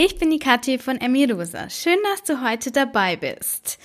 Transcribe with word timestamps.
ich 0.00 0.16
bin 0.16 0.30
die 0.30 0.38
Kathi 0.38 0.78
von 0.78 1.00
Emirosa. 1.00 1.68
Schön, 1.70 1.98
dass 2.12 2.22
du 2.22 2.40
heute 2.48 2.70
dabei 2.70 3.16
bist. 3.16 3.80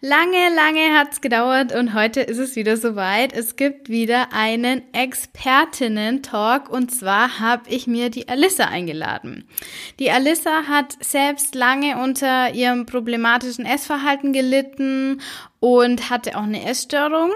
Lange, 0.00 0.48
lange 0.56 0.98
hat's 0.98 1.20
gedauert 1.20 1.74
und 1.74 1.92
heute 1.92 2.22
ist 2.22 2.38
es 2.38 2.56
wieder 2.56 2.78
soweit. 2.78 3.34
Es 3.34 3.54
gibt 3.54 3.90
wieder 3.90 4.32
einen 4.32 4.82
Expertinnen-Talk 4.94 6.70
und 6.70 6.90
zwar 6.90 7.38
habe 7.38 7.68
ich 7.68 7.86
mir 7.86 8.08
die 8.08 8.30
Alissa 8.30 8.64
eingeladen. 8.64 9.46
Die 9.98 10.10
Alissa 10.10 10.62
hat 10.68 10.96
selbst 11.04 11.54
lange 11.54 12.02
unter 12.02 12.54
ihrem 12.54 12.86
problematischen 12.86 13.66
Essverhalten 13.66 14.32
gelitten 14.32 15.20
und 15.60 16.08
hatte 16.08 16.38
auch 16.38 16.44
eine 16.44 16.64
Essstörung. 16.64 17.30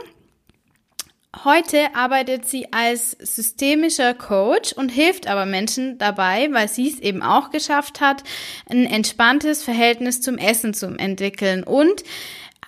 Heute 1.45 1.95
arbeitet 1.95 2.47
sie 2.47 2.73
als 2.73 3.13
systemischer 3.13 4.13
Coach 4.13 4.75
und 4.75 4.91
hilft 4.91 5.27
aber 5.27 5.47
Menschen 5.47 5.97
dabei, 5.97 6.49
weil 6.53 6.69
sie 6.69 6.89
es 6.89 7.01
eben 7.01 7.23
auch 7.23 7.51
geschafft 7.51 8.01
hat, 8.03 8.23
ein 8.69 8.85
entspanntes 8.85 9.65
Verhältnis 9.65 10.21
zum 10.21 10.37
Essen 10.37 10.75
zu 10.75 10.87
entwickeln 10.89 11.65
und 11.65 12.05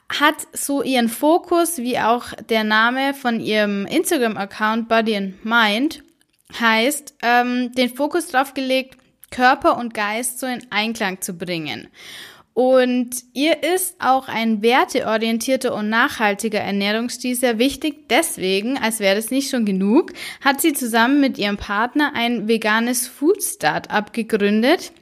hat 0.08 0.36
so 0.52 0.82
ihren 0.82 1.08
Fokus, 1.08 1.78
wie 1.78 1.98
auch 1.98 2.32
der 2.48 2.64
Name 2.64 3.12
von 3.14 3.38
ihrem 3.38 3.84
Instagram-Account 3.86 4.88
Body 4.88 5.16
and 5.16 5.44
Mind 5.44 6.02
heißt, 6.58 7.14
ähm, 7.22 7.72
den 7.72 7.94
Fokus 7.94 8.28
darauf 8.28 8.54
gelegt, 8.54 8.98
Körper 9.30 9.76
und 9.76 9.94
Geist 9.94 10.40
so 10.40 10.46
in 10.46 10.66
Einklang 10.70 11.20
zu 11.20 11.34
bringen. 11.34 11.88
Und 12.54 13.10
ihr 13.32 13.64
ist 13.64 13.96
auch 13.98 14.28
ein 14.28 14.62
werteorientierter 14.62 15.74
und 15.74 15.88
nachhaltiger 15.88 16.60
Ernährungsstil 16.60 17.34
sehr 17.34 17.58
wichtig. 17.58 18.08
Deswegen, 18.08 18.78
als 18.78 19.00
wäre 19.00 19.16
das 19.16 19.32
nicht 19.32 19.50
schon 19.50 19.64
genug, 19.64 20.12
hat 20.40 20.60
sie 20.60 20.72
zusammen 20.72 21.20
mit 21.20 21.36
ihrem 21.36 21.56
Partner 21.56 22.12
ein 22.14 22.46
veganes 22.46 23.08
Food 23.08 23.42
Startup 23.42 24.12
gegründet. 24.12 24.92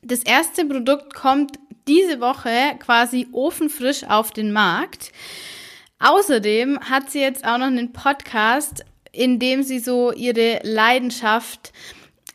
Das 0.00 0.22
erste 0.22 0.64
Produkt 0.64 1.12
kommt 1.12 1.58
diese 1.86 2.20
Woche 2.20 2.50
quasi 2.78 3.26
ofenfrisch 3.32 4.04
auf 4.04 4.30
den 4.30 4.50
Markt. 4.50 5.12
Außerdem 5.98 6.80
hat 6.80 7.10
sie 7.10 7.20
jetzt 7.20 7.44
auch 7.44 7.58
noch 7.58 7.66
einen 7.66 7.92
Podcast, 7.92 8.86
in 9.12 9.38
dem 9.38 9.62
sie 9.62 9.78
so 9.78 10.12
ihre 10.12 10.60
Leidenschaft 10.62 11.72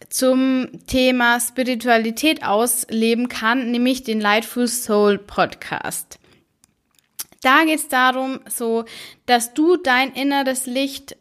zum 0.09 0.69
Thema 0.88 1.39
Spiritualität 1.39 2.44
ausleben 2.44 3.28
kann, 3.28 3.72
nämlich 3.72 4.03
den 4.03 4.22
Lightful 4.22 4.67
Soul 4.67 5.17
Podcast. 5.17 6.19
Da 7.42 7.64
geht 7.64 7.80
es 7.80 7.88
darum, 7.88 8.39
so, 8.50 8.86
dass 9.25 9.53
du 9.53 9.77
dein 9.77 10.14
inneres 10.14 10.66
Licht 10.66 11.16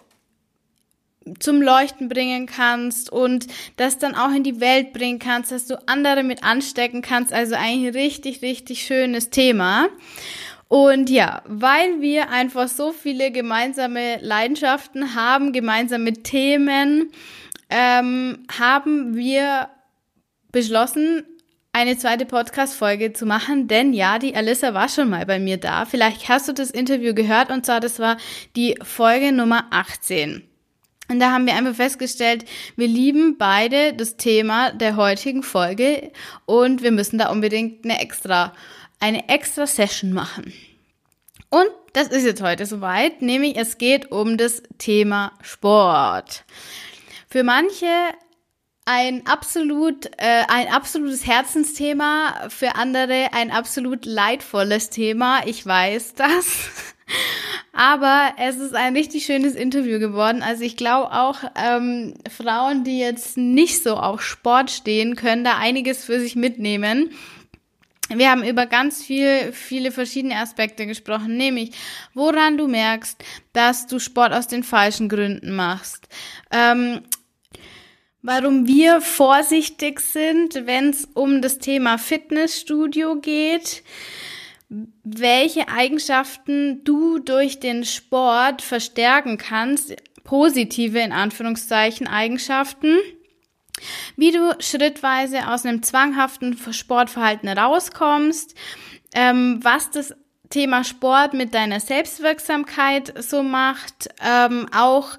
zum 1.38 1.60
Leuchten 1.60 2.08
bringen 2.08 2.46
kannst 2.46 3.10
und 3.10 3.46
das 3.76 3.98
dann 3.98 4.14
auch 4.14 4.32
in 4.32 4.42
die 4.42 4.60
Welt 4.60 4.92
bringen 4.92 5.18
kannst, 5.18 5.52
dass 5.52 5.66
du 5.66 5.76
andere 5.86 6.22
mit 6.22 6.42
anstecken 6.42 7.02
kannst. 7.02 7.32
Also 7.32 7.54
ein 7.54 7.86
richtig, 7.88 8.42
richtig 8.42 8.82
schönes 8.82 9.30
Thema. 9.30 9.88
Und 10.68 11.08
ja, 11.08 11.42
weil 11.46 12.00
wir 12.00 12.30
einfach 12.30 12.68
so 12.68 12.92
viele 12.92 13.30
gemeinsame 13.30 14.18
Leidenschaften 14.20 15.14
haben, 15.14 15.52
gemeinsame 15.52 16.12
Themen, 16.12 17.10
ähm, 17.70 18.44
haben 18.58 19.16
wir 19.16 19.68
beschlossen, 20.52 21.24
eine 21.72 21.96
zweite 21.96 22.26
Podcast-Folge 22.26 23.12
zu 23.12 23.24
machen, 23.26 23.68
denn 23.68 23.92
ja, 23.92 24.18
die 24.18 24.34
Alissa 24.34 24.74
war 24.74 24.88
schon 24.88 25.10
mal 25.10 25.24
bei 25.26 25.38
mir 25.38 25.58
da. 25.58 25.84
Vielleicht 25.84 26.28
hast 26.28 26.48
du 26.48 26.52
das 26.52 26.70
Interview 26.70 27.14
gehört 27.14 27.50
und 27.50 27.66
zwar, 27.66 27.80
das 27.80 27.98
war 27.98 28.16
die 28.56 28.76
Folge 28.82 29.32
Nummer 29.32 29.66
18. 29.70 30.42
Und 31.10 31.20
da 31.20 31.30
haben 31.30 31.46
wir 31.46 31.54
einfach 31.54 31.74
festgestellt, 31.74 32.44
wir 32.76 32.88
lieben 32.88 33.38
beide 33.38 33.94
das 33.94 34.16
Thema 34.16 34.72
der 34.72 34.96
heutigen 34.96 35.42
Folge 35.42 36.10
und 36.44 36.82
wir 36.82 36.90
müssen 36.90 37.18
da 37.18 37.30
unbedingt 37.30 37.84
eine 37.84 38.00
extra, 38.00 38.52
eine 39.00 39.28
extra 39.28 39.66
Session 39.66 40.12
machen. 40.12 40.52
Und 41.48 41.70
das 41.94 42.08
ist 42.08 42.24
jetzt 42.24 42.42
heute 42.42 42.66
soweit, 42.66 43.22
nämlich 43.22 43.56
es 43.56 43.78
geht 43.78 44.12
um 44.12 44.36
das 44.36 44.62
Thema 44.76 45.32
Sport. 45.40 46.44
Für 47.28 47.42
manche 47.42 47.86
ein 48.86 49.26
absolut 49.26 50.06
äh, 50.16 50.44
ein 50.48 50.68
absolutes 50.68 51.26
Herzensthema, 51.26 52.48
für 52.48 52.74
andere 52.76 53.28
ein 53.32 53.50
absolut 53.50 54.06
leidvolles 54.06 54.88
Thema. 54.88 55.46
Ich 55.46 55.64
weiß 55.66 56.14
das. 56.16 56.70
Aber 57.74 58.32
es 58.38 58.56
ist 58.56 58.74
ein 58.74 58.96
richtig 58.96 59.26
schönes 59.26 59.54
Interview 59.54 59.98
geworden. 59.98 60.42
Also 60.42 60.64
ich 60.64 60.76
glaube 60.76 61.12
auch 61.12 61.38
ähm, 61.54 62.14
Frauen, 62.34 62.82
die 62.82 62.98
jetzt 62.98 63.36
nicht 63.36 63.82
so 63.82 63.96
auf 63.96 64.22
Sport 64.22 64.70
stehen, 64.70 65.14
können 65.14 65.44
da 65.44 65.58
einiges 65.58 66.04
für 66.04 66.18
sich 66.18 66.34
mitnehmen. 66.34 67.10
Wir 68.08 68.30
haben 68.30 68.42
über 68.42 68.64
ganz 68.64 69.02
viel, 69.04 69.52
viele 69.52 69.92
verschiedene 69.92 70.36
Aspekte 70.36 70.86
gesprochen, 70.86 71.36
nämlich 71.36 71.72
woran 72.14 72.56
du 72.56 72.66
merkst, 72.66 73.22
dass 73.52 73.86
du 73.86 73.98
Sport 73.98 74.32
aus 74.32 74.48
den 74.48 74.64
falschen 74.64 75.10
Gründen 75.10 75.54
machst, 75.54 76.08
ähm, 76.50 77.02
warum 78.22 78.66
wir 78.66 79.00
vorsichtig 79.00 80.00
sind, 80.00 80.66
wenn 80.66 80.90
es 80.90 81.08
um 81.14 81.42
das 81.42 81.58
Thema 81.58 81.98
Fitnessstudio 81.98 83.16
geht, 83.16 83.82
welche 85.04 85.68
Eigenschaften 85.68 86.84
du 86.84 87.18
durch 87.18 87.60
den 87.60 87.84
Sport 87.84 88.60
verstärken 88.60 89.38
kannst, 89.38 89.94
positive 90.24 90.98
in 90.98 91.12
Anführungszeichen 91.12 92.06
Eigenschaften, 92.06 92.98
wie 94.16 94.32
du 94.32 94.54
schrittweise 94.58 95.48
aus 95.48 95.64
einem 95.64 95.82
zwanghaften 95.82 96.58
Sportverhalten 96.72 97.48
rauskommst, 97.48 98.54
ähm, 99.14 99.60
was 99.62 99.90
das 99.90 100.14
Thema 100.50 100.84
Sport 100.84 101.34
mit 101.34 101.54
deiner 101.54 101.80
Selbstwirksamkeit 101.80 103.12
so 103.22 103.42
macht, 103.42 104.08
ähm, 104.22 104.66
auch 104.74 105.16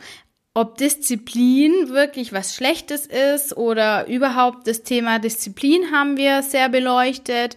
ob 0.60 0.78
Disziplin 0.78 1.88
wirklich 1.88 2.34
was 2.34 2.54
Schlechtes 2.54 3.06
ist 3.06 3.56
oder 3.56 4.08
überhaupt 4.08 4.68
das 4.68 4.84
Thema 4.84 5.18
Disziplin 5.18 5.90
haben 5.94 6.18
wir 6.18 6.44
sehr 6.44 6.68
beleuchtet 6.68 7.56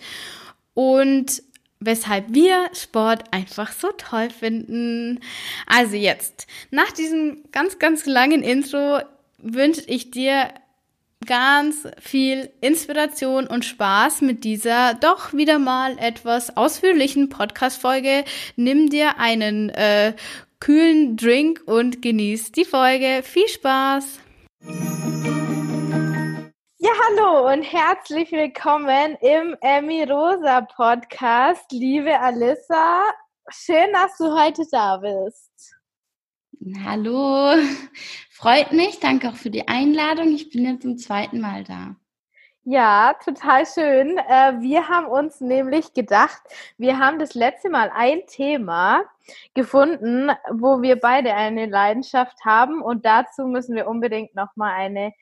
und 0.74 1.42
weshalb 1.80 2.26
wir 2.32 2.70
Sport 2.72 3.24
einfach 3.32 3.72
so 3.72 3.88
toll 3.98 4.30
finden. 4.30 5.18
Also 5.66 5.96
jetzt, 5.96 6.46
nach 6.70 6.92
diesem 6.92 7.42
ganz, 7.50 7.80
ganz 7.80 8.06
langen 8.06 8.44
Intro 8.44 9.00
wünsche 9.38 9.82
ich 9.88 10.12
dir 10.12 10.54
ganz 11.26 11.88
viel 11.98 12.50
Inspiration 12.60 13.48
und 13.48 13.64
Spaß 13.64 14.20
mit 14.20 14.44
dieser 14.44 14.94
doch 14.94 15.32
wieder 15.32 15.58
mal 15.58 15.98
etwas 15.98 16.56
ausführlichen 16.56 17.30
Podcast-Folge. 17.30 18.24
Nimm 18.54 18.90
dir 18.90 19.18
einen 19.18 19.70
äh, 19.70 20.14
kühlen 20.62 21.16
Drink 21.16 21.60
und 21.66 22.02
genießt 22.02 22.56
die 22.56 22.64
Folge. 22.64 23.24
Viel 23.24 23.48
Spaß! 23.48 24.20
Ja, 26.78 26.90
hallo 27.04 27.52
und 27.52 27.64
herzlich 27.64 28.30
willkommen 28.30 29.16
im 29.22 29.56
Emmy 29.60 30.04
Rosa 30.04 30.60
Podcast, 30.60 31.64
liebe 31.72 32.16
Alissa. 32.16 33.02
Schön, 33.48 33.92
dass 33.92 34.16
du 34.18 34.38
heute 34.38 34.62
da 34.70 34.98
bist. 34.98 35.74
Hallo, 36.84 37.60
freut 38.30 38.70
mich. 38.70 39.00
Danke 39.00 39.30
auch 39.30 39.36
für 39.36 39.50
die 39.50 39.66
Einladung. 39.66 40.32
Ich 40.32 40.50
bin 40.50 40.64
jetzt 40.64 40.82
zum 40.82 40.96
zweiten 40.96 41.40
Mal 41.40 41.64
da. 41.64 41.96
Ja, 42.64 43.14
total 43.24 43.66
schön. 43.66 44.18
Äh, 44.18 44.60
wir 44.60 44.88
haben 44.88 45.06
uns 45.06 45.40
nämlich 45.40 45.94
gedacht, 45.94 46.40
wir 46.78 46.98
haben 46.98 47.18
das 47.18 47.34
letzte 47.34 47.70
Mal 47.70 47.90
ein 47.92 48.20
Thema 48.28 49.02
gefunden, 49.52 50.30
wo 50.48 50.80
wir 50.80 51.00
beide 51.00 51.34
eine 51.34 51.66
Leidenschaft 51.66 52.44
haben 52.44 52.80
und 52.80 53.04
dazu 53.04 53.46
müssen 53.46 53.74
wir 53.74 53.88
unbedingt 53.88 54.36
noch 54.36 54.54
mal 54.54 54.72
eine 54.72 55.12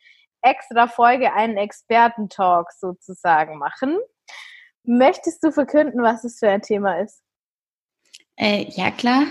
extra 0.42 0.86
Folge, 0.86 1.32
einen 1.32 1.56
Expertentalk 1.56 2.72
sozusagen 2.72 3.56
machen. 3.56 3.96
Möchtest 4.84 5.42
du 5.42 5.50
verkünden, 5.50 6.02
was 6.02 6.24
es 6.24 6.40
für 6.40 6.50
ein 6.50 6.62
Thema 6.62 7.00
ist? 7.00 7.22
Äh, 8.36 8.66
ja, 8.68 8.90
klar. 8.90 9.24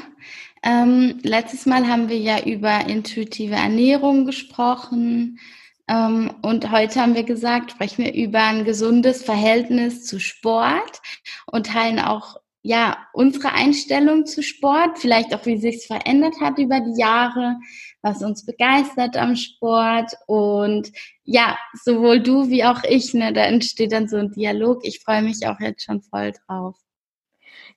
Ähm, 0.63 1.19
letztes 1.21 1.67
Mal 1.67 1.87
haben 1.87 2.09
wir 2.09 2.17
ja 2.17 2.43
über 2.43 2.87
intuitive 2.87 3.55
Ernährung 3.55 4.25
gesprochen, 4.25 5.39
und 5.89 6.71
heute 6.71 7.01
haben 7.01 7.15
wir 7.15 7.23
gesagt, 7.23 7.71
sprechen 7.71 8.05
wir 8.05 8.13
über 8.13 8.43
ein 8.43 8.63
gesundes 8.63 9.23
Verhältnis 9.23 10.05
zu 10.05 10.19
Sport 10.19 11.01
und 11.47 11.65
teilen 11.65 11.97
auch 11.97 12.35
ja 12.61 12.97
unsere 13.13 13.53
Einstellung 13.53 14.27
zu 14.27 14.43
Sport, 14.43 14.99
vielleicht 14.99 15.33
auch 15.33 15.45
wie 15.47 15.57
sich 15.57 15.77
es 15.77 15.85
verändert 15.87 16.35
hat 16.41 16.59
über 16.59 16.79
die 16.79 16.99
Jahre, 16.99 17.57
was 18.03 18.21
uns 18.21 18.45
begeistert 18.45 19.17
am 19.17 19.35
Sport 19.35 20.13
und 20.27 20.91
ja, 21.23 21.57
sowohl 21.83 22.21
du 22.21 22.49
wie 22.49 22.63
auch 22.65 22.83
ich, 22.83 23.15
ne, 23.15 23.33
da 23.33 23.45
entsteht 23.45 23.91
dann 23.91 24.07
so 24.07 24.17
ein 24.17 24.31
Dialog. 24.31 24.85
Ich 24.85 24.99
freue 24.99 25.23
mich 25.23 25.47
auch 25.47 25.59
jetzt 25.59 25.83
schon 25.83 26.01
voll 26.01 26.33
drauf. 26.45 26.75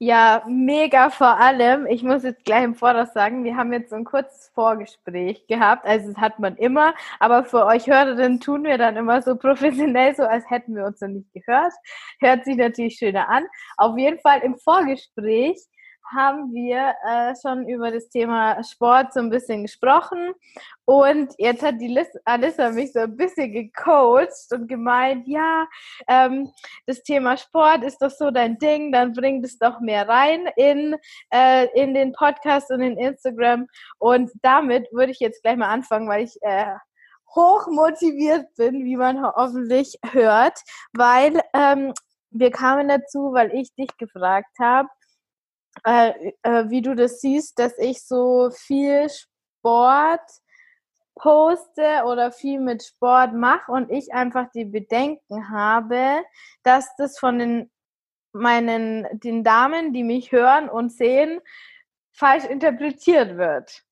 Ja, 0.04 0.42
mega 0.48 1.10
vor 1.10 1.38
allem. 1.38 1.86
Ich 1.86 2.02
muss 2.02 2.24
jetzt 2.24 2.44
gleich 2.44 2.64
im 2.64 2.74
Voraus 2.74 3.12
sagen, 3.12 3.44
wir 3.44 3.56
haben 3.56 3.72
jetzt 3.72 3.90
so 3.90 3.94
ein 3.94 4.04
kurzes 4.04 4.50
Vorgespräch 4.52 5.46
gehabt. 5.46 5.86
Also 5.86 6.08
das 6.08 6.16
hat 6.20 6.40
man 6.40 6.56
immer, 6.56 6.92
aber 7.20 7.44
für 7.44 7.64
euch 7.66 7.86
Hörerinnen 7.86 8.40
tun 8.40 8.64
wir 8.64 8.78
dann 8.78 8.96
immer 8.96 9.22
so 9.22 9.36
professionell, 9.38 10.12
so 10.16 10.24
als 10.24 10.50
hätten 10.50 10.74
wir 10.74 10.86
uns 10.86 11.00
noch 11.00 11.08
nicht 11.08 11.32
gehört. 11.32 11.72
Hört 12.18 12.44
sich 12.44 12.56
natürlich 12.56 12.96
schöner 12.96 13.28
an. 13.28 13.44
Auf 13.76 13.96
jeden 13.96 14.18
Fall 14.18 14.40
im 14.40 14.56
Vorgespräch 14.58 15.56
haben 16.14 16.52
wir 16.52 16.94
äh, 17.06 17.34
schon 17.40 17.68
über 17.68 17.90
das 17.90 18.08
Thema 18.08 18.62
Sport 18.64 19.12
so 19.12 19.20
ein 19.20 19.30
bisschen 19.30 19.62
gesprochen. 19.62 20.32
Und 20.84 21.34
jetzt 21.38 21.62
hat 21.62 21.80
die 21.80 21.88
Liz 21.88 22.08
Alissa 22.24 22.70
mich 22.70 22.92
so 22.92 23.00
ein 23.00 23.16
bisschen 23.16 23.52
gecoacht 23.52 24.52
und 24.52 24.68
gemeint, 24.68 25.26
ja, 25.26 25.66
ähm, 26.08 26.50
das 26.86 27.02
Thema 27.02 27.36
Sport 27.36 27.84
ist 27.84 27.98
doch 28.02 28.10
so 28.10 28.30
dein 28.30 28.58
Ding, 28.58 28.92
dann 28.92 29.12
bring 29.12 29.42
das 29.42 29.58
doch 29.58 29.80
mehr 29.80 30.08
rein 30.08 30.48
in, 30.56 30.96
äh, 31.32 31.66
in 31.74 31.94
den 31.94 32.12
Podcast 32.12 32.70
und 32.70 32.80
in 32.80 32.98
Instagram. 32.98 33.66
Und 33.98 34.30
damit 34.42 34.88
würde 34.92 35.12
ich 35.12 35.20
jetzt 35.20 35.42
gleich 35.42 35.56
mal 35.56 35.70
anfangen, 35.70 36.08
weil 36.08 36.24
ich 36.24 36.36
äh, 36.42 36.74
hoch 37.34 37.66
motiviert 37.68 38.46
bin, 38.56 38.84
wie 38.84 38.96
man 38.96 39.22
hoffentlich 39.22 39.98
hört, 40.12 40.58
weil 40.92 41.40
ähm, 41.54 41.92
wir 42.30 42.50
kamen 42.50 42.88
dazu, 42.88 43.32
weil 43.32 43.52
ich 43.54 43.74
dich 43.74 43.94
gefragt 43.98 44.58
habe, 44.58 44.88
äh, 45.84 46.32
äh, 46.42 46.68
wie 46.68 46.82
du 46.82 46.94
das 46.94 47.20
siehst, 47.20 47.58
dass 47.58 47.76
ich 47.78 48.04
so 48.04 48.50
viel 48.50 49.08
Sport 49.08 50.20
poste 51.14 52.04
oder 52.06 52.32
viel 52.32 52.60
mit 52.60 52.82
Sport 52.82 53.34
mache 53.34 53.70
und 53.70 53.90
ich 53.90 54.12
einfach 54.12 54.50
die 54.54 54.64
Bedenken 54.64 55.50
habe, 55.50 56.22
dass 56.62 56.94
das 56.96 57.18
von 57.18 57.38
den 57.38 57.70
meinen 58.32 59.06
den 59.20 59.44
Damen, 59.44 59.92
die 59.92 60.04
mich 60.04 60.32
hören 60.32 60.68
und 60.68 60.90
sehen, 60.90 61.40
falsch 62.12 62.44
interpretiert 62.44 63.36
wird. 63.36 63.84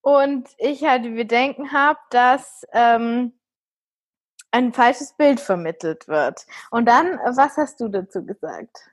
Und 0.00 0.48
ich 0.58 0.84
halt 0.84 1.04
die 1.04 1.10
Bedenken 1.10 1.72
habe, 1.72 1.98
dass 2.10 2.64
ähm, 2.72 3.38
ein 4.50 4.72
falsches 4.72 5.14
Bild 5.14 5.40
vermittelt 5.40 6.08
wird. 6.08 6.46
Und 6.70 6.86
dann, 6.86 7.18
was 7.18 7.56
hast 7.56 7.80
du 7.80 7.88
dazu 7.88 8.24
gesagt? 8.24 8.90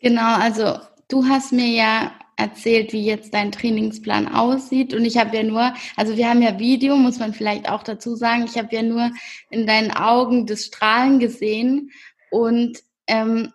Genau, 0.00 0.36
also 0.38 0.78
du 1.08 1.26
hast 1.28 1.52
mir 1.52 1.68
ja 1.68 2.12
erzählt, 2.36 2.92
wie 2.94 3.04
jetzt 3.04 3.34
dein 3.34 3.52
Trainingsplan 3.52 4.28
aussieht. 4.28 4.94
Und 4.94 5.04
ich 5.04 5.18
habe 5.18 5.36
ja 5.36 5.42
nur, 5.42 5.74
also 5.96 6.16
wir 6.16 6.28
haben 6.28 6.40
ja 6.40 6.58
Video, 6.58 6.96
muss 6.96 7.18
man 7.18 7.34
vielleicht 7.34 7.68
auch 7.68 7.82
dazu 7.82 8.16
sagen, 8.16 8.44
ich 8.44 8.56
habe 8.56 8.74
ja 8.74 8.82
nur 8.82 9.10
in 9.50 9.66
deinen 9.66 9.90
Augen 9.90 10.46
das 10.46 10.64
Strahlen 10.64 11.18
gesehen 11.18 11.90
und 12.30 12.78
ähm, 13.06 13.52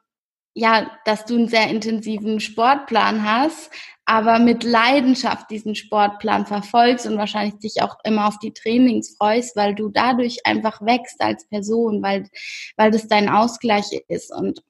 ja, 0.54 0.92
dass 1.06 1.26
du 1.26 1.36
einen 1.36 1.48
sehr 1.48 1.68
intensiven 1.70 2.40
Sportplan 2.40 3.24
hast, 3.24 3.72
aber 4.06 4.38
mit 4.40 4.64
Leidenschaft 4.64 5.50
diesen 5.50 5.74
Sportplan 5.76 6.46
verfolgst 6.46 7.08
und 7.08 7.18
wahrscheinlich 7.18 7.58
dich 7.60 7.82
auch 7.82 7.98
immer 8.04 8.28
auf 8.28 8.38
die 8.40 8.54
Trainings 8.54 9.16
freust, 9.18 9.56
weil 9.56 9.74
du 9.74 9.90
dadurch 9.90 10.46
einfach 10.46 10.80
wächst 10.82 11.20
als 11.22 11.48
Person, 11.50 12.04
weil, 12.04 12.30
weil 12.78 12.92
das 12.92 13.08
dein 13.08 13.30
Ausgleich 13.30 13.86
ist. 14.08 14.32
Und 14.34 14.62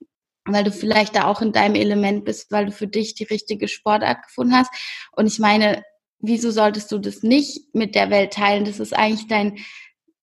weil 0.45 0.63
du 0.63 0.71
vielleicht 0.71 1.15
da 1.15 1.25
auch 1.25 1.41
in 1.41 1.51
deinem 1.51 1.75
Element 1.75 2.25
bist, 2.25 2.51
weil 2.51 2.67
du 2.67 2.71
für 2.71 2.87
dich 2.87 3.15
die 3.15 3.23
richtige 3.23 3.67
Sportart 3.67 4.23
gefunden 4.23 4.55
hast. 4.55 4.71
Und 5.11 5.27
ich 5.27 5.39
meine, 5.39 5.83
wieso 6.19 6.51
solltest 6.51 6.91
du 6.91 6.99
das 6.99 7.23
nicht 7.23 7.73
mit 7.73 7.95
der 7.95 8.09
Welt 8.09 8.33
teilen? 8.33 8.65
Das 8.65 8.79
ist 8.79 8.95
eigentlich 8.95 9.27
dein, 9.27 9.57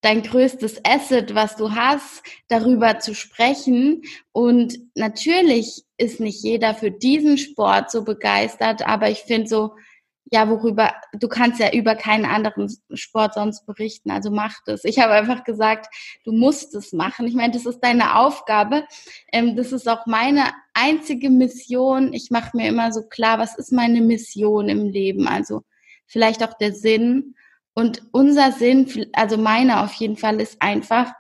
dein 0.00 0.22
größtes 0.22 0.84
Asset, 0.84 1.34
was 1.34 1.56
du 1.56 1.72
hast, 1.72 2.22
darüber 2.48 2.98
zu 3.00 3.14
sprechen. 3.14 4.02
Und 4.32 4.78
natürlich 4.94 5.82
ist 5.96 6.20
nicht 6.20 6.42
jeder 6.42 6.74
für 6.74 6.90
diesen 6.90 7.38
Sport 7.38 7.90
so 7.90 8.04
begeistert, 8.04 8.86
aber 8.86 9.10
ich 9.10 9.20
finde 9.20 9.48
so, 9.48 9.74
ja, 10.32 10.48
worüber, 10.48 10.94
du 11.12 11.28
kannst 11.28 11.60
ja 11.60 11.72
über 11.72 11.94
keinen 11.94 12.24
anderen 12.24 12.66
Sport 12.94 13.34
sonst 13.34 13.66
berichten, 13.66 14.10
also 14.10 14.30
mach 14.30 14.54
das. 14.64 14.82
Ich 14.84 14.98
habe 14.98 15.12
einfach 15.12 15.44
gesagt, 15.44 15.94
du 16.24 16.32
musst 16.32 16.74
es 16.74 16.94
machen. 16.94 17.26
Ich 17.26 17.34
meine, 17.34 17.52
das 17.52 17.66
ist 17.66 17.80
deine 17.80 18.16
Aufgabe. 18.16 18.86
Ähm, 19.30 19.56
das 19.56 19.72
ist 19.72 19.86
auch 19.86 20.06
meine 20.06 20.44
einzige 20.72 21.28
Mission. 21.28 22.14
Ich 22.14 22.30
mache 22.30 22.56
mir 22.56 22.66
immer 22.66 22.92
so 22.92 23.02
klar, 23.02 23.38
was 23.38 23.58
ist 23.58 23.72
meine 23.72 24.00
Mission 24.00 24.70
im 24.70 24.88
Leben? 24.88 25.28
Also 25.28 25.64
vielleicht 26.06 26.42
auch 26.42 26.54
der 26.54 26.72
Sinn. 26.72 27.34
Und 27.74 28.02
unser 28.12 28.52
Sinn, 28.52 29.10
also 29.12 29.36
meiner 29.36 29.84
auf 29.84 29.92
jeden 29.94 30.16
Fall, 30.16 30.40
ist 30.40 30.62
einfach, 30.62 31.12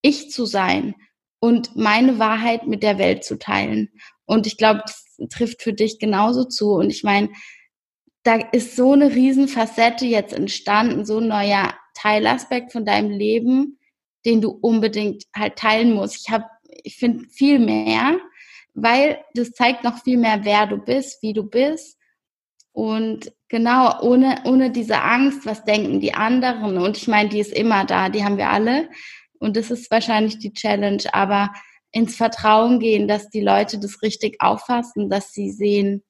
ich 0.00 0.30
zu 0.30 0.46
sein 0.46 0.94
und 1.40 1.74
meine 1.74 2.20
Wahrheit 2.20 2.68
mit 2.68 2.84
der 2.84 2.98
Welt 2.98 3.24
zu 3.24 3.36
teilen. 3.36 3.90
Und 4.26 4.46
ich 4.46 4.56
glaube, 4.56 4.82
das 4.86 5.16
trifft 5.28 5.60
für 5.62 5.72
dich 5.72 5.98
genauso 5.98 6.44
zu. 6.44 6.74
Und 6.74 6.90
ich 6.90 7.02
meine, 7.02 7.30
da 8.22 8.36
ist 8.52 8.76
so 8.76 8.92
eine 8.92 9.14
Riesenfacette 9.14 10.04
jetzt 10.04 10.32
entstanden, 10.32 11.04
so 11.04 11.18
ein 11.18 11.28
neuer 11.28 11.74
Teilaspekt 11.94 12.72
von 12.72 12.84
deinem 12.84 13.10
Leben, 13.10 13.78
den 14.24 14.40
du 14.40 14.50
unbedingt 14.50 15.24
halt 15.34 15.56
teilen 15.56 15.92
musst. 15.92 16.16
Ich 16.16 16.30
habe, 16.30 16.44
ich 16.82 16.96
finde 16.96 17.26
viel 17.28 17.58
mehr, 17.58 18.18
weil 18.74 19.18
das 19.34 19.52
zeigt 19.52 19.84
noch 19.84 20.02
viel 20.02 20.18
mehr, 20.18 20.44
wer 20.44 20.66
du 20.66 20.76
bist, 20.76 21.22
wie 21.22 21.32
du 21.32 21.44
bist. 21.44 21.98
Und 22.72 23.32
genau, 23.48 24.00
ohne, 24.02 24.42
ohne 24.44 24.70
diese 24.70 25.02
Angst, 25.02 25.44
was 25.46 25.64
denken 25.64 26.00
die 26.00 26.14
anderen? 26.14 26.78
Und 26.78 26.96
ich 26.96 27.08
meine, 27.08 27.28
die 27.28 27.40
ist 27.40 27.52
immer 27.52 27.84
da, 27.84 28.08
die 28.08 28.24
haben 28.24 28.36
wir 28.36 28.50
alle. 28.50 28.88
Und 29.38 29.56
das 29.56 29.70
ist 29.70 29.90
wahrscheinlich 29.90 30.38
die 30.38 30.52
Challenge, 30.52 31.02
aber 31.12 31.50
ins 31.92 32.16
Vertrauen 32.16 32.78
gehen, 32.78 33.08
dass 33.08 33.30
die 33.30 33.40
Leute 33.40 33.80
das 33.80 34.02
richtig 34.02 34.40
auffassen, 34.40 35.08
dass 35.10 35.32
sie 35.32 35.50
sehen, 35.50 36.04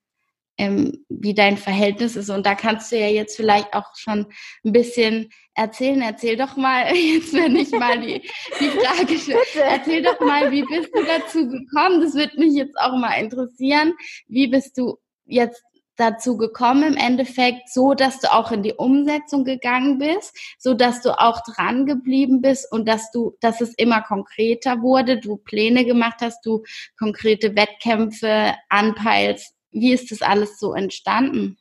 ähm, 0.60 1.06
wie 1.08 1.32
dein 1.32 1.56
Verhältnis 1.56 2.16
ist. 2.16 2.28
Und 2.28 2.44
da 2.44 2.54
kannst 2.54 2.92
du 2.92 2.98
ja 2.98 3.08
jetzt 3.08 3.34
vielleicht 3.34 3.72
auch 3.72 3.96
schon 3.96 4.26
ein 4.62 4.72
bisschen 4.72 5.30
erzählen. 5.54 6.02
Erzähl 6.02 6.36
doch 6.36 6.54
mal, 6.56 6.84
jetzt 6.94 7.32
wenn 7.32 7.56
ich 7.56 7.70
mal 7.70 7.98
die, 7.98 8.20
die 8.60 8.68
Frage 8.68 9.18
stelle, 9.18 9.40
erzähl 9.70 10.02
doch 10.02 10.20
mal, 10.20 10.52
wie 10.52 10.62
bist 10.62 10.90
du 10.94 11.02
dazu 11.02 11.48
gekommen? 11.48 12.02
Das 12.02 12.14
würde 12.14 12.38
mich 12.38 12.52
jetzt 12.52 12.78
auch 12.78 12.92
mal 12.98 13.14
interessieren. 13.14 13.94
Wie 14.28 14.48
bist 14.48 14.76
du 14.76 14.98
jetzt 15.24 15.62
dazu 15.96 16.36
gekommen 16.36 16.94
im 16.94 16.96
Endeffekt, 16.96 17.70
so 17.70 17.94
dass 17.94 18.20
du 18.20 18.32
auch 18.32 18.52
in 18.52 18.62
die 18.62 18.72
Umsetzung 18.72 19.44
gegangen 19.44 19.98
bist, 19.98 20.36
so 20.58 20.74
dass 20.74 21.02
du 21.02 21.18
auch 21.18 21.40
dran 21.42 21.84
geblieben 21.86 22.40
bist 22.40 22.70
und 22.70 22.86
dass 22.86 23.10
du, 23.12 23.36
dass 23.40 23.60
es 23.60 23.74
immer 23.74 24.02
konkreter 24.02 24.80
wurde, 24.80 25.18
du 25.18 25.36
Pläne 25.36 25.84
gemacht 25.84 26.20
hast, 26.20 26.44
du 26.44 26.64
konkrete 26.98 27.54
Wettkämpfe 27.54 28.54
anpeilst 28.70 29.54
wie 29.70 29.92
ist 29.92 30.10
das 30.10 30.22
alles 30.22 30.58
so 30.58 30.74
entstanden? 30.74 31.58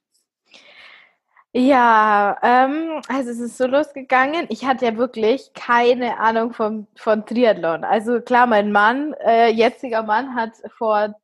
Ja, 1.52 2.38
ähm, 2.44 3.02
also 3.08 3.32
es 3.32 3.40
ist 3.40 3.58
so 3.58 3.66
losgegangen. 3.66 4.46
Ich 4.50 4.66
hatte 4.66 4.86
ja 4.86 4.98
wirklich 4.98 5.52
keine 5.56 6.20
Ahnung 6.20 6.54
vom, 6.54 6.86
von 6.96 7.26
Triathlon. 7.26 7.84
Also 7.84 8.22
klar, 8.22 8.46
mein 8.46 8.72
Mann, 8.72 9.14
äh, 9.26 9.50
jetziger 9.50 10.04
Mann, 10.04 10.36
hat 10.36 10.52
vor, 10.78 11.16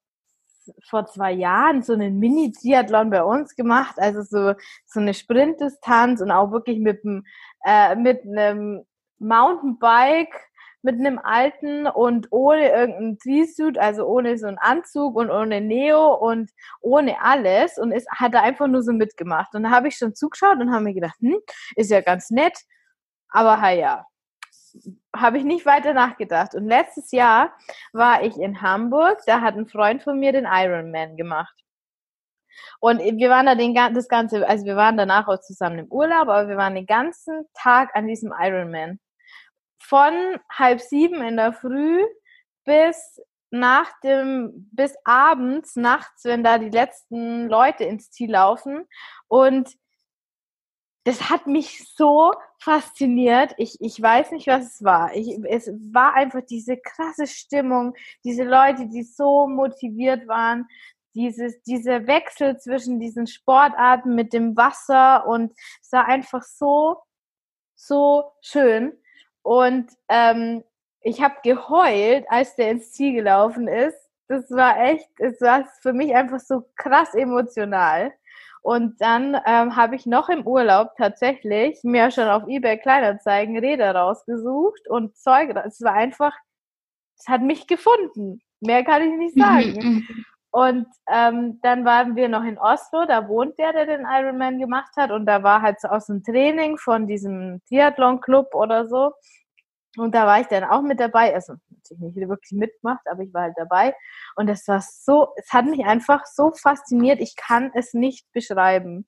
vor 0.89 1.05
zwei 1.05 1.31
Jahren 1.31 1.83
so 1.83 1.93
einen 1.93 2.17
Mini-Triathlon 2.17 3.11
bei 3.11 3.23
uns 3.23 3.55
gemacht. 3.55 3.95
Also 3.97 4.23
so, 4.23 4.59
so 4.87 4.99
eine 4.99 5.13
Sprintdistanz 5.13 6.21
und 6.21 6.31
auch 6.31 6.51
wirklich 6.51 6.79
mit, 6.79 7.03
dem, 7.03 7.23
äh, 7.63 7.95
mit 7.95 8.23
einem 8.23 8.83
Mountainbike 9.19 10.33
mit 10.85 10.99
einem 10.99 11.17
alten 11.17 11.87
und 11.87 12.27
ohne 12.31 12.69
irgendeinen 12.69 13.17
T-Suit, 13.17 13.79
also 13.79 14.05
ohne 14.05 14.37
so 14.37 14.45
einen 14.45 14.59
Anzug 14.59 15.15
und 15.15 15.31
ohne 15.31 15.59
Neo 15.59 16.13
und 16.13 16.51
ohne 16.79 17.19
alles 17.21 17.79
und 17.79 17.91
es 17.91 18.05
hat 18.11 18.35
er 18.35 18.43
einfach 18.43 18.67
nur 18.67 18.83
so 18.83 18.93
mitgemacht. 18.93 19.55
Und 19.55 19.63
da 19.63 19.71
habe 19.71 19.87
ich 19.87 19.97
schon 19.97 20.13
zugeschaut 20.13 20.59
und 20.59 20.71
habe 20.71 20.83
mir 20.83 20.93
gedacht, 20.93 21.15
hm, 21.19 21.39
ist 21.75 21.89
ja 21.89 22.01
ganz 22.01 22.29
nett, 22.29 22.55
aber 23.29 23.59
ha 23.61 23.71
ja, 23.71 24.05
habe 25.15 25.39
ich 25.39 25.43
nicht 25.43 25.65
weiter 25.65 25.93
nachgedacht. 25.93 26.53
Und 26.53 26.67
letztes 26.67 27.11
Jahr 27.11 27.51
war 27.91 28.21
ich 28.21 28.37
in 28.37 28.61
Hamburg, 28.61 29.17
da 29.25 29.41
hat 29.41 29.55
ein 29.55 29.67
Freund 29.67 30.03
von 30.03 30.19
mir 30.19 30.33
den 30.33 30.45
Ironman 30.47 31.17
gemacht. 31.17 31.55
Und 32.79 32.99
wir 32.99 33.29
waren 33.31 33.47
da 33.47 33.55
den, 33.55 33.73
das 33.73 34.07
ganze, 34.07 34.47
also 34.47 34.65
wir 34.65 34.75
waren 34.75 34.97
danach 34.97 35.27
auch 35.27 35.41
zusammen 35.41 35.79
im 35.79 35.87
Urlaub, 35.87 36.27
aber 36.29 36.47
wir 36.47 36.57
waren 36.57 36.75
den 36.75 36.85
ganzen 36.85 37.45
Tag 37.55 37.89
an 37.95 38.05
diesem 38.05 38.31
Ironman 38.39 38.99
von 39.79 40.39
halb 40.51 40.81
sieben 40.81 41.21
in 41.21 41.37
der 41.37 41.53
Früh 41.53 42.03
bis 42.65 43.21
nach 43.51 43.91
dem, 44.01 44.69
bis 44.71 44.95
abends, 45.05 45.75
nachts, 45.75 46.25
wenn 46.25 46.43
da 46.43 46.57
die 46.57 46.69
letzten 46.69 47.47
Leute 47.47 47.85
ins 47.85 48.11
Ziel 48.11 48.31
laufen. 48.31 48.85
Und 49.27 49.69
das 51.05 51.29
hat 51.29 51.45
mich 51.45 51.87
so 51.95 52.33
fasziniert. 52.59 53.53
Ich, 53.57 53.79
ich 53.79 54.01
weiß 54.01 54.31
nicht, 54.31 54.47
was 54.47 54.73
es 54.73 54.83
war. 54.83 55.15
Ich, 55.15 55.39
es 55.45 55.67
war 55.93 56.15
einfach 56.15 56.41
diese 56.41 56.77
krasse 56.77 57.27
Stimmung, 57.27 57.93
diese 58.23 58.43
Leute, 58.43 58.87
die 58.87 59.03
so 59.03 59.47
motiviert 59.47 60.27
waren, 60.27 60.67
dieses, 61.13 61.61
dieser 61.61 62.07
Wechsel 62.07 62.57
zwischen 62.57 62.99
diesen 62.99 63.27
Sportarten 63.27 64.15
mit 64.15 64.33
dem 64.33 64.57
Wasser 64.57 65.25
und 65.27 65.53
es 65.81 65.91
war 65.91 66.05
einfach 66.07 66.43
so, 66.43 66.97
so 67.75 68.31
schön. 68.41 68.97
Und 69.45 69.91
ähm, 70.09 70.63
ich 71.01 71.21
habe 71.21 71.35
geheult, 71.43 72.25
als 72.29 72.55
der 72.55 72.71
ins 72.71 72.93
Ziel 72.93 73.13
gelaufen 73.13 73.67
ist. 73.67 73.95
das 74.27 74.49
war 74.49 74.83
echt, 74.83 75.07
es 75.19 75.39
war 75.39 75.65
für 75.83 75.93
mich 75.93 76.15
einfach 76.15 76.39
so 76.39 76.63
krass 76.75 77.13
emotional. 77.13 78.11
Und 78.63 78.99
dann 78.99 79.39
ähm, 79.45 79.75
habe 79.75 79.95
ich 79.95 80.07
noch 80.07 80.29
im 80.29 80.47
Urlaub 80.47 80.95
tatsächlich 80.97 81.79
mir 81.83 82.09
schon 82.09 82.27
auf 82.27 82.47
eBay 82.47 82.79
Kleinanzeigen 82.79 83.59
Räder 83.59 83.95
rausgesucht 83.95 84.87
und 84.89 85.15
Zeug. 85.15 85.55
Es 85.63 85.79
war 85.83 85.93
einfach, 85.93 86.33
es 87.15 87.27
hat 87.27 87.43
mich 87.43 87.67
gefunden. 87.67 88.41
Mehr 88.61 88.83
kann 88.83 89.03
ich 89.03 89.15
nicht 89.15 89.35
sagen. 89.39 90.07
Und 90.55 90.87
ähm, 91.11 91.59
dann 91.63 91.83
waren 91.83 92.15
wir 92.15 92.29
noch 92.29 92.45
in 92.45 92.57
Oslo, 92.57 93.05
da 93.05 93.27
wohnt 93.27 93.59
der, 93.59 93.73
der 93.73 93.87
den 93.87 94.05
Ironman 94.09 94.57
gemacht 94.57 94.95
hat. 94.95 95.11
Und 95.11 95.25
da 95.25 95.43
war 95.43 95.61
halt 95.61 95.81
so 95.81 95.89
aus 95.89 96.05
dem 96.05 96.23
Training 96.23 96.77
von 96.77 97.07
diesem 97.07 97.61
Triathlon-Club 97.67 98.55
oder 98.55 98.87
so. 98.87 99.11
Und 99.97 100.15
da 100.15 100.25
war 100.25 100.39
ich 100.39 100.47
dann 100.47 100.63
auch 100.63 100.81
mit 100.81 101.01
dabei. 101.01 101.35
Also 101.35 101.55
natürlich 101.69 102.15
nicht 102.15 102.29
wirklich 102.29 102.53
mitgemacht, 102.53 103.01
aber 103.11 103.23
ich 103.23 103.33
war 103.33 103.41
halt 103.41 103.55
dabei. 103.57 103.93
Und 104.37 104.47
es 104.47 104.65
war 104.69 104.79
so, 104.79 105.33
es 105.35 105.51
hat 105.51 105.65
mich 105.65 105.85
einfach 105.85 106.25
so 106.25 106.53
fasziniert. 106.53 107.19
Ich 107.19 107.35
kann 107.35 107.71
es 107.73 107.93
nicht 107.93 108.25
beschreiben. 108.31 109.05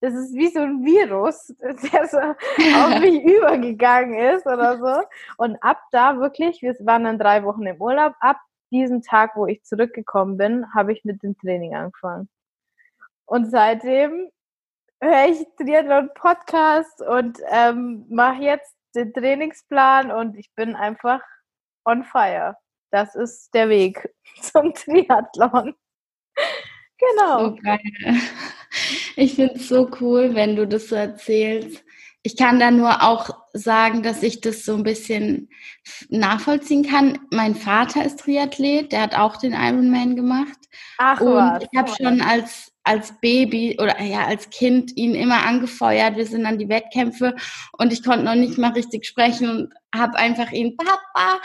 Das 0.00 0.14
ist 0.14 0.34
wie 0.34 0.48
so 0.48 0.60
ein 0.60 0.82
Virus, 0.82 1.54
der 1.92 2.06
so 2.06 2.18
auf 2.18 3.00
mich 3.00 3.22
übergegangen 3.22 4.18
ist 4.18 4.46
oder 4.46 4.78
so. 4.78 5.06
Und 5.36 5.62
ab 5.62 5.82
da 5.92 6.18
wirklich, 6.20 6.62
wir 6.62 6.74
waren 6.86 7.04
dann 7.04 7.18
drei 7.18 7.44
Wochen 7.44 7.66
im 7.66 7.82
Urlaub, 7.82 8.14
ab 8.20 8.38
diesen 8.70 9.02
Tag, 9.02 9.36
wo 9.36 9.46
ich 9.46 9.62
zurückgekommen 9.64 10.36
bin, 10.36 10.74
habe 10.74 10.92
ich 10.92 11.04
mit 11.04 11.22
dem 11.22 11.36
Training 11.38 11.74
angefangen. 11.74 12.28
Und 13.24 13.50
seitdem 13.50 14.30
höre 15.00 15.28
ich 15.28 15.46
Triathlon 15.56 16.10
Podcast 16.14 17.02
und 17.02 17.38
ähm, 17.50 18.06
mache 18.08 18.42
jetzt 18.42 18.74
den 18.94 19.12
Trainingsplan 19.12 20.10
und 20.10 20.36
ich 20.36 20.52
bin 20.54 20.74
einfach 20.74 21.20
on 21.84 22.04
fire. 22.04 22.56
Das 22.90 23.14
ist 23.14 23.52
der 23.54 23.68
Weg 23.68 24.08
zum 24.40 24.72
Triathlon. 24.74 25.74
genau. 26.98 27.40
So 27.40 27.56
geil. 27.56 27.80
Ich 29.16 29.34
finde 29.34 29.54
es 29.54 29.68
so 29.68 29.90
cool, 30.00 30.34
wenn 30.34 30.56
du 30.56 30.66
das 30.66 30.88
so 30.88 30.96
erzählst 30.96 31.85
ich 32.26 32.36
kann 32.36 32.58
da 32.58 32.72
nur 32.72 33.04
auch 33.04 33.30
sagen, 33.52 34.02
dass 34.02 34.24
ich 34.24 34.40
das 34.40 34.64
so 34.64 34.74
ein 34.74 34.82
bisschen 34.82 35.48
nachvollziehen 36.08 36.84
kann. 36.84 37.20
Mein 37.30 37.54
Vater 37.54 38.04
ist 38.04 38.18
Triathlet, 38.18 38.90
der 38.90 39.02
hat 39.02 39.16
auch 39.16 39.36
den 39.36 39.52
Ironman 39.52 40.16
gemacht. 40.16 40.58
Ach, 40.98 41.20
und 41.20 41.36
was? 41.36 41.62
ich 41.62 41.78
habe 41.78 41.92
schon 41.96 42.20
als 42.20 42.72
als 42.82 43.12
Baby 43.20 43.78
oder 43.80 44.00
ja 44.02 44.26
als 44.26 44.50
Kind 44.50 44.96
ihn 44.96 45.14
immer 45.14 45.46
angefeuert. 45.46 46.16
Wir 46.16 46.26
sind 46.26 46.46
an 46.46 46.58
die 46.58 46.68
Wettkämpfe 46.68 47.36
und 47.78 47.92
ich 47.92 48.02
konnte 48.02 48.24
noch 48.24 48.34
nicht 48.34 48.58
mal 48.58 48.72
richtig 48.72 49.06
sprechen 49.06 49.48
und 49.48 49.74
habe 49.94 50.18
einfach 50.18 50.50
ihn 50.50 50.76
Papa 50.76 51.40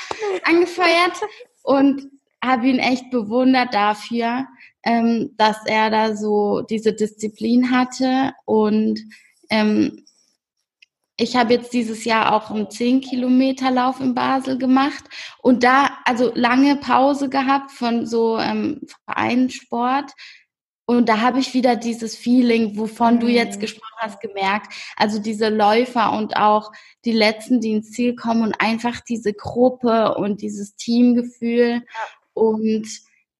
angefeuert 0.45 1.13
und 1.61 2.09
habe 2.43 2.67
ihn 2.67 2.79
echt 2.79 3.11
bewundert 3.11 3.71
dafür, 3.75 4.47
ähm, 4.83 5.35
dass 5.37 5.63
er 5.67 5.91
da 5.91 6.15
so 6.15 6.61
diese 6.61 6.93
Disziplin 6.93 7.69
hatte 7.69 8.33
und 8.45 8.99
ähm, 9.51 10.03
ich 11.21 11.35
habe 11.35 11.53
jetzt 11.53 11.71
dieses 11.73 12.03
Jahr 12.03 12.33
auch 12.33 12.49
einen 12.49 12.69
10 12.69 13.01
Kilometer 13.01 13.69
Lauf 13.69 13.99
in 13.99 14.15
Basel 14.15 14.57
gemacht 14.57 15.03
und 15.41 15.63
da 15.63 15.91
also 16.03 16.31
lange 16.33 16.77
Pause 16.77 17.29
gehabt 17.29 17.71
von 17.71 18.07
so 18.07 18.39
ähm, 18.39 18.81
Vereinssport. 19.05 20.11
Und 20.85 21.07
da 21.07 21.21
habe 21.21 21.39
ich 21.39 21.53
wieder 21.53 21.75
dieses 21.75 22.15
Feeling, 22.17 22.75
wovon 22.75 23.19
du 23.19 23.27
jetzt 23.27 23.57
mhm. 23.57 23.61
gesprochen 23.61 23.97
hast, 23.99 24.19
gemerkt. 24.19 24.73
Also 24.97 25.19
diese 25.19 25.49
Läufer 25.49 26.11
und 26.13 26.35
auch 26.37 26.71
die 27.05 27.13
letzten, 27.13 27.61
die 27.61 27.71
ins 27.71 27.91
Ziel 27.91 28.15
kommen 28.15 28.41
und 28.41 28.59
einfach 28.59 28.99
diese 29.01 29.33
Gruppe 29.33 30.15
und 30.15 30.41
dieses 30.41 30.75
Teamgefühl. 30.75 31.83
Ja. 31.83 31.83
Und 32.33 32.87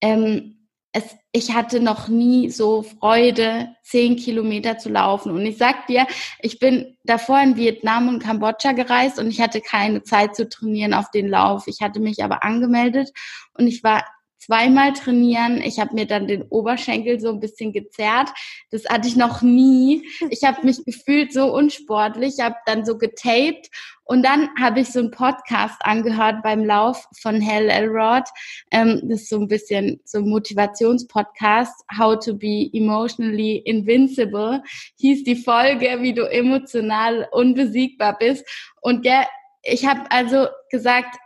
ähm, 0.00 0.61
es, 0.92 1.16
ich 1.32 1.54
hatte 1.54 1.80
noch 1.80 2.08
nie 2.08 2.50
so 2.50 2.82
Freude, 2.82 3.74
zehn 3.82 4.16
Kilometer 4.16 4.76
zu 4.76 4.90
laufen. 4.90 5.32
Und 5.32 5.44
ich 5.46 5.56
sag 5.56 5.86
dir, 5.86 6.06
ich 6.40 6.58
bin 6.58 6.96
davor 7.04 7.40
in 7.40 7.56
Vietnam 7.56 8.08
und 8.08 8.22
Kambodscha 8.22 8.72
gereist 8.72 9.18
und 9.18 9.28
ich 9.28 9.40
hatte 9.40 9.62
keine 9.62 10.02
Zeit 10.02 10.36
zu 10.36 10.48
trainieren 10.48 10.92
auf 10.92 11.10
den 11.10 11.28
Lauf. 11.28 11.66
Ich 11.66 11.80
hatte 11.80 11.98
mich 11.98 12.22
aber 12.22 12.44
angemeldet 12.44 13.10
und 13.56 13.66
ich 13.66 13.82
war 13.82 14.04
zweimal 14.44 14.92
trainieren. 14.92 15.62
Ich 15.62 15.78
habe 15.78 15.94
mir 15.94 16.06
dann 16.06 16.26
den 16.26 16.42
Oberschenkel 16.42 17.20
so 17.20 17.28
ein 17.28 17.38
bisschen 17.38 17.72
gezerrt. 17.72 18.30
Das 18.70 18.84
hatte 18.86 19.06
ich 19.06 19.16
noch 19.16 19.42
nie. 19.42 20.08
Ich 20.30 20.42
habe 20.42 20.64
mich 20.64 20.84
gefühlt 20.84 21.32
so 21.32 21.54
unsportlich, 21.54 22.34
Ich 22.38 22.44
habe 22.44 22.56
dann 22.66 22.84
so 22.84 22.98
getaped 22.98 23.70
und 24.04 24.24
dann 24.24 24.50
habe 24.60 24.80
ich 24.80 24.88
so 24.88 24.98
einen 24.98 25.12
Podcast 25.12 25.76
angehört 25.84 26.42
beim 26.42 26.64
Lauf 26.64 27.06
von 27.20 27.40
Hell 27.40 27.68
Elrod. 27.70 28.24
Ähm, 28.72 29.00
das 29.04 29.22
ist 29.22 29.28
so 29.28 29.38
ein 29.38 29.48
bisschen 29.48 30.00
so 30.04 30.18
ein 30.18 30.28
Motivationspodcast, 30.28 31.84
How 31.96 32.18
to 32.18 32.34
be 32.34 32.68
emotionally 32.72 33.58
invincible, 33.64 34.62
hieß 34.98 35.22
die 35.22 35.36
Folge, 35.36 35.98
wie 36.00 36.14
du 36.14 36.28
emotional 36.28 37.28
unbesiegbar 37.30 38.18
bist. 38.18 38.44
Und 38.80 39.04
der, 39.04 39.28
ich 39.62 39.86
habe 39.86 40.10
also 40.10 40.48
gesagt, 40.70 41.16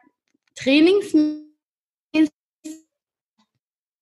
Trainings 0.55 1.15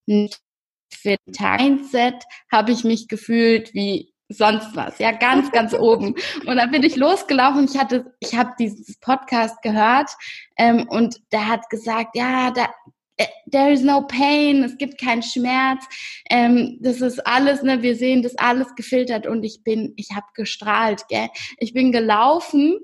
für 0.07 1.17
Mindset 1.27 2.23
habe 2.51 2.73
ich 2.73 2.85
mich 2.85 3.09
gefühlt 3.09 3.75
wie 3.75 4.15
sonst 4.29 4.75
was, 4.75 4.99
ja, 4.99 5.13
ganz, 5.13 5.51
ganz 5.53 5.75
oben. 5.79 6.15
Und 6.47 6.57
dann 6.57 6.71
bin 6.71 6.83
ich 6.83 6.97
losgelaufen. 6.97 7.69
Ich 7.71 7.79
hatte, 7.79 8.13
ich 8.21 8.35
habe 8.35 8.53
dieses 8.59 8.99
Podcast 9.01 9.61
gehört 9.63 10.11
ähm, 10.57 10.87
und 10.89 11.21
der 11.33 11.49
hat 11.49 11.69
gesagt, 11.69 12.17
ja, 12.17 12.51
da, 12.51 12.69
äh, 13.17 13.27
there 13.51 13.71
is 13.71 13.83
no 13.83 14.07
pain, 14.07 14.65
es 14.65 14.77
gibt 14.77 15.01
keinen 15.01 15.23
Schmerz, 15.23 15.85
ähm, 16.31 16.79
das 16.81 17.01
ist 17.01 17.25
alles, 17.27 17.63
ne, 17.63 17.83
wir 17.83 17.97
sehen 17.97 18.23
das 18.23 18.37
alles 18.37 18.75
gefiltert 18.75 19.27
und 19.27 19.45
ich 19.45 19.63
bin, 19.63 19.93
ich 19.97 20.11
habe 20.15 20.27
gestrahlt, 20.35 21.07
gell? 21.09 21.29
Ich 21.59 21.73
bin 21.73 21.93
gelaufen, 21.93 22.79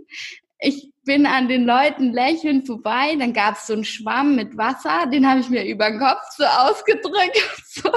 ich 0.61 0.90
bin 1.05 1.27
an 1.27 1.49
den 1.49 1.65
Leuten 1.65 2.13
lächelnd 2.13 2.67
vorbei, 2.67 3.17
dann 3.19 3.33
gab 3.33 3.57
es 3.57 3.67
so 3.67 3.73
einen 3.73 3.85
Schwamm 3.85 4.37
mit 4.37 4.57
Wasser, 4.57 5.07
den 5.07 5.29
habe 5.29 5.41
ich 5.41 5.49
mir 5.49 5.65
über 5.65 5.91
den 5.91 5.99
Kopf 5.99 6.23
so 6.37 6.45
ausgedrückt. 6.45 7.39
So. 7.73 7.89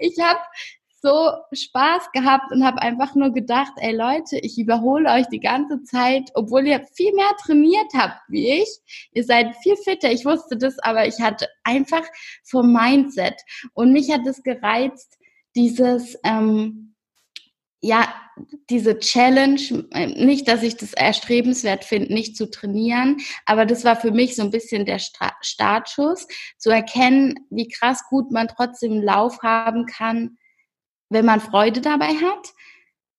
Ich 0.00 0.18
habe 0.20 0.40
so 1.02 1.32
Spaß 1.52 2.12
gehabt 2.12 2.52
und 2.52 2.64
habe 2.64 2.80
einfach 2.80 3.14
nur 3.14 3.32
gedacht, 3.32 3.72
ey 3.76 3.94
Leute, 3.94 4.38
ich 4.38 4.56
überhole 4.58 5.10
euch 5.10 5.26
die 5.28 5.40
ganze 5.40 5.82
Zeit, 5.82 6.30
obwohl 6.34 6.66
ihr 6.66 6.84
viel 6.94 7.12
mehr 7.14 7.32
trainiert 7.42 7.92
habt 7.94 8.20
wie 8.28 8.62
ich. 8.62 8.68
Ihr 9.12 9.24
seid 9.24 9.56
viel 9.62 9.76
fitter. 9.76 10.10
Ich 10.12 10.24
wusste 10.24 10.56
das, 10.56 10.78
aber 10.78 11.06
ich 11.06 11.20
hatte 11.20 11.48
einfach 11.64 12.04
vom 12.44 12.72
Mindset 12.72 13.34
und 13.74 13.92
mich 13.92 14.12
hat 14.12 14.26
es 14.26 14.42
gereizt, 14.42 15.18
dieses 15.56 16.16
ähm, 16.24 16.91
ja, 17.82 18.14
diese 18.70 18.98
Challenge, 19.00 19.60
äh, 19.90 20.06
nicht, 20.24 20.46
dass 20.48 20.62
ich 20.62 20.76
das 20.76 20.94
erstrebenswert 20.94 21.84
finde, 21.84 22.14
nicht 22.14 22.36
zu 22.36 22.48
trainieren, 22.48 23.18
aber 23.44 23.66
das 23.66 23.84
war 23.84 23.96
für 23.96 24.12
mich 24.12 24.36
so 24.36 24.42
ein 24.42 24.50
bisschen 24.50 24.86
der 24.86 25.00
Startschuss, 25.00 26.28
zu 26.58 26.70
erkennen, 26.70 27.34
wie 27.50 27.68
krass 27.68 28.04
gut 28.08 28.30
man 28.30 28.48
trotzdem 28.48 29.02
Lauf 29.02 29.42
haben 29.42 29.86
kann, 29.86 30.38
wenn 31.10 31.26
man 31.26 31.40
Freude 31.40 31.80
dabei 31.80 32.14
hat, 32.14 32.52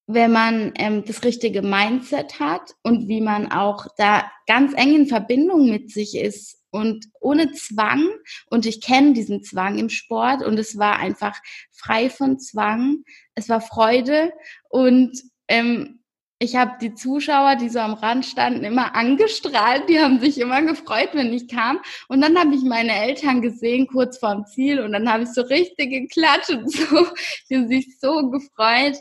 wenn 0.07 0.31
man 0.31 0.73
ähm, 0.75 1.05
das 1.05 1.23
richtige 1.23 1.61
Mindset 1.61 2.39
hat 2.39 2.75
und 2.83 3.07
wie 3.07 3.21
man 3.21 3.51
auch 3.51 3.87
da 3.97 4.29
ganz 4.47 4.73
eng 4.75 4.95
in 4.95 5.07
Verbindung 5.07 5.69
mit 5.69 5.91
sich 5.91 6.17
ist 6.17 6.61
und 6.71 7.05
ohne 7.21 7.51
Zwang. 7.53 8.09
Und 8.49 8.65
ich 8.65 8.81
kenne 8.81 9.13
diesen 9.13 9.43
Zwang 9.43 9.77
im 9.77 9.89
Sport 9.89 10.43
und 10.43 10.59
es 10.59 10.77
war 10.77 10.97
einfach 10.97 11.37
frei 11.71 12.09
von 12.09 12.39
Zwang. 12.39 13.03
Es 13.35 13.47
war 13.47 13.61
Freude 13.61 14.33
und 14.69 15.21
ähm, 15.47 15.99
ich 16.43 16.57
habe 16.57 16.73
die 16.81 16.93
Zuschauer, 16.93 17.55
die 17.55 17.69
so 17.69 17.79
am 17.79 17.93
Rand 17.93 18.25
standen, 18.25 18.65
immer 18.65 18.95
angestrahlt. 18.95 19.87
Die 19.87 19.99
haben 19.99 20.19
sich 20.19 20.37
immer 20.39 20.61
gefreut, 20.61 21.11
wenn 21.13 21.31
ich 21.31 21.47
kam. 21.47 21.79
Und 22.09 22.19
dann 22.19 22.37
habe 22.37 22.53
ich 22.53 22.63
meine 22.63 22.91
Eltern 22.93 23.41
gesehen, 23.41 23.87
kurz 23.87 24.17
vorm 24.17 24.45
Ziel. 24.45 24.81
Und 24.81 24.91
dann 24.91 25.09
habe 25.09 25.23
ich 25.23 25.29
so 25.29 25.41
richtig 25.41 25.91
geklatscht 25.91 26.49
und 26.49 26.69
so. 26.71 27.07
Die 27.49 27.55
haben 27.55 27.69
sich 27.69 27.97
so 27.97 28.29
gefreut. 28.29 28.97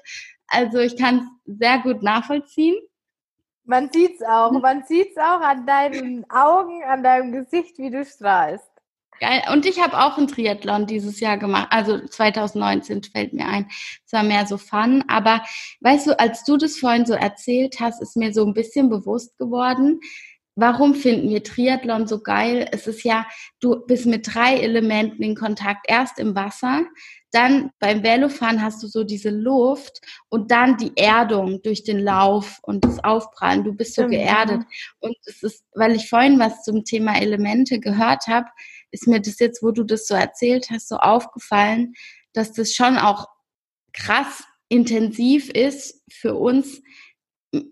Also 0.53 0.79
ich 0.79 0.97
kann 0.97 1.31
es 1.47 1.59
sehr 1.59 1.79
gut 1.79 2.03
nachvollziehen. 2.03 2.77
Man 3.65 3.91
sieht 3.91 4.17
es 4.17 4.23
auch. 4.27 4.53
Man 4.53 4.85
sieht 4.85 5.13
es 5.13 5.17
auch 5.17 5.41
an 5.41 5.67
deinen 5.67 6.29
Augen, 6.31 6.83
an 6.85 7.03
deinem 7.03 7.33
Gesicht, 7.33 7.79
wie 7.79 7.91
du 7.91 8.05
strahlst. 8.05 8.69
Geil. 9.19 9.43
Und 9.53 9.67
ich 9.67 9.81
habe 9.81 9.97
auch 9.99 10.19
einen 10.19 10.27
Triathlon 10.27 10.87
dieses 10.87 11.21
Jahr 11.21 11.39
gemacht. 11.39 11.69
Also 11.71 12.05
2019 12.05 13.05
fällt 13.05 13.33
mir 13.33 13.47
ein. 13.47 13.67
Es 14.05 14.13
war 14.13 14.25
mehr 14.25 14.47
so 14.47 14.59
Fun. 14.59 15.05
Aber 15.07 15.43
weißt 15.81 16.09
du, 16.09 16.19
als 16.19 16.45
du 16.45 16.57
das 16.57 16.77
vorhin 16.77 17.07
so 17.07 17.15
erzählt 17.15 17.79
hast, 17.81 18.03
ist 18.03 18.17
mir 18.17 18.35
so 18.35 18.45
ein 18.45 18.53
bisschen 18.53 18.91
bewusst 18.91 19.39
geworden, 19.39 20.01
Warum 20.55 20.95
finden 20.95 21.31
wir 21.31 21.43
Triathlon 21.43 22.07
so 22.07 22.21
geil? 22.21 22.69
Es 22.73 22.87
ist 22.87 23.05
ja, 23.05 23.27
du 23.61 23.87
bist 23.87 24.05
mit 24.05 24.35
drei 24.35 24.59
Elementen 24.59 25.23
in 25.23 25.35
Kontakt. 25.35 25.87
Erst 25.89 26.19
im 26.19 26.35
Wasser, 26.35 26.85
dann 27.31 27.71
beim 27.79 28.03
Velofahren 28.03 28.63
hast 28.63 28.83
du 28.83 28.87
so 28.87 29.05
diese 29.05 29.31
Luft 29.31 30.01
und 30.29 30.51
dann 30.51 30.77
die 30.77 30.93
Erdung 30.97 31.63
durch 31.63 31.83
den 31.83 31.99
Lauf 31.99 32.59
und 32.63 32.85
das 32.85 33.03
Aufprallen. 33.03 33.65
Du 33.65 33.73
bist 33.73 33.95
so 33.95 34.07
geerdet. 34.07 34.63
Und 35.01 35.17
es 35.25 35.43
ist, 35.43 35.65
weil 35.75 35.97
ich 35.97 36.11
vorhin 36.11 36.39
was 36.39 36.63
zum 36.63 36.85
Thema 36.85 37.19
Elemente 37.19 37.81
gehört 37.81 38.27
habe, 38.27 38.49
ist 38.91 39.09
mir 39.09 39.21
das 39.21 39.39
jetzt, 39.39 39.63
wo 39.63 39.71
du 39.71 39.85
das 39.85 40.07
so 40.07 40.15
erzählt 40.15 40.69
hast, 40.71 40.89
so 40.89 40.97
aufgefallen, 40.97 41.95
dass 42.35 42.53
das 42.53 42.75
schon 42.75 42.99
auch 42.99 43.27
krass 43.95 44.45
intensiv 44.69 45.49
ist 45.51 46.03
für 46.11 46.35
uns 46.35 46.83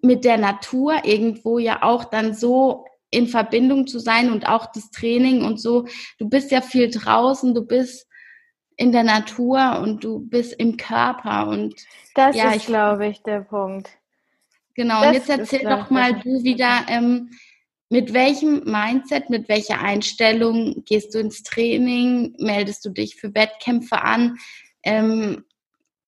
mit 0.03 0.25
der 0.25 0.37
Natur 0.37 1.05
irgendwo 1.05 1.59
ja 1.59 1.83
auch 1.83 2.05
dann 2.05 2.35
so 2.35 2.85
in 3.11 3.27
Verbindung 3.27 3.87
zu 3.87 3.99
sein 3.99 4.31
und 4.31 4.47
auch 4.49 4.67
das 4.73 4.91
Training 4.91 5.45
und 5.45 5.61
so. 5.61 5.87
Du 6.19 6.29
bist 6.29 6.51
ja 6.51 6.61
viel 6.61 6.91
draußen, 6.91 7.55
du 7.55 7.67
bist 7.67 8.07
in 8.77 8.93
der 8.93 9.03
Natur 9.03 9.81
und 9.83 10.05
du 10.05 10.21
bist 10.21 10.55
im 10.55 10.77
Körper 10.77 11.49
und 11.49 11.75
das 12.15 12.37
ja, 12.37 12.53
ist, 12.53 12.67
glaube 12.67 13.09
ich, 13.09 13.23
der 13.23 13.41
Punkt. 13.41 13.91
Genau. 14.75 15.01
Das 15.01 15.09
und 15.09 15.15
jetzt 15.15 15.31
erzähl 15.31 15.69
doch 15.69 15.91
mal 15.91 16.15
du 16.15 16.43
wieder, 16.43 16.87
ähm, 16.89 17.31
mit 17.91 18.15
welchem 18.15 18.63
Mindset, 18.65 19.29
mit 19.29 19.49
welcher 19.49 19.81
Einstellung 19.81 20.85
gehst 20.87 21.15
du 21.15 21.19
ins 21.19 21.43
Training? 21.43 22.35
Meldest 22.39 22.85
du 22.85 22.91
dich 22.91 23.17
für 23.17 23.35
Wettkämpfe 23.35 24.01
an? 24.01 24.39
Ähm, 24.85 25.45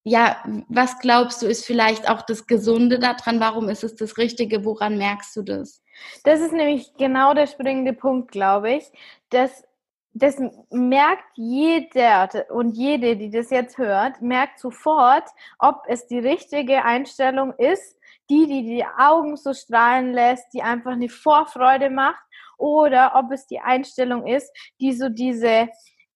ja, 0.04 0.42
was 0.68 0.99
glaubst 0.99 1.42
du, 1.42 1.47
ist 1.47 1.64
vielleicht 1.64 2.09
auch 2.09 2.23
das 2.23 2.47
Gesunde 2.47 2.99
daran? 2.99 3.38
Warum 3.38 3.68
ist 3.68 3.85
es 3.85 3.94
das 3.94 4.18
Richtige? 4.18 4.64
Woran 4.64 4.99
merkst 4.99 5.37
du 5.37 5.42
das? 5.42 5.82
Das 6.25 6.40
ist 6.40 6.52
nämlich 6.52 6.92
genau 6.94 7.35
der 7.35 7.47
springende 7.47 7.92
Punkt, 7.92 8.32
glaube 8.32 8.73
ich. 8.73 8.85
Das, 9.30 9.64
das 10.12 10.40
merkt 10.71 11.25
jeder 11.37 12.28
und 12.50 12.76
jede, 12.76 13.16
die 13.16 13.30
das 13.30 13.50
jetzt 13.50 13.78
hört, 13.78 14.21
merkt 14.21 14.59
sofort, 14.59 15.28
ob 15.59 15.82
es 15.87 16.06
die 16.09 16.18
richtige 16.18 16.85
Einstellung 16.85 17.54
ist, 17.59 17.97
die, 18.28 18.47
die 18.47 18.62
die 18.62 18.85
Augen 18.85 19.37
so 19.37 19.54
strahlen 19.54 20.12
lässt, 20.12 20.52
die 20.52 20.62
einfach 20.62 20.92
eine 20.92 21.09
Vorfreude 21.09 21.90
macht, 21.90 22.23
oder 22.62 23.12
ob 23.16 23.32
es 23.32 23.47
die 23.49 23.59
Einstellung 23.59 24.26
ist, 24.26 24.52
die 24.80 24.92
so 24.92 25.09
diese 25.09 25.68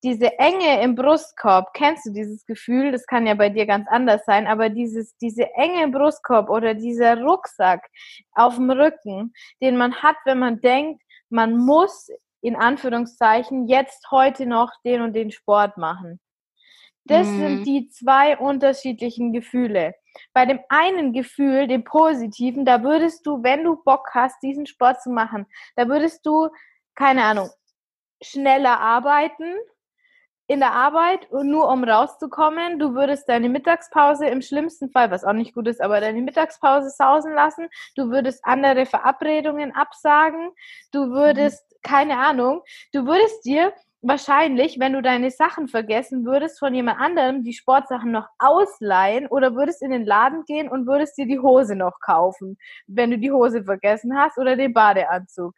diese 0.05 0.38
Enge 0.38 0.83
im 0.83 0.95
Brustkorb, 0.95 1.73
kennst 1.75 2.07
du 2.07 2.12
dieses 2.12 2.45
Gefühl? 2.47 2.93
Das 2.93 3.07
kann 3.07 3.26
ja 3.26 3.35
bei 3.35 3.49
dir 3.49 3.67
ganz 3.67 3.88
anders 3.88 4.25
sein, 4.25 4.47
aber 4.47 4.69
dieses, 4.69 5.17
diese 5.17 5.53
Enge 5.55 5.83
im 5.83 5.93
Brustkorb 5.93 6.50
oder 6.50 6.75
dieser 6.75 7.21
Rucksack 7.23 7.87
auf 8.33 8.57
dem 8.57 8.71
Rücken, 8.71 9.33
den 9.61 9.76
man 9.76 9.95
hat, 10.03 10.17
wenn 10.25 10.38
man 10.38 10.61
denkt, 10.61 11.03
man 11.29 11.57
muss 11.57 12.09
in 12.41 12.57
Anführungszeichen 12.57 13.67
jetzt 13.67 14.11
heute 14.11 14.47
noch 14.47 14.71
den 14.85 15.00
und 15.03 15.15
den 15.15 15.31
Sport 15.31 15.76
machen. 15.79 16.21
Das 17.05 17.26
mhm. 17.26 17.38
sind 17.38 17.65
die 17.67 17.88
zwei 17.88 18.37
unterschiedlichen 18.37 19.33
Gefühle. 19.33 19.95
Bei 20.33 20.47
dem 20.47 20.61
einen 20.69 21.12
Gefühl, 21.12 21.69
dem 21.69 21.85
positiven, 21.85 22.65
da 22.65 22.83
würdest 22.83 23.26
du, 23.26 23.43
wenn 23.43 23.65
du 23.65 23.76
Bock 23.83 24.09
hast, 24.12 24.43
diesen 24.43 24.67
Sport 24.67 25.03
zu 25.03 25.11
machen, 25.11 25.47
da 25.76 25.88
würdest 25.88 26.25
du, 26.26 26.49
keine 26.95 27.25
Ahnung, 27.25 27.50
schneller 28.23 28.81
arbeiten, 28.81 29.55
in 30.49 30.61
der 30.61 30.73
Arbeit 30.73 31.31
und 31.31 31.50
nur 31.50 31.69
um 31.69 31.83
rauszukommen, 31.83 32.79
du 32.79 32.95
würdest 32.95 33.29
deine 33.29 33.49
Mittagspause 33.49 34.26
im 34.26 34.43
schlimmsten 34.43 34.91
Fall, 34.91 35.11
was 35.11 35.25
auch 35.25 35.33
nicht 35.33 35.55
gut 35.55 35.67
ist, 35.67 35.81
aber 35.81 36.00
deine 36.00 36.23
Mittagspause 36.23 36.91
sausen 36.91 37.35
lassen, 37.35 37.69
du 37.97 38.11
würdest 38.11 38.41
andere 38.45 38.87
Verabredungen 38.87 39.75
absagen, 39.75 40.50
du 40.93 41.11
würdest, 41.11 41.65
mhm. 41.71 41.76
keine 41.83 42.19
Ahnung, 42.19 42.62
du 42.93 43.07
würdest 43.07 43.45
dir 43.45 43.73
wahrscheinlich, 44.03 44.79
wenn 44.79 44.93
du 44.93 45.03
deine 45.03 45.31
Sachen 45.33 45.67
vergessen 45.67 46.25
würdest, 46.25 46.61
von 46.61 46.75
jemand 46.75 47.00
anderem 47.00 47.43
die 47.43 47.53
Sportsachen 47.53 48.12
noch 48.12 48.29
ausleihen 48.38 49.26
oder 49.26 49.57
würdest 49.57 49.83
in 49.83 49.91
den 49.91 50.05
Laden 50.05 50.45
gehen 50.45 50.69
und 50.69 50.87
würdest 50.87 51.19
dir 51.19 51.26
die 51.26 51.41
Hose 51.41 51.75
noch 51.75 51.99
kaufen, 52.00 52.57
wenn 52.87 53.11
du 53.11 53.19
die 53.19 53.33
Hose 53.33 53.65
vergessen 53.65 54.17
hast 54.17 54.38
oder 54.38 54.55
den 54.55 54.73
Badeanzug. 54.73 55.55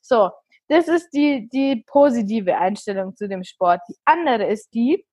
So, 0.00 0.30
das 0.70 0.86
ist 0.86 1.10
die, 1.10 1.48
die 1.48 1.82
positive 1.84 2.56
Einstellung 2.56 3.16
zu 3.16 3.28
dem 3.28 3.42
Sport. 3.42 3.80
Die 3.88 3.96
andere 4.04 4.46
ist 4.46 4.72
die, 4.72 5.04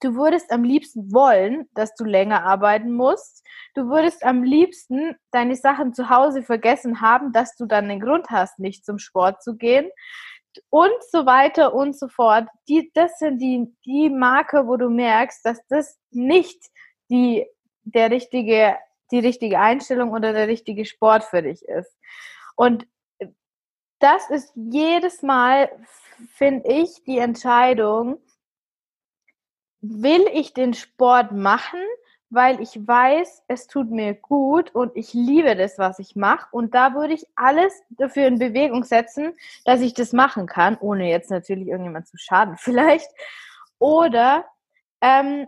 du 0.00 0.14
würdest 0.16 0.52
am 0.52 0.64
liebsten 0.64 1.14
wollen, 1.14 1.66
dass 1.74 1.94
du 1.94 2.04
länger 2.04 2.44
arbeiten 2.44 2.92
musst. 2.92 3.42
Du 3.74 3.88
würdest 3.88 4.22
am 4.22 4.42
liebsten 4.42 5.16
deine 5.30 5.56
Sachen 5.56 5.94
zu 5.94 6.10
Hause 6.10 6.42
vergessen 6.42 7.00
haben, 7.00 7.32
dass 7.32 7.56
du 7.56 7.64
dann 7.64 7.88
den 7.88 8.00
Grund 8.00 8.26
hast, 8.28 8.58
nicht 8.58 8.84
zum 8.84 8.98
Sport 8.98 9.42
zu 9.42 9.56
gehen. 9.56 9.88
Und 10.68 10.92
so 11.10 11.24
weiter 11.24 11.72
und 11.72 11.98
so 11.98 12.08
fort. 12.08 12.46
Die, 12.68 12.90
das 12.92 13.18
sind 13.18 13.38
die, 13.38 13.74
die 13.86 14.10
Marke, 14.10 14.66
wo 14.66 14.76
du 14.76 14.90
merkst, 14.90 15.42
dass 15.46 15.66
das 15.68 15.98
nicht 16.10 16.62
die, 17.08 17.46
der 17.84 18.10
richtige, 18.10 18.76
die 19.10 19.20
richtige 19.20 19.58
Einstellung 19.58 20.10
oder 20.10 20.34
der 20.34 20.48
richtige 20.48 20.84
Sport 20.84 21.24
für 21.24 21.40
dich 21.40 21.62
ist. 21.62 21.96
Und 22.56 22.86
das 24.02 24.30
ist 24.30 24.52
jedes 24.56 25.22
Mal, 25.22 25.70
finde 26.34 26.68
ich, 26.68 27.04
die 27.04 27.18
Entscheidung, 27.18 28.18
will 29.80 30.26
ich 30.32 30.54
den 30.54 30.74
Sport 30.74 31.32
machen, 31.32 31.80
weil 32.30 32.60
ich 32.60 32.86
weiß, 32.86 33.44
es 33.48 33.66
tut 33.66 33.90
mir 33.90 34.14
gut 34.14 34.74
und 34.74 34.96
ich 34.96 35.12
liebe 35.12 35.54
das, 35.54 35.78
was 35.78 35.98
ich 35.98 36.16
mache. 36.16 36.48
Und 36.50 36.74
da 36.74 36.94
würde 36.94 37.14
ich 37.14 37.26
alles 37.36 37.82
dafür 37.90 38.26
in 38.26 38.38
Bewegung 38.38 38.84
setzen, 38.84 39.34
dass 39.64 39.80
ich 39.80 39.92
das 39.92 40.12
machen 40.12 40.46
kann, 40.46 40.78
ohne 40.78 41.08
jetzt 41.08 41.30
natürlich 41.30 41.68
irgendjemand 41.68 42.08
zu 42.08 42.16
schaden 42.16 42.56
vielleicht. 42.58 43.10
Oder 43.78 44.46
ähm, 45.00 45.46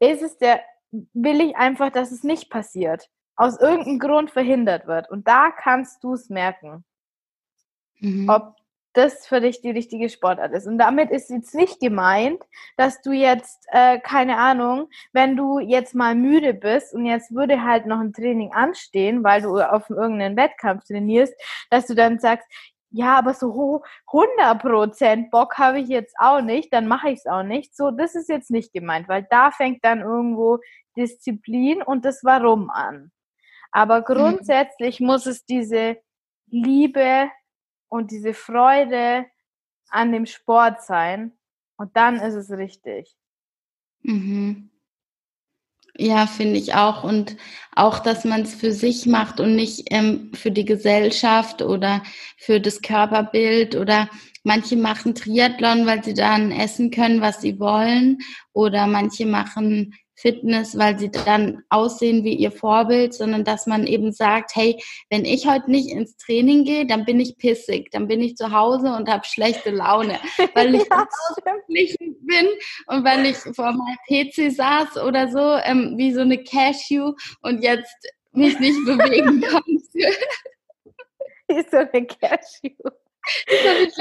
ist 0.00 0.22
es 0.22 0.36
der, 0.38 0.60
will 0.90 1.40
ich 1.40 1.56
einfach, 1.56 1.90
dass 1.90 2.12
es 2.12 2.22
nicht 2.24 2.50
passiert, 2.50 3.08
aus 3.36 3.58
irgendeinem 3.58 3.98
Grund 3.98 4.30
verhindert 4.30 4.86
wird. 4.86 5.10
Und 5.10 5.26
da 5.26 5.50
kannst 5.50 6.04
du 6.04 6.12
es 6.12 6.28
merken 6.28 6.84
mhm. 8.00 8.28
ob 8.28 8.56
das 8.94 9.26
für 9.26 9.40
dich 9.40 9.60
die 9.60 9.70
richtige 9.70 10.08
Sportart 10.08 10.52
ist. 10.52 10.66
Und 10.66 10.78
damit 10.78 11.10
ist 11.10 11.30
jetzt 11.30 11.54
nicht 11.54 11.78
gemeint, 11.78 12.42
dass 12.76 13.00
du 13.00 13.12
jetzt, 13.12 13.66
äh, 13.70 14.00
keine 14.00 14.38
Ahnung, 14.38 14.88
wenn 15.12 15.36
du 15.36 15.60
jetzt 15.60 15.94
mal 15.94 16.14
müde 16.14 16.52
bist 16.52 16.94
und 16.94 17.06
jetzt 17.06 17.32
würde 17.32 17.62
halt 17.62 17.86
noch 17.86 18.00
ein 18.00 18.12
Training 18.12 18.52
anstehen, 18.52 19.22
weil 19.22 19.42
du 19.42 19.60
auf 19.60 19.88
irgendeinen 19.88 20.36
Wettkampf 20.36 20.84
trainierst, 20.84 21.34
dass 21.70 21.86
du 21.86 21.94
dann 21.94 22.18
sagst, 22.18 22.48
ja, 22.90 23.18
aber 23.18 23.34
so 23.34 23.82
100% 24.06 25.30
Bock 25.30 25.58
habe 25.58 25.80
ich 25.80 25.88
jetzt 25.88 26.14
auch 26.18 26.40
nicht, 26.40 26.72
dann 26.72 26.88
mache 26.88 27.10
ich 27.10 27.18
es 27.18 27.26
auch 27.26 27.42
nicht. 27.42 27.76
So, 27.76 27.90
das 27.90 28.14
ist 28.14 28.28
jetzt 28.28 28.50
nicht 28.50 28.72
gemeint, 28.72 29.08
weil 29.08 29.26
da 29.30 29.50
fängt 29.50 29.84
dann 29.84 30.00
irgendwo 30.00 30.58
Disziplin 30.96 31.82
und 31.82 32.04
das 32.04 32.24
Warum 32.24 32.70
an. 32.70 33.12
Aber 33.70 34.00
mhm. 34.00 34.04
grundsätzlich 34.04 35.00
mhm. 35.00 35.06
muss 35.06 35.26
es 35.26 35.44
diese 35.44 35.98
Liebe 36.50 37.28
und 37.88 38.10
diese 38.10 38.34
Freude 38.34 39.26
an 39.90 40.12
dem 40.12 40.26
Sport 40.26 40.82
sein. 40.82 41.32
Und 41.76 41.96
dann 41.96 42.16
ist 42.16 42.34
es 42.34 42.50
richtig. 42.50 43.14
Mhm. 44.02 44.70
Ja, 45.96 46.26
finde 46.26 46.58
ich 46.58 46.74
auch. 46.74 47.02
Und 47.02 47.36
auch, 47.74 47.98
dass 47.98 48.24
man 48.24 48.42
es 48.42 48.54
für 48.54 48.72
sich 48.72 49.06
macht 49.06 49.40
und 49.40 49.56
nicht 49.56 49.88
ähm, 49.90 50.30
für 50.32 50.52
die 50.52 50.64
Gesellschaft 50.64 51.60
oder 51.60 52.02
für 52.36 52.60
das 52.60 52.82
Körperbild 52.82 53.74
oder 53.74 54.08
manche 54.44 54.76
machen 54.76 55.16
Triathlon, 55.16 55.86
weil 55.86 56.04
sie 56.04 56.14
dann 56.14 56.52
essen 56.52 56.92
können, 56.92 57.20
was 57.20 57.40
sie 57.40 57.58
wollen. 57.58 58.18
Oder 58.52 58.86
manche 58.86 59.26
machen 59.26 59.94
Fitness, 60.18 60.76
weil 60.76 60.98
sie 60.98 61.10
dann 61.10 61.62
aussehen 61.68 62.24
wie 62.24 62.34
ihr 62.34 62.50
Vorbild, 62.50 63.14
sondern 63.14 63.44
dass 63.44 63.66
man 63.66 63.86
eben 63.86 64.12
sagt, 64.12 64.56
hey, 64.56 64.82
wenn 65.10 65.24
ich 65.24 65.46
heute 65.46 65.70
nicht 65.70 65.90
ins 65.90 66.16
Training 66.16 66.64
gehe, 66.64 66.86
dann 66.86 67.04
bin 67.04 67.20
ich 67.20 67.38
pissig, 67.38 67.90
dann 67.92 68.08
bin 68.08 68.20
ich 68.20 68.36
zu 68.36 68.50
Hause 68.50 68.94
und 68.94 69.08
habe 69.08 69.24
schlechte 69.24 69.70
Laune, 69.70 70.18
weil 70.54 70.74
ich 70.74 70.86
ja, 70.90 71.06
ausgeglichen 71.06 72.16
bin 72.20 72.48
und 72.88 73.04
weil 73.04 73.26
ich 73.26 73.36
vor 73.36 73.72
meinem 73.72 73.96
PC 74.08 74.52
saß 74.52 74.96
oder 75.04 75.28
so, 75.28 75.56
ähm, 75.64 75.94
wie 75.96 76.12
so 76.12 76.22
eine 76.22 76.42
Cashew 76.42 77.14
und 77.42 77.62
jetzt 77.62 77.94
mich 78.32 78.58
nicht 78.58 78.84
bewegen 78.84 79.40
konnte. 79.48 80.16
Wie 81.48 81.64
so 81.70 81.76
eine 81.76 82.06
Cashew. 82.06 82.74
Das 83.46 83.60
habe 83.68 83.84
ich 83.86 83.94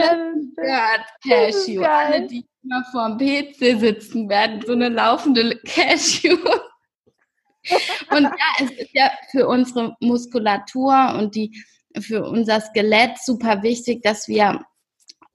gehört. 0.55 1.05
Cashew. 1.23 1.81
Alle, 1.83 2.27
die 2.27 2.45
vor 2.91 3.17
dem 3.17 3.17
PC 3.17 3.79
sitzen 3.79 4.29
werden, 4.29 4.61
so 4.65 4.73
eine 4.73 4.89
laufende 4.89 5.57
Cashew. 5.65 6.37
Und 8.11 8.23
ja, 8.23 8.65
es 8.65 8.71
ist 8.71 8.93
ja 8.93 9.11
für 9.31 9.47
unsere 9.47 9.95
Muskulatur 9.99 11.15
und 11.17 11.35
die, 11.35 11.63
für 11.99 12.23
unser 12.23 12.61
Skelett 12.61 13.17
super 13.23 13.63
wichtig, 13.63 14.01
dass 14.03 14.27
wir 14.27 14.65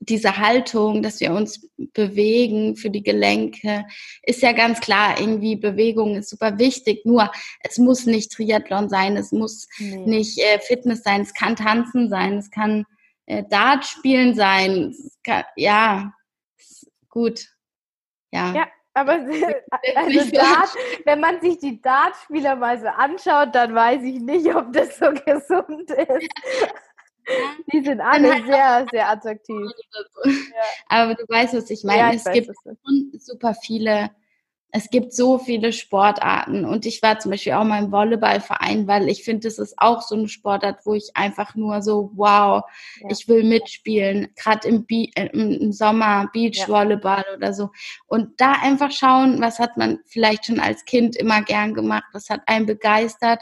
diese 0.04 0.36
Haltung, 0.36 1.02
dass 1.02 1.20
wir 1.20 1.32
uns 1.32 1.68
bewegen 1.92 2.76
für 2.76 2.90
die 2.90 3.02
Gelenke, 3.02 3.84
ist 4.24 4.42
ja 4.42 4.52
ganz 4.52 4.80
klar, 4.80 5.20
irgendwie 5.20 5.56
Bewegung 5.56 6.16
ist 6.16 6.30
super 6.30 6.58
wichtig. 6.58 7.04
Nur 7.04 7.30
es 7.60 7.78
muss 7.78 8.06
nicht 8.06 8.32
Triathlon 8.32 8.88
sein, 8.88 9.16
es 9.16 9.30
muss 9.30 9.68
nee. 9.78 9.98
nicht 9.98 10.38
äh, 10.38 10.58
Fitness 10.58 11.02
sein, 11.02 11.20
es 11.20 11.34
kann 11.34 11.54
Tanzen 11.54 12.08
sein, 12.08 12.38
es 12.38 12.50
kann 12.50 12.84
äh, 13.26 13.44
Dart 13.48 13.84
spielen 13.86 14.34
sein. 14.34 14.94
Kann, 15.22 15.44
ja, 15.56 16.12
gut. 17.12 17.46
Ja. 18.32 18.52
ja. 18.52 18.66
Aber 18.94 19.12
also 19.94 20.30
Dart, 20.32 20.74
wenn 21.04 21.20
man 21.20 21.40
sich 21.40 21.58
die 21.58 21.80
Dartspieler 21.80 22.56
mal 22.56 22.78
so 22.78 22.88
anschaut, 22.88 23.54
dann 23.54 23.74
weiß 23.74 24.02
ich 24.02 24.20
nicht, 24.20 24.54
ob 24.54 24.72
das 24.72 24.98
so 24.98 25.06
gesund 25.24 25.90
ist. 25.90 26.28
Die 27.72 27.84
sind 27.84 28.00
alle 28.00 28.34
halt 28.34 28.46
sehr, 28.46 28.86
sehr 28.90 29.08
attraktiv. 29.08 29.70
Ja. 30.24 30.32
Aber 30.88 31.14
du 31.14 31.24
weißt, 31.28 31.54
was 31.54 31.70
ich 31.70 31.84
meine. 31.84 32.00
Ja, 32.00 32.12
es 32.12 32.24
gibt 32.24 32.50
super 33.22 33.54
viele 33.54 34.10
es 34.74 34.88
gibt 34.88 35.12
so 35.12 35.38
viele 35.38 35.70
Sportarten 35.74 36.64
und 36.64 36.86
ich 36.86 37.02
war 37.02 37.18
zum 37.18 37.30
Beispiel 37.30 37.52
auch 37.52 37.64
mal 37.64 37.84
im 37.84 37.92
Volleyballverein, 37.92 38.88
weil 38.88 39.10
ich 39.10 39.22
finde, 39.22 39.46
das 39.46 39.58
ist 39.58 39.74
auch 39.76 40.00
so 40.00 40.14
eine 40.14 40.28
Sportart, 40.28 40.86
wo 40.86 40.94
ich 40.94 41.10
einfach 41.14 41.54
nur 41.54 41.82
so, 41.82 42.10
wow, 42.14 42.62
ja. 43.00 43.08
ich 43.10 43.28
will 43.28 43.44
mitspielen, 43.44 44.28
gerade 44.34 44.66
im, 44.66 44.86
äh, 44.88 45.26
im, 45.26 45.72
Sommer 45.72 46.30
Beachvolleyball 46.32 47.24
ja. 47.28 47.36
oder 47.36 47.52
so. 47.52 47.68
Und 48.06 48.40
da 48.40 48.52
einfach 48.62 48.90
schauen, 48.92 49.42
was 49.42 49.58
hat 49.58 49.76
man 49.76 49.98
vielleicht 50.06 50.46
schon 50.46 50.58
als 50.58 50.86
Kind 50.86 51.16
immer 51.16 51.42
gern 51.42 51.74
gemacht, 51.74 52.04
was 52.14 52.30
hat 52.30 52.40
einen 52.46 52.64
begeistert 52.64 53.40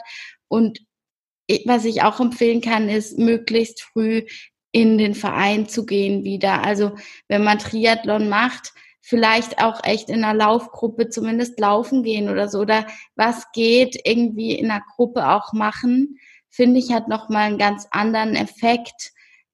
und 0.49 0.81
was 1.65 1.85
ich 1.85 2.03
auch 2.03 2.19
empfehlen 2.19 2.61
kann, 2.61 2.89
ist 2.89 3.17
möglichst 3.17 3.81
früh 3.81 4.25
in 4.73 4.97
den 4.97 5.15
Verein 5.15 5.67
zu 5.67 5.85
gehen 5.85 6.23
wieder. 6.25 6.63
Also 6.63 6.91
wenn 7.27 7.43
man 7.43 7.59
Triathlon 7.59 8.29
macht, 8.29 8.73
vielleicht 9.01 9.61
auch 9.61 9.83
echt 9.83 10.09
in 10.09 10.23
einer 10.23 10.37
Laufgruppe 10.37 11.09
zumindest 11.09 11.59
laufen 11.59 12.03
gehen 12.03 12.29
oder 12.29 12.47
so. 12.47 12.59
Oder 12.59 12.85
was 13.15 13.51
geht 13.51 13.99
irgendwie 14.05 14.53
in 14.53 14.71
einer 14.71 14.83
Gruppe 14.95 15.29
auch 15.29 15.53
machen, 15.53 16.17
finde 16.49 16.79
ich 16.79 16.91
hat 16.91 17.07
noch 17.07 17.29
mal 17.29 17.47
einen 17.47 17.57
ganz 17.57 17.87
anderen 17.91 18.35
Effekt 18.35 19.11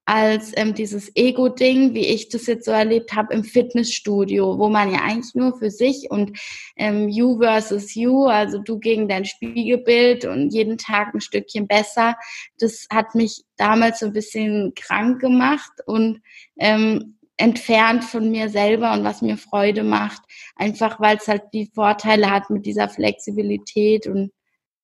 als 0.08 0.52
ähm, 0.56 0.72
dieses 0.72 1.14
Ego-Ding, 1.16 1.92
wie 1.92 2.06
ich 2.06 2.30
das 2.30 2.46
jetzt 2.46 2.64
so 2.64 2.70
erlebt 2.70 3.12
habe 3.12 3.34
im 3.34 3.44
Fitnessstudio, 3.44 4.58
wo 4.58 4.70
man 4.70 4.90
ja 4.90 5.00
eigentlich 5.02 5.34
nur 5.34 5.58
für 5.58 5.70
sich 5.70 6.10
und 6.10 6.38
ähm, 6.76 7.10
you 7.10 7.38
versus 7.38 7.94
you, 7.94 8.24
also 8.24 8.56
du 8.56 8.78
gegen 8.78 9.06
dein 9.06 9.26
Spiegelbild 9.26 10.24
und 10.24 10.48
jeden 10.54 10.78
Tag 10.78 11.12
ein 11.12 11.20
Stückchen 11.20 11.68
besser, 11.68 12.16
das 12.58 12.86
hat 12.90 13.14
mich 13.14 13.44
damals 13.58 13.98
so 13.98 14.06
ein 14.06 14.14
bisschen 14.14 14.72
krank 14.74 15.20
gemacht 15.20 15.72
und 15.84 16.22
ähm, 16.58 17.17
entfernt 17.38 18.04
von 18.04 18.30
mir 18.30 18.50
selber 18.50 18.92
und 18.92 19.04
was 19.04 19.22
mir 19.22 19.36
Freude 19.36 19.84
macht, 19.84 20.20
einfach 20.56 21.00
weil 21.00 21.16
es 21.16 21.28
halt 21.28 21.44
die 21.52 21.70
Vorteile 21.72 22.30
hat 22.30 22.50
mit 22.50 22.66
dieser 22.66 22.88
Flexibilität 22.88 24.06
und 24.06 24.32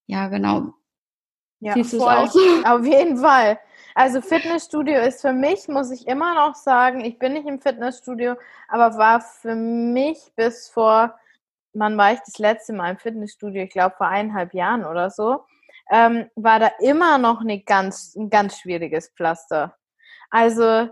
ja, 0.07 0.29
genau. 0.29 0.73
Ja, 1.61 1.75
Siehst 1.75 1.97
voll. 1.97 2.15
Auch 2.15 2.31
so? 2.31 2.41
Auf 2.65 2.85
jeden 2.85 3.19
Fall. 3.19 3.59
Also 3.95 4.21
Fitnessstudio 4.21 5.01
ist 5.01 5.21
für 5.21 5.33
mich, 5.33 5.69
muss 5.69 5.91
ich 5.91 6.07
immer 6.07 6.35
noch 6.35 6.55
sagen, 6.55 7.05
ich 7.05 7.19
bin 7.19 7.33
nicht 7.33 7.47
im 7.47 7.61
Fitnessstudio, 7.61 8.35
aber 8.69 8.99
war 8.99 9.21
für 9.21 9.55
mich 9.55 10.19
bis 10.37 10.69
vor, 10.69 11.15
wann 11.73 11.97
war 11.97 12.13
ich 12.13 12.21
das 12.21 12.39
letzte 12.39 12.73
Mal 12.73 12.91
im 12.91 12.99
Fitnessstudio? 12.99 13.63
Ich 13.63 13.71
glaube 13.71 13.95
vor 13.97 14.09
eineinhalb 14.09 14.53
Jahren 14.53 14.85
oder 14.85 15.11
so, 15.11 15.45
ähm, 15.91 16.29
war 16.35 16.59
da 16.59 16.71
immer 16.81 17.19
noch 17.19 17.41
eine 17.41 17.61
ganz, 17.61 18.15
ein 18.17 18.31
ganz 18.31 18.59
schwieriges 18.59 19.11
Pflaster. 19.11 19.77
Also 20.31 20.91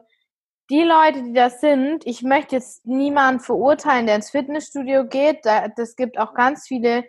die 0.72 0.84
Leute, 0.84 1.22
die 1.22 1.34
das 1.34 1.60
sind, 1.60 2.06
ich 2.06 2.22
möchte 2.22 2.56
jetzt 2.56 2.86
niemanden 2.86 3.40
verurteilen, 3.40 4.06
der 4.06 4.16
ins 4.16 4.30
Fitnessstudio 4.30 5.04
geht. 5.06 5.44
Das 5.44 5.96
gibt 5.96 6.18
auch 6.18 6.32
ganz 6.32 6.66
viele 6.66 7.04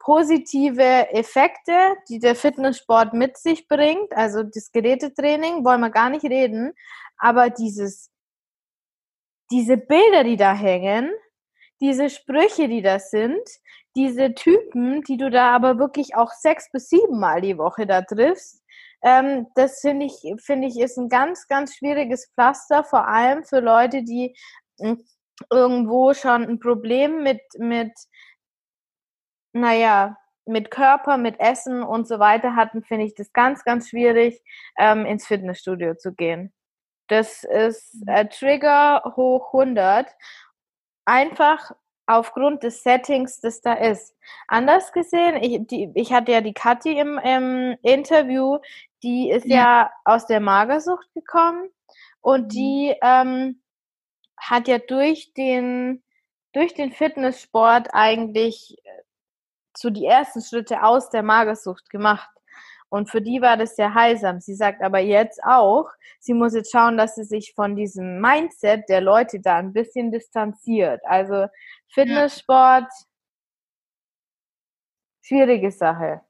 positive 0.00 1.08
Effekte, 1.12 1.94
die 2.08 2.18
der 2.18 2.34
Fitnesssport 2.34 3.12
mit 3.12 3.38
sich 3.38 3.68
bringt. 3.68 4.12
Also 4.12 4.42
das 4.42 4.72
Gerätetraining 4.72 5.64
wollen 5.64 5.82
wir 5.82 5.90
gar 5.90 6.10
nicht 6.10 6.24
reden. 6.24 6.72
Aber 7.16 7.48
dieses, 7.48 8.10
diese 9.52 9.76
Bilder, 9.76 10.24
die 10.24 10.36
da 10.36 10.52
hängen, 10.52 11.12
diese 11.80 12.10
Sprüche, 12.10 12.66
die 12.66 12.82
da 12.82 12.98
sind, 12.98 13.48
diese 13.94 14.34
Typen, 14.34 15.02
die 15.02 15.16
du 15.16 15.30
da 15.30 15.54
aber 15.54 15.78
wirklich 15.78 16.16
auch 16.16 16.32
sechs 16.32 16.72
bis 16.72 16.88
sieben 16.88 17.20
Mal 17.20 17.40
die 17.40 17.56
Woche 17.56 17.86
da 17.86 18.02
triffst, 18.02 18.63
ähm, 19.04 19.46
das 19.54 19.80
finde 19.80 20.06
ich, 20.06 20.22
finde 20.42 20.68
ich, 20.68 20.78
ist 20.80 20.96
ein 20.96 21.08
ganz, 21.08 21.46
ganz 21.46 21.74
schwieriges 21.76 22.30
Pflaster, 22.34 22.84
vor 22.84 23.06
allem 23.06 23.44
für 23.44 23.60
Leute, 23.60 24.02
die 24.02 24.34
hm, 24.80 25.04
irgendwo 25.50 26.14
schon 26.14 26.44
ein 26.44 26.58
Problem 26.58 27.22
mit, 27.22 27.42
mit, 27.58 27.92
naja, 29.52 30.16
mit 30.46 30.70
Körper, 30.70 31.16
mit 31.16 31.38
Essen 31.40 31.82
und 31.82 32.06
so 32.08 32.18
weiter 32.18 32.56
hatten, 32.56 32.82
finde 32.82 33.06
ich 33.06 33.14
das 33.14 33.32
ganz, 33.32 33.64
ganz 33.64 33.90
schwierig, 33.90 34.42
ähm, 34.78 35.06
ins 35.06 35.26
Fitnessstudio 35.26 35.94
zu 35.94 36.14
gehen. 36.14 36.52
Das 37.08 37.44
ist 37.44 38.02
äh, 38.06 38.26
Trigger 38.28 39.02
hoch 39.16 39.52
100. 39.52 40.06
Einfach 41.06 41.72
aufgrund 42.06 42.62
des 42.62 42.82
Settings, 42.82 43.40
das 43.40 43.60
da 43.60 43.74
ist. 43.74 44.14
Anders 44.48 44.92
gesehen, 44.92 45.36
ich, 45.42 45.66
die, 45.66 45.90
ich 45.94 46.12
hatte 46.12 46.32
ja 46.32 46.40
die 46.40 46.52
Kathi 46.52 46.98
im, 46.98 47.18
im 47.18 47.76
Interview, 47.82 48.58
die 49.02 49.30
ist 49.30 49.46
ja. 49.46 49.56
ja 49.56 49.90
aus 50.04 50.26
der 50.26 50.40
Magersucht 50.40 51.12
gekommen 51.14 51.68
und 52.20 52.44
mhm. 52.44 52.48
die 52.48 52.94
ähm, 53.02 53.62
hat 54.36 54.68
ja 54.68 54.78
durch 54.78 55.32
den, 55.34 56.02
durch 56.52 56.74
den 56.74 56.92
Fitnesssport 56.92 57.88
eigentlich 57.92 58.76
äh, 58.84 59.02
so 59.76 59.90
die 59.90 60.06
ersten 60.06 60.40
Schritte 60.40 60.82
aus 60.82 61.10
der 61.10 61.22
Magersucht 61.22 61.90
gemacht. 61.90 62.28
Und 62.88 63.10
für 63.10 63.20
die 63.20 63.40
war 63.40 63.56
das 63.56 63.76
sehr 63.76 63.94
heilsam. 63.94 64.40
Sie 64.40 64.54
sagt 64.54 64.82
aber 64.82 65.00
jetzt 65.00 65.42
auch, 65.42 65.88
sie 66.20 66.34
muss 66.34 66.54
jetzt 66.54 66.70
schauen, 66.70 66.96
dass 66.96 67.16
sie 67.16 67.24
sich 67.24 67.52
von 67.54 67.76
diesem 67.76 68.20
Mindset 68.20 68.88
der 68.88 69.00
Leute 69.00 69.40
da 69.40 69.56
ein 69.56 69.72
bisschen 69.72 70.12
distanziert. 70.12 71.00
Also 71.04 71.46
Fitnesssport, 71.88 72.90
schwierige 75.22 75.70
Sache 75.70 76.20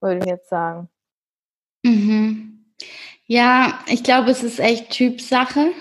würde 0.00 0.20
ich 0.20 0.26
jetzt 0.26 0.48
sagen. 0.48 0.88
Mhm. 1.82 2.64
Ja, 3.26 3.78
ich 3.86 4.02
glaube, 4.02 4.30
es 4.30 4.42
ist 4.42 4.58
echt 4.58 4.90
Typsache. 4.90 5.72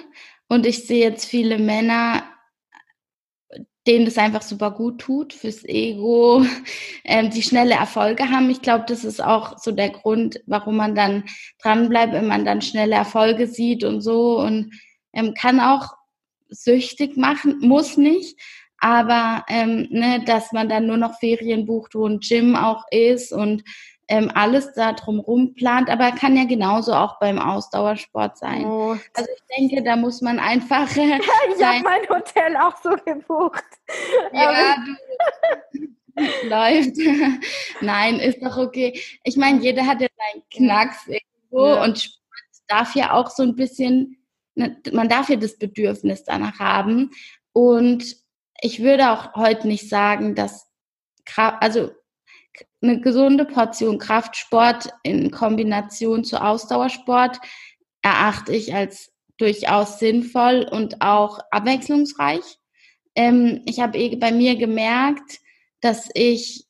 Und 0.48 0.66
ich 0.66 0.88
sehe 0.88 1.04
jetzt 1.04 1.26
viele 1.26 1.60
Männer, 1.60 2.24
denen 3.88 4.06
das 4.06 4.18
einfach 4.18 4.42
super 4.42 4.72
gut 4.72 5.00
tut, 5.00 5.34
fürs 5.34 5.64
Ego, 5.66 6.46
ähm, 7.06 7.30
die 7.30 7.42
schnelle 7.42 7.76
Erfolge 7.76 8.30
haben. 8.30 8.50
Ich 8.50 8.62
glaube, 8.62 8.86
das 8.88 9.04
ist 9.04 9.24
auch 9.24 9.58
so 9.58 9.72
der 9.72 9.90
Grund, 9.90 10.42
warum 10.46 10.78
man 10.78 10.96
dann 10.96 11.24
dranbleibt, 11.62 12.14
wenn 12.14 12.28
man 12.28 12.46
dann 12.46 12.62
schnelle 12.62 12.96
Erfolge 12.96 13.48
sieht 13.48 13.84
und 13.84 14.02
so. 14.02 14.40
Und 14.40 14.74
ähm, 15.14 15.34
kann 15.34 15.60
auch 15.60 15.94
süchtig 16.50 17.18
machen, 17.18 17.60
muss 17.60 17.98
nicht. 17.98 18.38
Aber 18.78 19.44
ähm, 19.50 19.88
ne, 19.90 20.24
dass 20.26 20.52
man 20.52 20.70
dann 20.70 20.88
nur 20.88 20.98
noch 20.98 21.20
Ferien 21.20 21.66
bucht, 21.66 21.96
wo 21.96 22.06
ein 22.06 22.20
Gym 22.20 22.56
auch 22.56 22.84
ist 22.92 23.34
und 23.34 23.64
ähm, 24.10 24.32
alles 24.34 24.74
da 24.74 24.94
drumherum 24.94 25.54
plant, 25.54 25.90
aber 25.90 26.12
kann 26.12 26.36
ja 26.36 26.46
genauso 26.46 26.94
auch 26.94 27.20
beim 27.20 27.38
Ausdauersport 27.38 28.38
sein. 28.38 28.66
Oh. 28.66 28.98
Also 29.14 29.30
ich 29.36 29.56
denke, 29.56 29.84
da 29.84 29.96
muss 29.96 30.22
man 30.22 30.40
einfach. 30.40 30.90
Äh, 30.98 31.20
ich 31.56 31.64
habe 31.64 31.84
mein 31.84 32.10
Hotel 32.10 32.58
auch 32.58 32.76
so 32.82 32.90
gebucht. 33.06 33.64
Ja, 34.34 34.76
du, 34.76 35.88
läuft. 36.50 36.98
Nein, 37.82 38.20
ist 38.20 38.42
doch 38.42 38.58
okay. 38.58 39.00
Ich 39.24 39.38
meine, 39.38 39.62
jeder 39.62 39.86
hat 39.86 40.02
ja 40.02 40.08
seinen 40.18 40.44
Knacks 40.50 41.08
irgendwo 41.08 41.68
ja. 41.68 41.84
und 41.84 42.00
Sport 42.00 42.20
darf 42.68 42.96
ja 42.96 43.14
auch 43.14 43.30
so 43.30 43.44
ein 43.44 43.56
bisschen, 43.56 44.18
ne, 44.56 44.82
man 44.92 45.10
darf 45.10 45.30
ja 45.30 45.36
das 45.36 45.58
Bedürfnis 45.58 46.24
danach 46.24 46.60
haben. 46.60 47.12
Und 47.54 48.16
ich 48.62 48.82
würde 48.82 49.12
auch 49.12 49.36
heute 49.36 49.68
nicht 49.68 49.88
sagen, 49.88 50.36
dass, 50.36 50.68
also 51.36 51.92
eine 52.82 53.02
gesunde 53.02 53.46
Portion 53.46 53.98
Kraftsport 53.98 54.90
in 55.04 55.32
Kombination 55.32 56.24
zu 56.24 56.42
Ausdauersport 56.42 57.40
erachte 58.02 58.54
ich 58.56 58.74
als 58.74 59.12
durchaus 59.38 60.00
sinnvoll 60.00 60.68
und 60.70 61.02
auch 61.02 61.40
abwechslungsreich. 61.52 62.60
Ähm, 63.16 63.62
ich 63.66 63.80
habe 63.80 63.98
eh 63.98 64.16
bei 64.16 64.32
mir 64.32 64.56
gemerkt, 64.56 65.40
dass 65.82 66.10
ich 66.14 66.69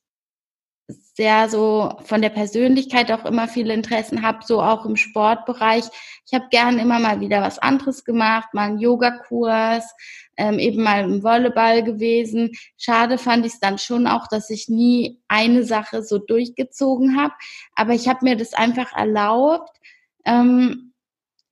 sehr 1.20 1.50
so 1.50 1.98
von 2.06 2.22
der 2.22 2.30
Persönlichkeit 2.30 3.12
auch 3.12 3.26
immer 3.26 3.50
viele 3.50 3.74
Interessen 3.74 4.22
habe, 4.22 4.46
so 4.46 4.62
auch 4.62 4.86
im 4.86 4.96
Sportbereich. 4.96 5.84
Ich 6.26 6.34
habe 6.34 6.46
gern 6.50 6.80
immer 6.80 6.98
mal 6.98 7.20
wieder 7.20 7.42
was 7.42 7.60
anderes 7.60 8.06
gemacht, 8.06 8.54
mal 8.54 8.70
einen 8.70 8.80
Yogakurs, 8.80 9.84
ähm, 10.38 10.60
eben 10.60 10.82
mal 10.82 11.04
im 11.04 11.22
Volleyball 11.22 11.84
gewesen. 11.84 12.52
Schade 12.78 13.18
fand 13.18 13.46
ich 13.46 13.52
es 13.52 13.60
dann 13.60 13.78
schon 13.80 14.08
auch, 14.08 14.28
dass 14.28 14.50
ich 14.50 14.70
nie 14.70 15.20
eine 15.28 15.66
Sache 15.66 16.04
so 16.04 16.20
durchgezogen 16.20 17.20
habe. 17.20 17.34
Aber 17.76 17.94
ich 17.94 18.08
habe 18.08 18.24
mir 18.24 18.38
das 18.38 18.54
einfach 18.54 18.96
erlaubt, 18.96 19.76
ähm, 20.24 20.94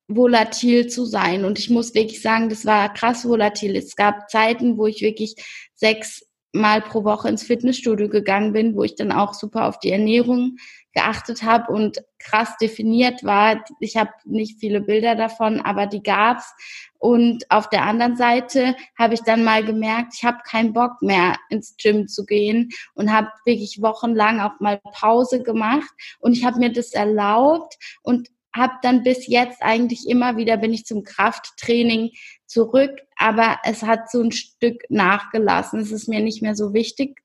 volatil 0.07 0.87
zu 0.87 1.03
sein. 1.03 1.43
Und 1.43 1.59
ich 1.59 1.69
muss 1.69 1.93
wirklich 1.93 2.21
sagen, 2.21 2.47
das 2.47 2.65
war 2.65 2.93
krass 2.93 3.27
volatil. 3.27 3.75
Es 3.75 3.97
gab 3.97 4.29
Zeiten, 4.29 4.77
wo 4.77 4.87
ich 4.87 5.01
wirklich 5.01 5.35
sechs 5.75 6.25
Mal 6.57 6.81
pro 6.81 7.03
Woche 7.03 7.29
ins 7.29 7.43
Fitnessstudio 7.43 8.09
gegangen 8.09 8.53
bin, 8.53 8.75
wo 8.75 8.83
ich 8.83 8.95
dann 8.95 9.11
auch 9.11 9.33
super 9.33 9.65
auf 9.65 9.79
die 9.79 9.91
Ernährung 9.91 10.57
geachtet 10.93 11.43
habe 11.43 11.71
und 11.71 12.03
krass 12.17 12.57
definiert 12.57 13.23
war. 13.23 13.63
Ich 13.79 13.97
habe 13.97 14.09
nicht 14.25 14.59
viele 14.59 14.81
Bilder 14.81 15.15
davon, 15.15 15.61
aber 15.61 15.85
die 15.85 16.01
gab's. 16.01 16.53
Und 16.97 17.45
auf 17.51 17.69
der 17.69 17.83
anderen 17.83 18.15
Seite 18.15 18.75
habe 18.97 19.13
ich 19.13 19.21
dann 19.21 19.43
mal 19.43 19.63
gemerkt, 19.63 20.13
ich 20.15 20.23
habe 20.23 20.39
keinen 20.43 20.73
Bock 20.73 21.01
mehr 21.01 21.35
ins 21.49 21.75
Gym 21.77 22.07
zu 22.07 22.25
gehen 22.25 22.69
und 22.95 23.13
habe 23.13 23.29
wirklich 23.45 23.81
wochenlang 23.81 24.39
auch 24.39 24.59
mal 24.59 24.79
Pause 24.93 25.43
gemacht 25.43 25.89
und 26.19 26.33
ich 26.33 26.43
habe 26.43 26.57
mir 26.57 26.71
das 26.71 26.93
erlaubt 26.93 27.77
und 28.01 28.29
habe 28.57 28.73
dann 28.81 29.03
bis 29.03 29.27
jetzt 29.27 29.61
eigentlich 29.61 30.07
immer 30.09 30.37
wieder 30.37 30.57
bin 30.57 30.73
ich 30.73 30.85
zum 30.85 31.03
Krafttraining 31.03 32.11
zurück, 32.45 32.91
aber 33.17 33.59
es 33.63 33.83
hat 33.83 34.11
so 34.11 34.21
ein 34.21 34.31
Stück 34.31 34.83
nachgelassen. 34.89 35.79
Es 35.79 35.91
ist 35.91 36.09
mir 36.09 36.19
nicht 36.19 36.41
mehr 36.41 36.55
so 36.55 36.73
wichtig 36.73 37.21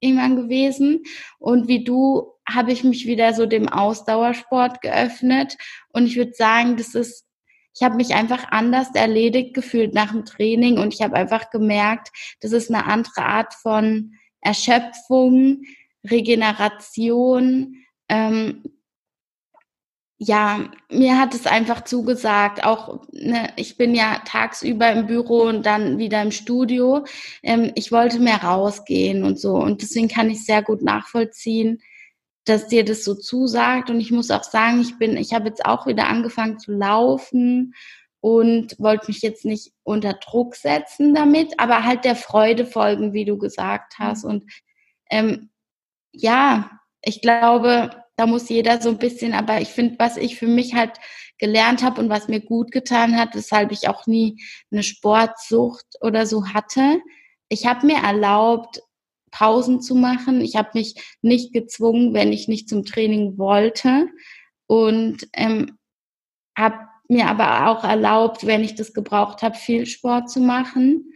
irgendwann 0.00 0.36
gewesen. 0.36 1.02
Und 1.38 1.68
wie 1.68 1.84
du 1.84 2.34
habe 2.48 2.72
ich 2.72 2.84
mich 2.84 3.06
wieder 3.06 3.32
so 3.32 3.46
dem 3.46 3.68
Ausdauersport 3.68 4.82
geöffnet. 4.82 5.56
Und 5.92 6.06
ich 6.06 6.16
würde 6.16 6.34
sagen, 6.34 6.76
das 6.76 6.94
ist, 6.94 7.24
ich 7.74 7.82
habe 7.82 7.96
mich 7.96 8.14
einfach 8.14 8.50
anders 8.50 8.88
erledigt 8.94 9.54
gefühlt 9.54 9.94
nach 9.94 10.12
dem 10.12 10.24
Training 10.24 10.78
und 10.78 10.94
ich 10.94 11.02
habe 11.02 11.16
einfach 11.16 11.50
gemerkt, 11.50 12.10
das 12.40 12.52
ist 12.52 12.70
eine 12.70 12.84
andere 12.84 13.24
Art 13.24 13.54
von 13.54 14.12
Erschöpfung, 14.40 15.62
Regeneration, 16.08 17.76
ähm, 18.08 18.62
ja, 20.18 20.70
mir 20.90 21.18
hat 21.18 21.34
es 21.34 21.46
einfach 21.46 21.84
zugesagt. 21.84 22.64
Auch 22.64 23.04
ne, 23.12 23.52
ich 23.56 23.76
bin 23.76 23.94
ja 23.94 24.20
tagsüber 24.24 24.90
im 24.92 25.06
Büro 25.06 25.42
und 25.42 25.66
dann 25.66 25.98
wieder 25.98 26.22
im 26.22 26.30
Studio. 26.30 27.04
Ähm, 27.42 27.72
ich 27.74 27.90
wollte 27.92 28.20
mehr 28.20 28.42
rausgehen 28.42 29.24
und 29.24 29.38
so. 29.38 29.54
Und 29.56 29.82
deswegen 29.82 30.08
kann 30.08 30.30
ich 30.30 30.44
sehr 30.44 30.62
gut 30.62 30.82
nachvollziehen, 30.82 31.82
dass 32.44 32.68
dir 32.68 32.84
das 32.84 33.04
so 33.04 33.14
zusagt. 33.14 33.90
Und 33.90 34.00
ich 34.00 34.12
muss 34.12 34.30
auch 34.30 34.44
sagen, 34.44 34.80
ich 34.80 34.98
bin, 34.98 35.16
ich 35.16 35.34
habe 35.34 35.48
jetzt 35.48 35.64
auch 35.66 35.86
wieder 35.86 36.08
angefangen 36.08 36.58
zu 36.58 36.72
laufen 36.72 37.74
und 38.20 38.78
wollte 38.78 39.08
mich 39.08 39.20
jetzt 39.20 39.44
nicht 39.44 39.72
unter 39.82 40.14
Druck 40.14 40.56
setzen 40.56 41.14
damit, 41.14 41.60
aber 41.60 41.84
halt 41.84 42.04
der 42.04 42.16
Freude 42.16 42.66
folgen, 42.66 43.12
wie 43.12 43.24
du 43.24 43.36
gesagt 43.36 43.94
hast. 43.98 44.24
Und 44.24 44.44
ähm, 45.10 45.50
ja, 46.12 46.70
ich 47.02 47.20
glaube, 47.20 47.90
da 48.16 48.26
muss 48.26 48.48
jeder 48.48 48.80
so 48.80 48.90
ein 48.90 48.98
bisschen, 48.98 49.32
aber 49.32 49.60
ich 49.60 49.68
finde, 49.68 49.96
was 49.98 50.16
ich 50.16 50.36
für 50.38 50.46
mich 50.46 50.74
halt 50.74 50.92
gelernt 51.38 51.82
habe 51.82 52.00
und 52.00 52.08
was 52.08 52.28
mir 52.28 52.40
gut 52.40 52.70
getan 52.70 53.18
hat, 53.18 53.34
weshalb 53.34 53.72
ich 53.72 53.88
auch 53.88 54.06
nie 54.06 54.42
eine 54.70 54.82
Sportsucht 54.82 55.86
oder 56.00 56.26
so 56.26 56.46
hatte, 56.46 57.00
ich 57.48 57.66
habe 57.66 57.86
mir 57.86 57.98
erlaubt, 57.98 58.80
Pausen 59.30 59.80
zu 59.80 59.96
machen. 59.96 60.40
Ich 60.40 60.54
habe 60.54 60.70
mich 60.74 60.94
nicht 61.20 61.52
gezwungen, 61.52 62.14
wenn 62.14 62.32
ich 62.32 62.46
nicht 62.46 62.68
zum 62.68 62.84
Training 62.84 63.36
wollte 63.36 64.08
und 64.66 65.28
ähm, 65.32 65.76
habe 66.56 66.78
mir 67.08 67.26
aber 67.26 67.68
auch 67.68 67.84
erlaubt, 67.84 68.46
wenn 68.46 68.62
ich 68.62 68.76
das 68.76 68.94
gebraucht 68.94 69.42
habe, 69.42 69.56
viel 69.56 69.86
Sport 69.86 70.30
zu 70.30 70.40
machen. 70.40 71.12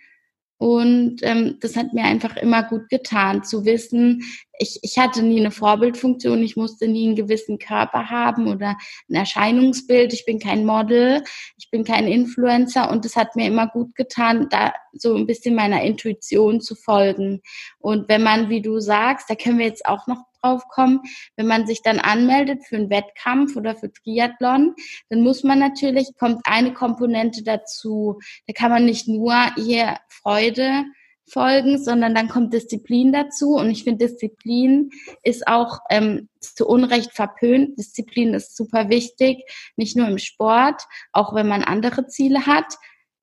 Und 0.59 1.21
ähm, 1.23 1.57
das 1.61 1.77
hat 1.77 1.95
mir 1.95 2.05
einfach 2.05 2.37
immer 2.37 2.65
gut 2.65 2.89
getan, 2.89 3.45
zu 3.45 3.65
wissen, 3.65 4.25
ich, 4.59 4.81
ich 4.83 4.99
hatte 4.99 5.23
nie 5.23 5.39
eine 5.39 5.53
Vorbildfunktion, 5.53 6.43
ich 6.43 6.57
musste 6.57 6.89
nie 6.89 7.07
einen 7.07 7.17
gewissen 7.17 7.59
Körper 7.59 8.11
haben 8.11 8.49
oder 8.49 8.77
ein 9.09 9.15
Erscheinungsbild, 9.15 10.13
ich 10.13 10.25
bin 10.25 10.41
kein 10.41 10.67
Model, 10.67 11.23
ich 11.57 11.71
bin 11.71 11.85
kein 11.85 12.09
Influencer 12.09 12.91
und 12.91 13.05
das 13.05 13.17
hat 13.17 13.37
mir 13.37 13.47
immer 13.47 13.69
gut 13.69 13.95
getan, 13.95 14.49
da 14.51 14.73
so 14.93 15.15
ein 15.15 15.27
bisschen 15.27 15.55
meiner 15.55 15.83
Intuition 15.83 16.61
zu 16.61 16.75
folgen. 16.75 17.41
Und 17.79 18.09
wenn 18.09 18.23
man, 18.23 18.49
wie 18.49 18.63
du 18.63 18.81
sagst, 18.81 19.31
da 19.31 19.37
können 19.37 19.59
wir 19.59 19.67
jetzt 19.67 19.87
auch 19.87 20.07
noch 20.07 20.25
drauf 20.41 20.69
kommen, 20.69 21.01
wenn 21.37 21.47
man 21.47 21.67
sich 21.67 21.83
dann 21.83 21.99
anmeldet 21.99 22.65
für 22.67 22.77
einen 22.77 22.91
Wettkampf 22.91 23.57
oder 23.57 23.75
für 23.75 23.93
Triathlon, 23.93 24.75
dann 25.09 25.23
muss 25.23 25.45
man 25.45 25.59
natürlich, 25.59 26.09
kommt 26.19 26.41
eine 26.45 26.73
Komponente 26.73 27.43
dazu. 27.43 28.19
Da 28.47 28.53
kann 28.53 28.71
man 28.71 28.85
nicht 28.85 29.09
nur 29.09 29.35
hier 29.57 29.99
Freude 30.09 30.85
folgen, 31.29 31.79
sondern 31.79 32.15
dann 32.15 32.29
kommt 32.29 32.53
Disziplin 32.53 33.13
dazu. 33.13 33.55
Und 33.55 33.71
ich 33.71 33.85
finde, 33.85 34.07
Disziplin 34.07 34.91
ist 35.23 35.47
auch 35.47 35.81
ähm, 35.91 36.29
zu 36.41 36.67
Unrecht 36.67 37.13
verpönt. 37.13 37.79
Disziplin 37.79 38.35
ist 38.35 38.57
super 38.57 38.89
wichtig, 38.89 39.45
nicht 39.77 39.97
nur 39.97 40.09
im 40.09 40.19
Sport, 40.19 40.83
auch 41.13 41.35
wenn 41.35 41.49
man 41.49 41.63
andere 41.63 42.07
Ziele 42.07 42.47
hat, 42.47 42.75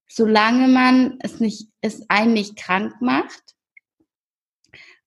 solange 0.07 0.67
man 0.67 1.17
es 1.19 1.39
nicht, 1.39 1.69
es 1.81 2.09
einen 2.09 2.33
nicht 2.33 2.55
krank 2.57 3.01
macht. 3.01 3.41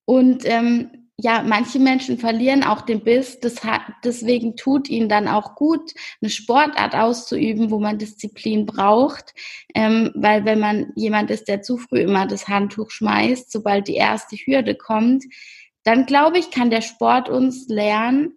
Und 0.05 0.45
ähm, 0.45 1.08
ja, 1.21 1.43
manche 1.43 1.81
Menschen 1.81 2.17
verlieren 2.17 2.63
auch 2.63 2.83
den 2.83 3.03
Biss. 3.03 3.41
Das 3.41 3.65
hat, 3.65 3.81
deswegen 4.05 4.57
tut 4.57 4.89
ihnen 4.89 5.09
dann 5.09 5.27
auch 5.27 5.57
gut, 5.57 5.93
eine 6.23 6.31
Sportart 6.31 6.95
auszuüben, 6.95 7.73
wo 7.73 7.81
man 7.81 7.99
Disziplin 7.99 8.67
braucht. 8.67 9.35
Ähm, 9.75 10.13
weil 10.15 10.45
wenn 10.45 10.61
man 10.61 10.93
jemand 10.95 11.31
ist, 11.31 11.49
der 11.49 11.61
zu 11.63 11.77
früh 11.77 12.03
immer 12.03 12.27
das 12.29 12.47
Handtuch 12.47 12.93
schmeißt, 12.93 13.51
sobald 13.51 13.89
die 13.89 13.97
erste 13.97 14.37
Hürde 14.37 14.77
kommt, 14.77 15.25
dann 15.83 16.07
glaube 16.07 16.39
ich, 16.39 16.53
kann 16.53 16.71
der 16.71 16.83
Sport 16.83 17.29
uns 17.29 17.67
lernen, 17.69 18.35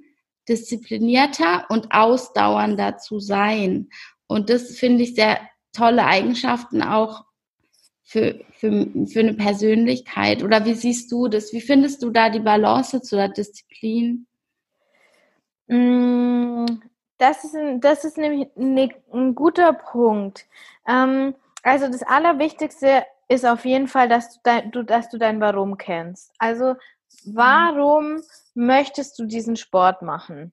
disziplinierter 0.49 1.65
und 1.69 1.91
ausdauernder 1.91 2.97
zu 2.97 3.19
sein. 3.19 3.89
Und 4.25 4.49
das 4.49 4.75
finde 4.75 5.03
ich 5.03 5.13
sehr 5.13 5.39
tolle 5.71 6.05
Eigenschaften 6.05 6.81
auch 6.81 7.25
für, 8.11 8.43
für, 8.51 8.87
für 9.07 9.21
eine 9.21 9.33
Persönlichkeit? 9.33 10.43
Oder 10.43 10.65
wie 10.65 10.73
siehst 10.73 11.09
du 11.13 11.29
das? 11.29 11.53
Wie 11.53 11.61
findest 11.61 12.03
du 12.03 12.09
da 12.09 12.29
die 12.29 12.41
Balance 12.41 13.01
zu 13.01 13.15
der 13.15 13.29
Disziplin? 13.29 14.27
Mm, 15.67 16.65
das 17.17 17.45
ist, 17.45 17.55
ein, 17.55 17.79
das 17.79 18.03
ist 18.03 18.17
nämlich 18.17 18.49
ein 18.57 19.33
guter 19.33 19.71
Punkt. 19.71 20.45
Ähm, 20.85 21.35
also 21.63 21.87
das 21.87 22.03
Allerwichtigste 22.03 23.05
ist 23.29 23.45
auf 23.45 23.63
jeden 23.63 23.87
Fall, 23.87 24.09
dass 24.09 24.33
du 24.33 24.39
dein, 24.43 24.71
du, 24.71 24.83
dass 24.83 25.07
du 25.07 25.17
dein 25.17 25.39
Warum 25.39 25.77
kennst. 25.77 26.33
Also 26.37 26.75
warum 27.23 28.15
mhm. 28.15 28.21
möchtest 28.55 29.17
du 29.19 29.25
diesen 29.25 29.55
Sport 29.55 30.01
machen? 30.01 30.51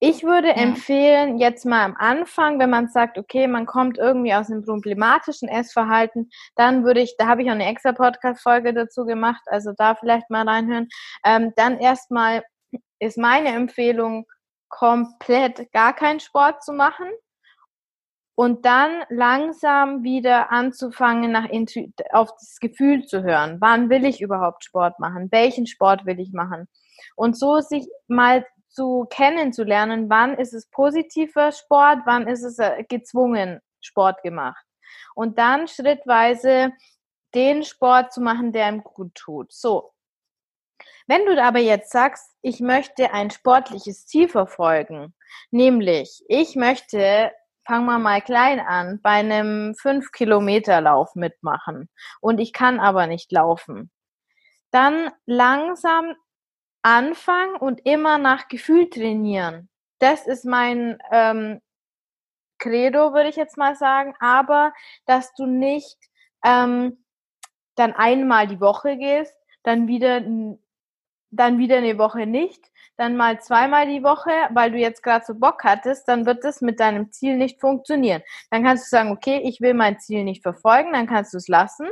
Ich 0.00 0.22
würde 0.22 0.48
ja. 0.48 0.54
empfehlen, 0.54 1.38
jetzt 1.38 1.64
mal 1.64 1.84
am 1.84 1.96
Anfang, 1.96 2.58
wenn 2.58 2.70
man 2.70 2.88
sagt, 2.88 3.16
okay, 3.16 3.46
man 3.46 3.64
kommt 3.64 3.96
irgendwie 3.96 4.34
aus 4.34 4.50
einem 4.50 4.64
problematischen 4.64 5.48
Essverhalten, 5.48 6.30
dann 6.56 6.84
würde 6.84 7.00
ich, 7.00 7.16
da 7.16 7.26
habe 7.26 7.42
ich 7.42 7.48
auch 7.48 7.54
eine 7.54 7.66
extra 7.66 7.92
Podcast-Folge 7.92 8.74
dazu 8.74 9.06
gemacht, 9.06 9.42
also 9.46 9.72
da 9.76 9.94
vielleicht 9.94 10.28
mal 10.30 10.46
reinhören. 10.46 10.88
Ähm, 11.24 11.52
dann 11.56 11.78
erstmal 11.78 12.44
ist 12.98 13.18
meine 13.18 13.50
Empfehlung, 13.50 14.26
komplett 14.68 15.70
gar 15.72 15.94
keinen 15.94 16.20
Sport 16.20 16.64
zu 16.64 16.72
machen 16.72 17.06
und 18.34 18.64
dann 18.64 19.04
langsam 19.08 20.02
wieder 20.02 20.50
anzufangen, 20.50 21.30
nach 21.30 21.48
Intu 21.48 21.86
auf 22.10 22.32
das 22.32 22.58
Gefühl 22.60 23.06
zu 23.06 23.22
hören. 23.22 23.58
Wann 23.60 23.88
will 23.90 24.04
ich 24.04 24.20
überhaupt 24.20 24.64
Sport 24.64 24.98
machen? 24.98 25.28
Welchen 25.30 25.66
Sport 25.66 26.04
will 26.06 26.18
ich 26.18 26.32
machen? 26.32 26.66
Und 27.14 27.38
so 27.38 27.60
sich 27.60 27.86
mal 28.08 28.44
zu 28.74 29.06
kennenzulernen, 29.08 30.10
wann 30.10 30.36
ist 30.36 30.52
es 30.52 30.68
positiver 30.68 31.52
Sport, 31.52 32.00
wann 32.06 32.26
ist 32.26 32.42
es 32.42 32.58
äh, 32.58 32.82
gezwungen 32.88 33.60
Sport 33.80 34.22
gemacht. 34.22 34.64
Und 35.14 35.38
dann 35.38 35.68
schrittweise 35.68 36.72
den 37.34 37.62
Sport 37.62 38.12
zu 38.12 38.20
machen, 38.20 38.52
der 38.52 38.68
ihm 38.68 38.82
gut 38.82 39.14
tut. 39.14 39.52
So. 39.52 39.92
Wenn 41.06 41.26
du 41.26 41.40
aber 41.42 41.58
jetzt 41.58 41.92
sagst, 41.92 42.34
ich 42.42 42.60
möchte 42.60 43.12
ein 43.12 43.30
sportliches 43.30 44.06
Ziel 44.06 44.28
verfolgen, 44.28 45.14
nämlich 45.50 46.24
ich 46.28 46.56
möchte, 46.56 47.30
fangen 47.66 47.86
wir 47.86 47.98
mal 47.98 48.22
klein 48.22 48.58
an, 48.58 49.00
bei 49.02 49.10
einem 49.10 49.72
5-Kilometer-Lauf 49.72 51.14
mitmachen 51.14 51.90
und 52.20 52.38
ich 52.40 52.52
kann 52.52 52.80
aber 52.80 53.06
nicht 53.06 53.30
laufen, 53.32 53.90
dann 54.70 55.12
langsam 55.26 56.14
anfangen 56.84 57.56
und 57.56 57.84
immer 57.86 58.18
nach 58.18 58.46
Gefühl 58.48 58.88
trainieren. 58.90 59.68
Das 59.98 60.26
ist 60.26 60.44
mein 60.44 60.98
ähm, 61.10 61.60
Credo, 62.58 63.14
würde 63.14 63.30
ich 63.30 63.36
jetzt 63.36 63.56
mal 63.56 63.74
sagen. 63.74 64.14
Aber 64.20 64.72
dass 65.06 65.32
du 65.34 65.46
nicht 65.46 65.96
ähm, 66.44 67.04
dann 67.74 67.94
einmal 67.94 68.46
die 68.46 68.60
Woche 68.60 68.96
gehst, 68.96 69.34
dann 69.62 69.88
wieder 69.88 70.22
dann 71.30 71.58
wieder 71.58 71.78
eine 71.78 71.98
Woche 71.98 72.26
nicht, 72.26 72.70
dann 72.96 73.16
mal 73.16 73.40
zweimal 73.40 73.88
die 73.88 74.04
Woche, 74.04 74.30
weil 74.50 74.70
du 74.70 74.78
jetzt 74.78 75.02
gerade 75.02 75.24
so 75.26 75.34
Bock 75.34 75.64
hattest, 75.64 76.06
dann 76.06 76.26
wird 76.26 76.44
das 76.44 76.60
mit 76.60 76.78
deinem 76.78 77.10
Ziel 77.10 77.36
nicht 77.36 77.60
funktionieren. 77.60 78.22
Dann 78.50 78.62
kannst 78.62 78.84
du 78.84 78.88
sagen, 78.90 79.10
okay, 79.10 79.40
ich 79.42 79.60
will 79.60 79.74
mein 79.74 79.98
Ziel 79.98 80.22
nicht 80.22 80.42
verfolgen, 80.42 80.92
dann 80.92 81.08
kannst 81.08 81.32
du 81.34 81.38
es 81.38 81.48
lassen 81.48 81.88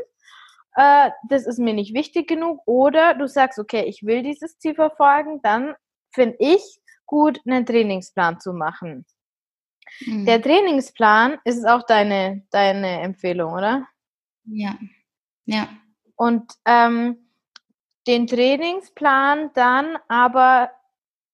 äh, 0.74 1.10
das 1.28 1.46
ist 1.46 1.58
mir 1.58 1.74
nicht 1.74 1.94
wichtig 1.94 2.28
genug. 2.28 2.60
Oder 2.66 3.14
du 3.14 3.26
sagst, 3.28 3.58
okay, 3.58 3.84
ich 3.84 4.04
will 4.04 4.22
dieses 4.22 4.58
Ziel 4.58 4.74
verfolgen, 4.74 5.40
dann 5.42 5.74
finde 6.12 6.36
ich 6.38 6.80
gut, 7.06 7.40
einen 7.46 7.66
Trainingsplan 7.66 8.40
zu 8.40 8.52
machen. 8.52 9.04
Mhm. 10.00 10.24
Der 10.26 10.40
Trainingsplan 10.40 11.38
ist 11.44 11.66
auch 11.66 11.82
deine, 11.82 12.46
deine 12.50 13.00
Empfehlung, 13.00 13.52
oder? 13.52 13.86
Ja. 14.44 14.78
Ja. 15.44 15.68
Und 16.16 16.52
ähm, 16.64 17.28
den 18.06 18.26
Trainingsplan 18.26 19.50
dann 19.54 19.98
aber 20.08 20.70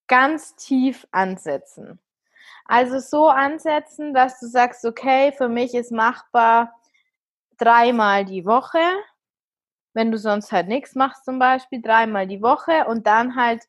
ganz 0.07 0.57
tief 0.57 1.07
ansetzen. 1.13 1.99
Also 2.65 2.99
so 2.99 3.29
ansetzen, 3.29 4.13
dass 4.13 4.41
du 4.41 4.47
sagst, 4.47 4.85
okay, 4.85 5.33
für 5.33 5.49
mich 5.49 5.75
ist 5.75 5.93
machbar 5.93 6.75
dreimal 7.57 8.25
die 8.25 8.45
Woche, 8.45 8.79
wenn 9.99 10.13
du 10.13 10.17
sonst 10.17 10.53
halt 10.53 10.69
nichts 10.69 10.95
machst 10.95 11.25
zum 11.25 11.41
Beispiel, 11.41 11.83
dreimal 11.83 12.29
die 12.29 12.41
Woche 12.41 12.87
und 12.87 13.09
dann 13.09 13.35
halt 13.35 13.65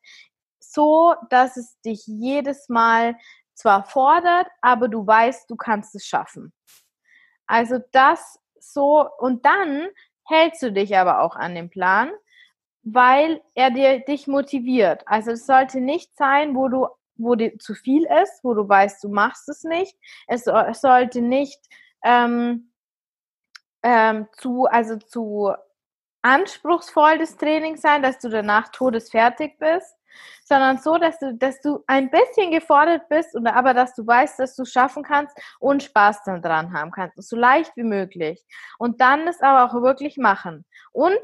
so, 0.60 1.16
dass 1.28 1.56
es 1.56 1.80
dich 1.80 2.06
jedes 2.06 2.68
Mal 2.68 3.16
zwar 3.52 3.82
fordert, 3.82 4.46
aber 4.60 4.86
du 4.86 5.04
weißt, 5.04 5.50
du 5.50 5.56
kannst 5.56 5.92
es 5.96 6.06
schaffen. 6.06 6.52
Also 7.48 7.80
das 7.90 8.38
so 8.60 9.08
und 9.18 9.44
dann 9.44 9.88
hältst 10.24 10.62
du 10.62 10.70
dich 10.70 10.96
aber 10.96 11.20
auch 11.20 11.34
an 11.34 11.56
den 11.56 11.68
Plan, 11.68 12.12
weil 12.84 13.42
er 13.56 13.72
dir 13.72 13.98
dich 13.98 14.28
motiviert. 14.28 15.02
Also 15.06 15.32
es 15.32 15.46
sollte 15.46 15.80
nicht 15.80 16.16
sein, 16.16 16.54
wo 16.54 16.68
du 16.68 16.86
wo 17.16 17.34
dir 17.34 17.58
zu 17.58 17.74
viel 17.74 18.06
ist, 18.22 18.44
wo 18.44 18.54
du 18.54 18.68
weißt, 18.68 19.02
du 19.02 19.08
machst 19.08 19.48
es 19.48 19.64
nicht. 19.64 19.96
Es, 20.28 20.46
es 20.46 20.80
sollte 20.80 21.22
nicht 21.22 21.58
ähm, 22.04 22.70
ähm, 23.82 24.28
zu, 24.38 24.66
also 24.66 24.96
zu 24.96 25.52
anspruchsvoll 26.22 27.18
das 27.18 27.36
Training 27.36 27.76
sein, 27.76 28.02
dass 28.02 28.18
du 28.18 28.28
danach 28.28 28.68
todesfertig 28.68 29.58
bist, 29.58 29.96
sondern 30.44 30.78
so, 30.78 30.98
dass 30.98 31.18
du, 31.18 31.34
dass 31.34 31.60
du 31.60 31.82
ein 31.86 32.10
bisschen 32.10 32.50
gefordert 32.50 33.08
bist, 33.08 33.34
und, 33.34 33.46
aber 33.46 33.74
dass 33.74 33.94
du 33.94 34.06
weißt, 34.06 34.38
dass 34.38 34.56
du 34.56 34.62
es 34.62 34.72
schaffen 34.72 35.02
kannst 35.02 35.36
und 35.60 35.82
Spaß 35.82 36.24
daran 36.24 36.72
haben 36.72 36.90
kannst, 36.90 37.16
so 37.28 37.36
leicht 37.36 37.76
wie 37.76 37.84
möglich. 37.84 38.44
Und 38.78 39.00
dann 39.00 39.28
es 39.28 39.40
aber 39.40 39.64
auch 39.64 39.82
wirklich 39.82 40.16
machen. 40.16 40.64
Und 40.92 41.20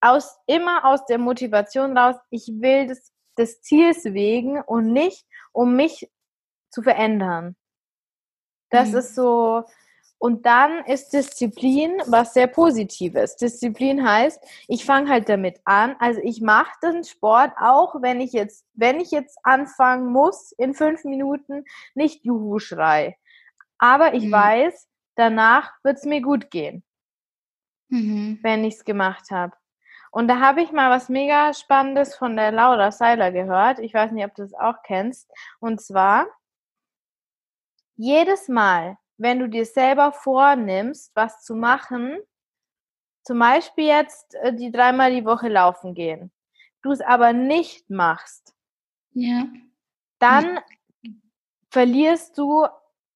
aus, 0.00 0.38
immer 0.46 0.84
aus 0.84 1.04
der 1.06 1.18
Motivation 1.18 1.96
raus, 1.96 2.16
ich 2.30 2.48
will 2.60 2.86
das 2.86 3.12
des 3.38 3.60
Ziels 3.62 4.04
wegen 4.04 4.60
und 4.62 4.92
nicht, 4.92 5.26
um 5.52 5.76
mich 5.76 6.10
zu 6.70 6.82
verändern. 6.82 7.56
Das 8.70 8.90
mhm. 8.90 8.98
ist 8.98 9.14
so, 9.14 9.64
und 10.18 10.46
dann 10.46 10.84
ist 10.86 11.12
Disziplin 11.12 12.00
was 12.06 12.32
sehr 12.32 12.46
Positives. 12.46 13.36
Disziplin 13.36 14.08
heißt, 14.08 14.42
ich 14.66 14.84
fange 14.84 15.10
halt 15.10 15.28
damit 15.28 15.60
an. 15.64 15.94
Also 15.98 16.20
ich 16.22 16.40
mache 16.40 16.72
den 16.82 17.04
Sport 17.04 17.52
auch, 17.60 18.00
wenn 18.00 18.20
ich 18.20 18.32
jetzt, 18.32 18.66
wenn 18.72 18.98
ich 18.98 19.10
jetzt 19.10 19.38
anfangen 19.42 20.10
muss, 20.10 20.52
in 20.52 20.74
fünf 20.74 21.04
Minuten 21.04 21.64
nicht 21.94 22.24
Juhu 22.24 22.58
schrei. 22.58 23.18
Aber 23.78 24.14
ich 24.14 24.24
mhm. 24.24 24.32
weiß, 24.32 24.88
danach 25.16 25.72
wird 25.82 25.98
es 25.98 26.04
mir 26.04 26.22
gut 26.22 26.50
gehen, 26.50 26.82
mhm. 27.88 28.38
wenn 28.42 28.64
ich 28.64 28.74
es 28.76 28.84
gemacht 28.84 29.30
habe. 29.30 29.54
Und 30.10 30.28
da 30.28 30.40
habe 30.40 30.62
ich 30.62 30.72
mal 30.72 30.90
was 30.90 31.10
mega 31.10 31.52
Spannendes 31.52 32.16
von 32.16 32.36
der 32.36 32.52
Laura 32.52 32.90
Seiler 32.90 33.32
gehört. 33.32 33.80
Ich 33.80 33.92
weiß 33.92 34.12
nicht, 34.12 34.24
ob 34.24 34.34
du 34.34 34.42
das 34.42 34.54
auch 34.54 34.82
kennst. 34.82 35.30
Und 35.60 35.82
zwar, 35.82 36.26
jedes 37.96 38.48
Mal, 38.48 38.96
wenn 39.18 39.38
du 39.38 39.48
dir 39.48 39.64
selber 39.64 40.12
vornimmst, 40.12 41.12
was 41.14 41.42
zu 41.42 41.54
machen, 41.54 42.18
zum 43.22 43.38
Beispiel 43.38 43.86
jetzt 43.86 44.34
äh, 44.36 44.54
die 44.54 44.70
dreimal 44.70 45.12
die 45.12 45.24
Woche 45.24 45.48
laufen 45.48 45.94
gehen, 45.94 46.30
du 46.82 46.92
es 46.92 47.00
aber 47.00 47.32
nicht 47.32 47.90
machst, 47.90 48.54
ja. 49.12 49.46
dann 50.18 50.60
ja. 51.02 51.12
verlierst 51.70 52.38
du 52.38 52.66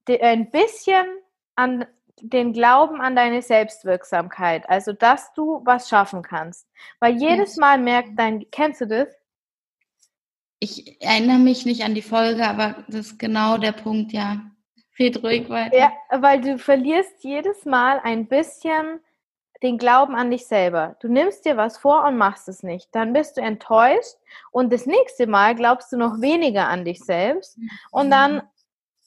ein 0.08 0.50
bisschen 0.50 1.06
an 1.54 1.86
den 2.22 2.52
Glauben 2.52 3.00
an 3.00 3.16
deine 3.16 3.42
Selbstwirksamkeit, 3.42 4.68
also 4.68 4.92
dass 4.92 5.32
du 5.34 5.62
was 5.64 5.88
schaffen 5.88 6.22
kannst. 6.22 6.66
Weil 6.98 7.16
jedes 7.16 7.56
Mal 7.56 7.78
merkt 7.78 8.18
dein, 8.18 8.50
kennst 8.50 8.82
du 8.82 8.86
das? 8.86 9.08
Ich 10.58 11.00
erinnere 11.00 11.38
mich 11.38 11.64
nicht 11.64 11.84
an 11.84 11.94
die 11.94 12.02
Folge, 12.02 12.46
aber 12.46 12.84
das 12.88 13.06
ist 13.06 13.18
genau 13.18 13.56
der 13.56 13.72
Punkt, 13.72 14.12
ja. 14.12 14.49
Red 15.00 15.22
ruhig 15.24 15.48
weiter. 15.48 15.76
Ja, 15.76 15.92
weil 16.10 16.40
du 16.40 16.58
verlierst 16.58 17.24
jedes 17.24 17.64
Mal 17.64 18.00
ein 18.04 18.26
bisschen 18.26 19.00
den 19.62 19.78
Glauben 19.78 20.14
an 20.14 20.30
dich 20.30 20.46
selber. 20.46 20.96
Du 21.00 21.08
nimmst 21.08 21.44
dir 21.44 21.56
was 21.56 21.78
vor 21.78 22.04
und 22.04 22.16
machst 22.16 22.48
es 22.48 22.62
nicht. 22.62 22.94
Dann 22.94 23.12
bist 23.12 23.36
du 23.36 23.40
enttäuscht 23.40 24.16
und 24.50 24.72
das 24.72 24.86
nächste 24.86 25.26
Mal 25.26 25.54
glaubst 25.54 25.92
du 25.92 25.96
noch 25.96 26.20
weniger 26.20 26.68
an 26.68 26.84
dich 26.84 27.00
selbst 27.00 27.58
und 27.90 28.10
dann 28.10 28.42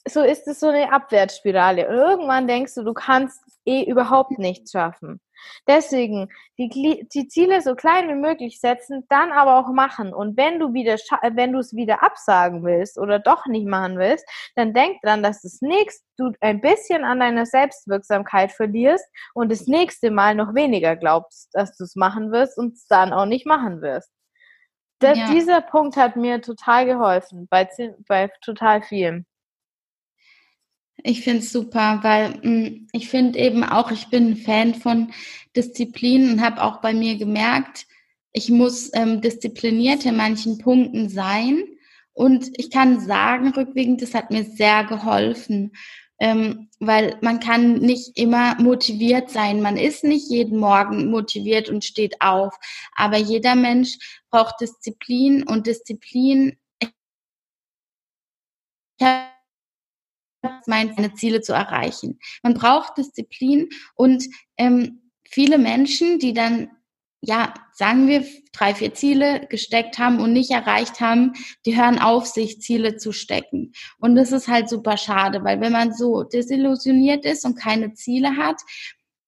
so 0.06 0.22
ist 0.22 0.46
es 0.46 0.60
so 0.60 0.68
eine 0.68 0.92
Abwärtsspirale. 0.92 1.88
Und 1.88 1.94
irgendwann 1.94 2.46
denkst 2.46 2.74
du, 2.74 2.82
du 2.82 2.92
kannst 2.92 3.40
eh 3.64 3.84
überhaupt 3.84 4.38
nichts 4.38 4.72
schaffen. 4.72 5.20
Deswegen 5.66 6.28
die, 6.58 7.06
die 7.12 7.28
Ziele 7.28 7.60
so 7.60 7.74
klein 7.74 8.08
wie 8.08 8.14
möglich 8.14 8.60
setzen, 8.60 9.04
dann 9.08 9.32
aber 9.32 9.58
auch 9.58 9.72
machen. 9.72 10.12
Und 10.14 10.36
wenn 10.36 10.58
du 10.58 10.72
wieder, 10.72 10.96
wenn 11.34 11.52
du 11.52 11.58
es 11.58 11.74
wieder 11.74 12.02
absagen 12.02 12.64
willst 12.64 12.98
oder 12.98 13.18
doch 13.18 13.46
nicht 13.46 13.66
machen 13.66 13.98
willst, 13.98 14.26
dann 14.56 14.72
denk 14.72 15.00
dran, 15.02 15.22
dass 15.22 15.42
das 15.42 15.60
nächste 15.60 16.04
du 16.16 16.32
ein 16.40 16.60
bisschen 16.60 17.04
an 17.04 17.20
deiner 17.20 17.46
Selbstwirksamkeit 17.46 18.52
verlierst 18.52 19.04
und 19.34 19.50
das 19.50 19.66
nächste 19.66 20.10
Mal 20.10 20.34
noch 20.34 20.54
weniger 20.54 20.96
glaubst, 20.96 21.48
dass 21.52 21.76
du 21.76 21.84
es 21.84 21.96
machen 21.96 22.32
wirst 22.32 22.56
und 22.58 22.74
es 22.74 22.86
dann 22.86 23.12
auch 23.12 23.26
nicht 23.26 23.46
machen 23.46 23.82
wirst. 23.82 24.10
Das, 25.00 25.18
ja. 25.18 25.30
Dieser 25.30 25.60
Punkt 25.60 25.96
hat 25.96 26.16
mir 26.16 26.40
total 26.40 26.86
geholfen 26.86 27.48
bei, 27.50 27.68
bei 28.06 28.30
total 28.42 28.82
vielen. 28.82 29.26
Ich 31.06 31.20
finde 31.20 31.40
es 31.40 31.52
super, 31.52 32.00
weil 32.02 32.30
mh, 32.30 32.40
hm, 32.42 32.88
ich 32.92 33.08
finde 33.10 33.38
eben 33.38 33.62
auch, 33.62 33.90
ich 33.90 34.08
bin 34.08 34.30
ein 34.30 34.36
Fan 34.38 34.74
von 34.74 35.12
Disziplin 35.54 36.30
und 36.32 36.40
habe 36.40 36.62
auch 36.62 36.80
bei 36.80 36.94
mir 36.94 37.16
gemerkt, 37.16 37.86
ich 38.32 38.48
muss 38.48 38.90
ähm, 38.94 39.20
diszipliniert 39.20 40.06
in 40.06 40.16
manchen 40.16 40.58
Punkten 40.58 41.10
sein. 41.10 41.62
Und 42.14 42.50
ich 42.58 42.70
kann 42.70 43.00
sagen, 43.00 43.50
rückwirkend, 43.50 44.00
das 44.00 44.14
hat 44.14 44.30
mir 44.30 44.44
sehr 44.44 44.84
geholfen, 44.84 45.72
ähm, 46.20 46.70
weil 46.80 47.18
man 47.20 47.38
kann 47.38 47.80
nicht 47.80 48.18
immer 48.18 48.60
motiviert 48.60 49.30
sein. 49.30 49.60
Man 49.60 49.76
ist 49.76 50.04
nicht 50.04 50.30
jeden 50.30 50.58
Morgen 50.58 51.10
motiviert 51.10 51.68
und 51.68 51.84
steht 51.84 52.22
auf. 52.22 52.54
Aber 52.94 53.18
jeder 53.18 53.56
Mensch 53.56 53.98
braucht 54.30 54.60
Disziplin 54.60 55.42
und 55.42 55.66
Disziplin. 55.66 56.56
Ich 58.98 59.06
seine 60.64 61.14
Ziele 61.14 61.40
zu 61.40 61.52
erreichen. 61.52 62.18
Man 62.42 62.54
braucht 62.54 62.98
Disziplin 62.98 63.68
und 63.94 64.24
ähm, 64.56 65.10
viele 65.28 65.58
Menschen, 65.58 66.18
die 66.18 66.32
dann, 66.32 66.70
ja, 67.20 67.54
sagen 67.72 68.06
wir, 68.06 68.24
drei, 68.52 68.74
vier 68.74 68.94
Ziele 68.94 69.46
gesteckt 69.48 69.98
haben 69.98 70.20
und 70.20 70.32
nicht 70.32 70.50
erreicht 70.50 71.00
haben, 71.00 71.32
die 71.66 71.76
hören 71.76 71.98
auf, 71.98 72.26
sich 72.26 72.60
Ziele 72.60 72.96
zu 72.96 73.12
stecken. 73.12 73.72
Und 73.98 74.14
das 74.14 74.32
ist 74.32 74.48
halt 74.48 74.68
super 74.68 74.96
schade, 74.96 75.42
weil 75.42 75.60
wenn 75.60 75.72
man 75.72 75.92
so 75.92 76.22
desillusioniert 76.22 77.24
ist 77.24 77.44
und 77.44 77.56
keine 77.56 77.94
Ziele 77.94 78.36
hat, 78.36 78.60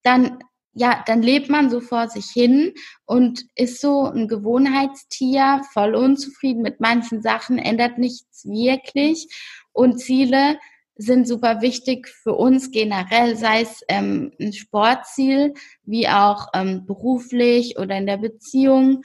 dann 0.03 0.39
ja, 0.79 1.03
dann 1.07 1.23
lebt 1.23 1.49
man 1.49 1.71
so 1.71 1.81
vor 1.81 2.09
sich 2.09 2.27
hin 2.27 2.75
und 3.07 3.47
ist 3.55 3.81
so 3.81 4.05
ein 4.11 4.29
Gewohnheitstier, 4.29 5.63
voll 5.73 5.95
unzufrieden 5.95 6.61
mit 6.61 6.81
manchen 6.81 7.23
Sachen, 7.23 7.59
ändert 7.59 7.97
nichts 7.97 8.45
wirklich 8.45 9.27
und 9.73 9.99
Ziele 9.99 10.59
sind 10.97 11.29
super 11.29 11.61
wichtig 11.61 12.09
für 12.09 12.35
uns 12.35 12.71
generell, 12.71 13.37
sei 13.37 13.63
es 13.63 13.83
ähm, 13.89 14.33
ein 14.41 14.53
Sportziel 14.53 15.55
wie 15.85 16.09
auch 16.09 16.49
ähm, 16.55 16.87
beruflich 16.87 17.79
oder 17.79 17.97
in 17.99 18.07
der 18.07 18.17
Beziehung. 18.17 19.03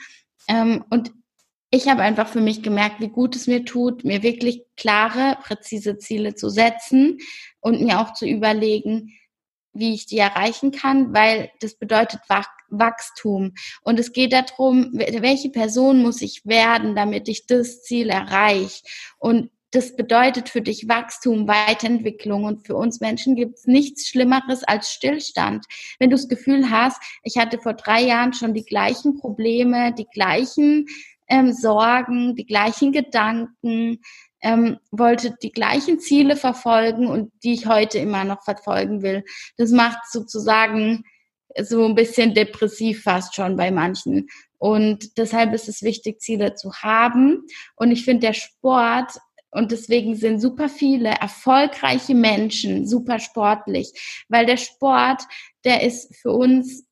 Ähm, 0.48 0.84
und 0.90 1.12
ich 1.70 1.88
habe 1.88 2.02
einfach 2.02 2.28
für 2.28 2.42
mich 2.42 2.64
gemerkt, 2.64 3.00
wie 3.00 3.10
gut 3.10 3.36
es 3.36 3.48
mir 3.48 3.64
tut, 3.64 4.04
mir 4.04 4.24
wirklich 4.24 4.64
klare, 4.76 5.38
präzise 5.42 5.98
Ziele 5.98 6.36
zu 6.36 6.50
setzen 6.50 7.20
und 7.60 7.82
mir 7.82 8.02
auch 8.02 8.14
zu 8.14 8.26
überlegen, 8.26 9.10
wie 9.74 9.94
ich 9.94 10.06
die 10.06 10.18
erreichen 10.18 10.72
kann, 10.72 11.14
weil 11.14 11.50
das 11.62 11.76
bedeutet 11.76 12.20
Wachstum. 12.70 13.54
Und 13.84 14.00
es 14.00 14.12
geht 14.12 14.34
darum, 14.34 14.92
welche 14.94 15.50
Person 15.50 16.02
muss 16.02 16.22
ich 16.22 16.46
werden, 16.46 16.96
damit 16.96 17.30
ich 17.30 17.46
das 17.46 17.84
Ziel 17.84 18.10
erreiche. 18.10 18.84
Und 19.18 19.50
das 19.72 19.96
bedeutet 19.96 20.50
für 20.50 20.62
dich 20.62 20.88
Wachstum, 20.88 21.48
Weiterentwicklung. 21.48 22.44
Und 22.44 22.66
für 22.66 22.76
uns 22.76 23.00
Menschen 23.00 23.36
gibt 23.36 23.58
es 23.58 23.68
nichts 23.68 24.08
Schlimmeres 24.08 24.64
als 24.64 24.92
Stillstand. 24.92 25.66
Wenn 25.98 26.10
du 26.10 26.18
das 26.18 26.28
Gefühl 26.28 26.70
hast, 26.70 27.02
ich 27.24 27.38
hatte 27.38 27.58
vor 27.58 27.74
drei 27.74 28.02
Jahren 28.02 28.34
schon 28.34 28.54
die 28.54 28.66
gleichen 28.66 29.18
Probleme, 29.18 29.94
die 29.94 30.08
gleichen 30.14 30.88
ähm, 31.28 31.54
Sorgen, 31.54 32.36
die 32.36 32.46
gleichen 32.46 32.92
Gedanken, 32.92 34.02
ähm, 34.42 34.78
wollte 34.92 35.36
die 35.42 35.52
gleichen 35.52 36.00
Ziele 36.00 36.36
verfolgen 36.36 37.08
und 37.08 37.32
die 37.44 37.54
ich 37.54 37.68
heute 37.68 38.00
immer 38.00 38.26
noch 38.26 38.44
verfolgen 38.44 39.02
will. 39.02 39.24
Das 39.56 39.72
macht 39.72 40.00
sozusagen 40.12 41.04
so 41.60 41.86
ein 41.86 41.96
bisschen 41.96 42.34
depressiv 42.34 43.04
fast 43.04 43.36
schon 43.36 43.56
bei 43.56 43.72
manchen. 43.72 44.28
Und 44.58 45.18
deshalb 45.18 45.54
ist 45.54 45.68
es 45.68 45.82
wichtig, 45.82 46.22
Ziele 46.22 46.56
zu 46.56 46.74
haben. 46.74 47.46
Und 47.76 47.92
ich 47.92 48.06
finde, 48.06 48.28
der 48.28 48.34
Sport 48.34 49.14
und 49.52 49.72
deswegen 49.72 50.16
sind 50.16 50.40
super 50.40 50.70
viele 50.70 51.10
erfolgreiche 51.10 52.16
Menschen 52.16 52.88
super 52.88 53.20
sportlich, 53.20 54.24
weil 54.30 54.46
der 54.46 54.58
Sport, 54.58 55.24
der 55.66 55.84
ist 55.84 56.16
für 56.16 56.32
uns, 56.32 56.86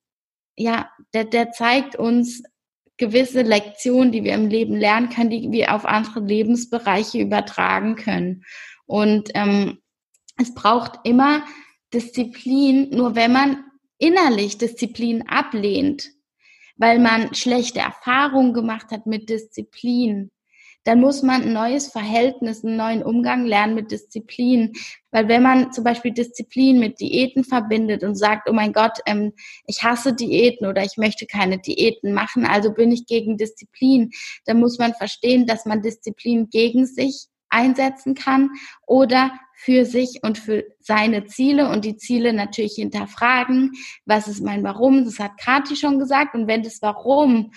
ja, 0.58 0.90
der, 1.14 1.24
der 1.24 1.52
zeigt 1.52 1.96
uns 1.96 2.44
gewisse 2.98 3.44
Lektionen, 3.44 4.12
die 4.12 4.26
wir 4.26 4.34
im 4.34 4.50
Leben 4.50 4.76
lernen 4.76 5.10
können, 5.10 5.30
die 5.30 5.52
wir 5.52 5.74
auf 5.74 5.86
andere 5.86 6.20
Lebensbereiche 6.20 7.20
übertragen 7.20 7.96
können. 7.96 8.44
Und 8.86 9.30
ähm, 9.36 9.80
es 10.38 10.54
braucht 10.54 11.00
immer 11.06 11.46
Disziplin, 11.94 12.90
nur 12.90 13.16
wenn 13.16 13.32
man 13.32 13.64
innerlich 13.98 14.58
Disziplin 14.58 15.28
ablehnt, 15.30 16.10
weil 16.76 17.00
man 17.00 17.34
schlechte 17.34 17.80
Erfahrungen 17.80 18.54
gemacht 18.54 18.92
hat 18.92 19.06
mit 19.06 19.30
Disziplin, 19.30 20.30
dann 20.84 21.02
muss 21.02 21.24
man 21.24 21.44
ein 21.44 21.54
neues 21.54 21.88
Verhältnis, 21.88 22.64
einen 22.64 22.78
neuen 22.78 23.04
Umgang 23.04 23.46
lernen 23.46 23.76
mit 23.76 23.92
Disziplin. 23.92 24.74
Weil 25.12 25.28
wenn 25.28 25.44
man 25.44 25.72
zum 25.72 25.84
Beispiel 25.84 26.12
Disziplin 26.12 26.80
mit 26.80 27.00
Diäten 27.00 27.44
verbindet 27.44 28.04
und 28.04 28.16
sagt, 28.16 28.50
oh 28.50 28.54
mein 28.54 28.74
Gott, 28.74 29.00
ähm, 29.06 29.34
ich 29.66 29.84
hasse 29.84 30.14
Diäten 30.14 30.68
oder 30.68 30.84
ich 30.84 30.98
möchte 30.98 31.26
keine 31.26 31.60
Diäten 31.60 32.14
machen, 32.14 32.46
also 32.46 32.74
bin 32.74 32.92
ich 32.92 33.06
gegen 33.06 33.38
Disziplin, 33.38 34.12
dann 34.46 34.60
muss 34.60 34.80
man 34.80 34.94
verstehen, 34.94 35.46
dass 35.46 35.66
man 35.66 35.82
Disziplin 35.82 36.50
gegen 36.50 36.86
sich 36.86 37.28
einsetzen 37.50 38.14
kann 38.14 38.52
oder 38.86 39.32
für 39.56 39.84
sich 39.86 40.20
und 40.24 40.38
für 40.38 40.64
seine 40.80 41.26
Ziele 41.26 41.70
und 41.70 41.84
die 41.84 41.98
Ziele 41.98 42.32
natürlich 42.32 42.76
hinterfragen. 42.76 43.74
Was 44.06 44.28
ist 44.30 44.42
mein 44.42 44.64
Warum? 44.64 45.04
Das 45.04 45.20
hat 45.20 45.38
Kati 45.38 45.76
schon 45.76 46.00
gesagt. 46.00 46.34
Und 46.34 46.48
wenn 46.48 46.64
das 46.64 46.82
Warum 46.82 47.52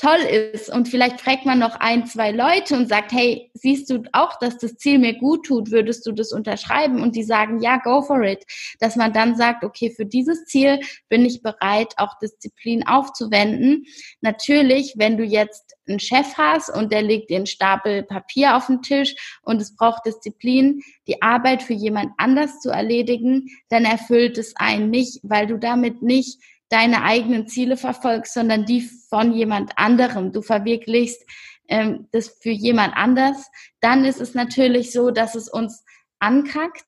toll 0.00 0.20
ist 0.54 0.72
und 0.72 0.88
vielleicht 0.88 1.20
fragt 1.20 1.44
man 1.44 1.58
noch 1.58 1.76
ein, 1.78 2.06
zwei 2.06 2.30
Leute 2.30 2.74
und 2.74 2.88
sagt, 2.88 3.12
hey, 3.12 3.50
siehst 3.52 3.90
du 3.90 4.02
auch, 4.12 4.38
dass 4.38 4.56
das 4.56 4.76
Ziel 4.76 4.98
mir 4.98 5.14
gut 5.18 5.44
tut, 5.44 5.70
würdest 5.70 6.06
du 6.06 6.12
das 6.12 6.32
unterschreiben? 6.32 7.02
Und 7.02 7.16
die 7.16 7.22
sagen, 7.22 7.60
ja, 7.60 7.76
go 7.76 8.00
for 8.00 8.22
it. 8.22 8.44
Dass 8.78 8.96
man 8.96 9.12
dann 9.12 9.36
sagt, 9.36 9.62
okay, 9.62 9.90
für 9.94 10.06
dieses 10.06 10.46
Ziel 10.46 10.80
bin 11.10 11.26
ich 11.26 11.42
bereit, 11.42 11.92
auch 11.98 12.18
Disziplin 12.18 12.86
aufzuwenden. 12.86 13.84
Natürlich, 14.22 14.94
wenn 14.96 15.18
du 15.18 15.24
jetzt 15.24 15.76
einen 15.86 16.00
Chef 16.00 16.34
hast 16.38 16.70
und 16.70 16.92
der 16.92 17.02
legt 17.02 17.28
dir 17.28 17.36
einen 17.36 17.46
Stapel 17.46 18.02
Papier 18.02 18.56
auf 18.56 18.68
den 18.68 18.80
Tisch 18.80 19.14
und 19.42 19.60
es 19.60 19.76
braucht 19.76 20.06
Disziplin, 20.06 20.80
die 21.08 21.20
Arbeit 21.20 21.62
für 21.62 21.74
jemand 21.74 22.12
anders 22.16 22.60
zu 22.60 22.70
erledigen, 22.70 23.48
dann 23.68 23.84
erfüllt 23.84 24.38
es 24.38 24.56
einen 24.56 24.88
nicht, 24.88 25.20
weil 25.24 25.46
du 25.46 25.58
damit 25.58 26.00
nicht 26.00 26.40
deine 26.70 27.02
eigenen 27.02 27.46
Ziele 27.46 27.76
verfolgst, 27.76 28.32
sondern 28.32 28.64
die 28.64 28.88
von 29.08 29.32
jemand 29.32 29.72
anderem. 29.76 30.32
Du 30.32 30.40
verwirklichst 30.40 31.22
ähm, 31.68 32.08
das 32.12 32.28
für 32.40 32.50
jemand 32.50 32.96
anders. 32.96 33.50
Dann 33.80 34.04
ist 34.04 34.20
es 34.20 34.34
natürlich 34.34 34.92
so, 34.92 35.10
dass 35.10 35.34
es 35.34 35.48
uns 35.48 35.84
ankackt, 36.18 36.84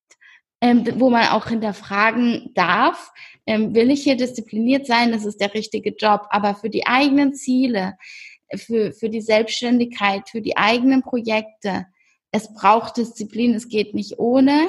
ähm, 0.61 0.87
wo 0.97 1.11
man 1.11 1.29
auch 1.29 1.49
hinterfragen 1.49 2.53
darf, 2.55 3.13
ähm, 3.47 3.75
will 3.75 3.91
ich 3.91 4.05
hier 4.05 4.17
diszipliniert 4.17 4.87
sein, 4.87 5.11
das 5.11 5.25
ist 5.25 5.41
der 5.41 5.53
richtige 5.55 5.91
Job. 5.91 6.23
Aber 6.31 6.55
für 6.55 6.71
die 6.71 6.87
eigenen 6.87 7.35
Ziele, 7.35 7.95
für, 8.57 8.93
für 8.93 9.09
die 9.09 9.21
Selbstständigkeit, 9.21 10.29
für 10.29 10.41
die 10.41 10.57
eigenen 10.57 11.03
Projekte, 11.03 11.87
es 12.31 12.53
braucht 12.55 12.97
Disziplin, 12.97 13.55
es 13.55 13.69
geht 13.69 13.95
nicht 13.95 14.19
ohne. 14.19 14.69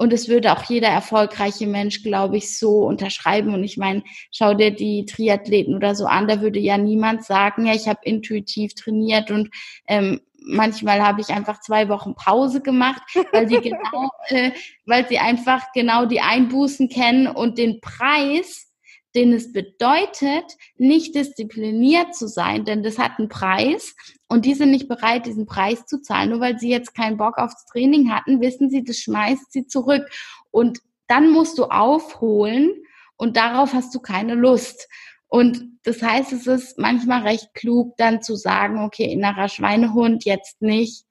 Und 0.00 0.14
es 0.14 0.28
würde 0.28 0.52
auch 0.52 0.62
jeder 0.62 0.88
erfolgreiche 0.88 1.66
Mensch, 1.66 2.02
glaube 2.02 2.38
ich, 2.38 2.58
so 2.58 2.86
unterschreiben. 2.86 3.52
Und 3.52 3.64
ich 3.64 3.76
meine, 3.76 4.02
schau 4.32 4.54
dir 4.54 4.70
die 4.70 5.04
Triathleten 5.04 5.74
oder 5.74 5.94
so 5.94 6.06
an, 6.06 6.26
da 6.26 6.40
würde 6.40 6.58
ja 6.58 6.78
niemand 6.78 7.22
sagen, 7.22 7.66
ja, 7.66 7.74
ich 7.74 7.86
habe 7.86 8.00
intuitiv 8.04 8.74
trainiert 8.74 9.30
und 9.30 9.50
ähm, 9.86 10.22
manchmal 10.42 11.02
habe 11.02 11.20
ich 11.20 11.28
einfach 11.28 11.60
zwei 11.60 11.90
Wochen 11.90 12.14
Pause 12.14 12.62
gemacht, 12.62 13.02
weil 13.30 13.44
die 13.44 13.60
genau, 13.60 14.08
äh, 14.28 14.52
weil 14.86 15.06
sie 15.06 15.18
einfach 15.18 15.70
genau 15.74 16.06
die 16.06 16.22
Einbußen 16.22 16.88
kennen 16.88 17.26
und 17.26 17.58
den 17.58 17.82
Preis 17.82 18.68
den 19.14 19.32
es 19.32 19.52
bedeutet, 19.52 20.56
nicht 20.76 21.16
diszipliniert 21.16 22.14
zu 22.14 22.28
sein, 22.28 22.64
denn 22.64 22.84
das 22.84 22.96
hat 22.96 23.18
einen 23.18 23.28
Preis 23.28 23.96
und 24.30 24.44
die 24.44 24.54
sind 24.54 24.70
nicht 24.70 24.86
bereit, 24.86 25.26
diesen 25.26 25.44
Preis 25.44 25.86
zu 25.86 26.00
zahlen. 26.00 26.30
Nur 26.30 26.38
weil 26.38 26.56
sie 26.56 26.70
jetzt 26.70 26.94
keinen 26.94 27.16
Bock 27.16 27.36
aufs 27.36 27.66
Training 27.66 28.14
hatten, 28.14 28.40
wissen 28.40 28.70
sie, 28.70 28.84
das 28.84 28.98
schmeißt 28.98 29.50
sie 29.50 29.66
zurück. 29.66 30.08
Und 30.52 30.78
dann 31.08 31.30
musst 31.30 31.58
du 31.58 31.64
aufholen 31.64 32.72
und 33.16 33.36
darauf 33.36 33.74
hast 33.74 33.92
du 33.92 33.98
keine 33.98 34.34
Lust. 34.34 34.88
Und 35.26 35.80
das 35.82 36.00
heißt, 36.00 36.32
es 36.32 36.46
ist 36.46 36.78
manchmal 36.78 37.22
recht 37.22 37.54
klug, 37.54 37.96
dann 37.96 38.22
zu 38.22 38.36
sagen, 38.36 38.84
okay, 38.84 39.12
innerer 39.12 39.48
Schweinehund 39.48 40.24
jetzt 40.24 40.62
nicht, 40.62 41.06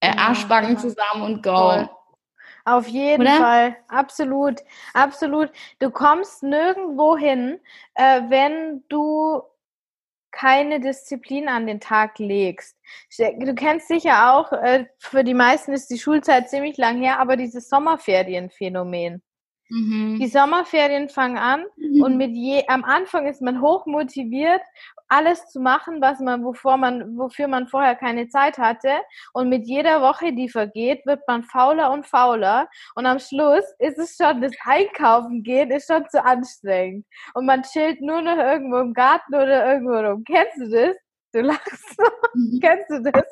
äh, 0.00 0.16
Arschbacken 0.16 0.78
zusammen 0.78 1.22
und 1.22 1.42
go. 1.42 1.88
Auf 2.64 2.88
jeden 2.88 3.22
Oder? 3.22 3.36
Fall, 3.36 3.76
absolut, 3.88 4.60
absolut. 4.94 5.50
Du 5.78 5.90
kommst 5.90 6.42
nirgendwo 6.42 7.18
hin, 7.18 7.60
äh, 7.94 8.22
wenn 8.28 8.82
du 8.88 9.42
keine 10.38 10.78
Disziplin 10.78 11.48
an 11.48 11.66
den 11.66 11.80
Tag 11.80 12.18
legst. 12.18 12.76
Du 13.40 13.54
kennst 13.54 13.88
sicher 13.88 14.34
auch, 14.34 14.52
äh, 14.52 14.86
für 14.98 15.24
die 15.24 15.34
meisten 15.34 15.72
ist 15.72 15.90
die 15.90 15.98
Schulzeit 15.98 16.48
ziemlich 16.48 16.76
lang 16.76 17.02
her, 17.02 17.18
aber 17.18 17.36
dieses 17.36 17.68
Sommerferienphänomen. 17.68 19.20
Mhm. 19.68 20.18
Die 20.20 20.28
Sommerferien 20.28 21.08
fangen 21.08 21.38
an 21.38 21.64
mhm. 21.76 22.02
und 22.02 22.16
mit 22.16 22.30
je, 22.30 22.62
am 22.68 22.84
Anfang 22.84 23.26
ist 23.26 23.42
man 23.42 23.60
hoch 23.60 23.86
motiviert 23.86 24.62
alles 25.08 25.46
zu 25.46 25.60
machen, 25.60 26.00
was 26.00 26.20
man, 26.20 26.44
wovor 26.44 26.76
man, 26.76 27.16
wofür 27.16 27.48
man 27.48 27.66
vorher 27.66 27.94
keine 27.94 28.28
Zeit 28.28 28.58
hatte. 28.58 28.90
Und 29.32 29.48
mit 29.48 29.66
jeder 29.66 30.02
Woche, 30.02 30.32
die 30.32 30.48
vergeht, 30.48 31.04
wird 31.06 31.20
man 31.26 31.44
fauler 31.44 31.90
und 31.90 32.06
fauler. 32.06 32.68
Und 32.94 33.06
am 33.06 33.18
Schluss 33.18 33.64
ist 33.78 33.98
es 33.98 34.16
schon, 34.16 34.42
das 34.42 34.52
Einkaufen 34.64 35.42
gehen 35.42 35.70
ist 35.70 35.90
schon 35.90 36.08
zu 36.08 36.22
anstrengend. 36.22 37.06
Und 37.34 37.46
man 37.46 37.62
chillt 37.62 38.00
nur 38.00 38.20
noch 38.20 38.36
irgendwo 38.36 38.78
im 38.78 38.92
Garten 38.92 39.34
oder 39.34 39.72
irgendwo 39.72 39.94
rum. 39.94 40.24
Kennst 40.24 40.58
du 40.58 40.70
das? 40.70 40.96
Du 41.32 41.40
lachst. 41.40 41.98
Mhm. 42.34 42.60
Kennst 42.60 42.90
du 42.90 43.02
das? 43.02 43.24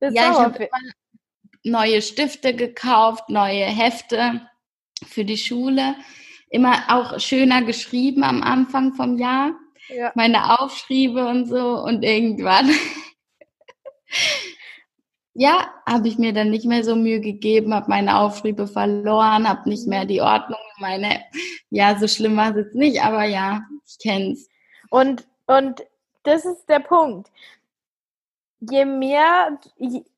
das 0.00 0.14
ja, 0.14 0.32
ich 0.32 0.38
habe 0.38 0.68
neue 1.64 2.02
Stifte 2.02 2.54
gekauft, 2.54 3.28
neue 3.28 3.64
Hefte 3.64 4.48
für 5.06 5.24
die 5.24 5.36
Schule. 5.36 5.94
Immer 6.50 6.84
auch 6.88 7.20
schöner 7.20 7.62
geschrieben 7.62 8.24
am 8.24 8.42
Anfang 8.42 8.94
vom 8.94 9.18
Jahr 9.18 9.52
ja. 9.88 10.12
meine 10.14 10.60
Aufschriebe 10.60 11.26
und 11.26 11.46
so 11.46 11.82
und 11.82 12.04
irgendwann, 12.04 12.70
ja, 15.34 15.72
habe 15.86 16.08
ich 16.08 16.18
mir 16.18 16.32
dann 16.32 16.50
nicht 16.50 16.66
mehr 16.66 16.84
so 16.84 16.96
Mühe 16.96 17.20
gegeben, 17.20 17.74
habe 17.74 17.88
meine 17.88 18.18
Aufschriebe 18.18 18.66
verloren, 18.66 19.48
habe 19.48 19.68
nicht 19.68 19.86
mehr 19.86 20.04
die 20.04 20.20
Ordnung, 20.20 20.58
meine, 20.78 21.24
ja, 21.70 21.96
so 21.98 22.08
schlimm 22.08 22.36
war 22.36 22.50
es 22.50 22.56
jetzt 22.56 22.74
nicht, 22.74 23.02
aber 23.02 23.24
ja, 23.24 23.62
ich 23.86 23.98
kenn's. 23.98 24.48
Und, 24.90 25.26
und 25.46 25.84
das 26.22 26.44
ist 26.44 26.68
der 26.68 26.80
Punkt. 26.80 27.30
Je 28.60 28.84
mehr, 28.84 29.58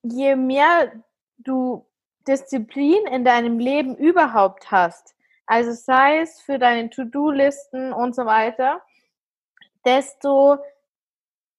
je 0.02 0.36
mehr 0.36 0.92
du 1.38 1.86
Disziplin 2.26 3.06
in 3.10 3.24
deinem 3.24 3.58
Leben 3.58 3.96
überhaupt 3.96 4.70
hast, 4.70 5.14
also 5.46 5.72
sei 5.72 6.20
es 6.20 6.40
für 6.40 6.58
deine 6.58 6.90
To-Do-Listen 6.90 7.92
und 7.92 8.14
so 8.14 8.24
weiter, 8.24 8.80
desto 9.84 10.58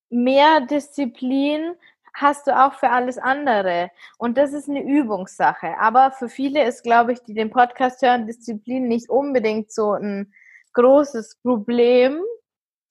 mehr 0.09 0.61
Disziplin 0.61 1.75
hast 2.13 2.47
du 2.47 2.57
auch 2.57 2.73
für 2.73 2.89
alles 2.89 3.17
andere. 3.17 3.89
Und 4.17 4.37
das 4.37 4.53
ist 4.53 4.69
eine 4.69 4.83
Übungssache. 4.83 5.77
Aber 5.79 6.11
für 6.11 6.29
viele 6.29 6.65
ist, 6.65 6.83
glaube 6.83 7.13
ich, 7.13 7.23
die 7.23 7.33
den 7.33 7.49
Podcast 7.49 8.01
hören, 8.01 8.27
Disziplin 8.27 8.87
nicht 8.87 9.09
unbedingt 9.09 9.71
so 9.71 9.93
ein 9.93 10.33
großes 10.73 11.37
Problem, 11.41 12.21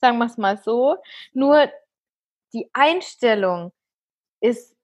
sagen 0.00 0.18
wir 0.18 0.26
es 0.26 0.38
mal 0.38 0.58
so. 0.58 0.96
Nur 1.32 1.70
die 2.52 2.70
Einstellung 2.72 3.72
ist 4.40 4.74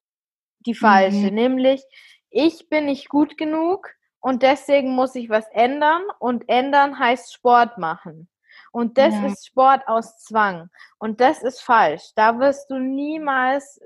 die 0.60 0.74
falsche, 0.74 1.30
mhm. 1.30 1.34
nämlich 1.34 1.84
ich 2.30 2.68
bin 2.68 2.86
nicht 2.86 3.08
gut 3.08 3.38
genug 3.38 3.88
und 4.20 4.42
deswegen 4.42 4.94
muss 4.94 5.14
ich 5.14 5.30
was 5.30 5.46
ändern 5.52 6.02
und 6.18 6.48
ändern 6.48 6.98
heißt 6.98 7.32
Sport 7.32 7.78
machen. 7.78 8.28
Und 8.76 8.98
das 8.98 9.14
ja. 9.14 9.28
ist 9.28 9.46
Sport 9.46 9.88
aus 9.88 10.18
Zwang. 10.18 10.68
Und 10.98 11.22
das 11.22 11.42
ist 11.42 11.62
falsch. 11.62 12.10
Da 12.14 12.38
wirst 12.38 12.68
du 12.68 12.78
niemals 12.78 13.80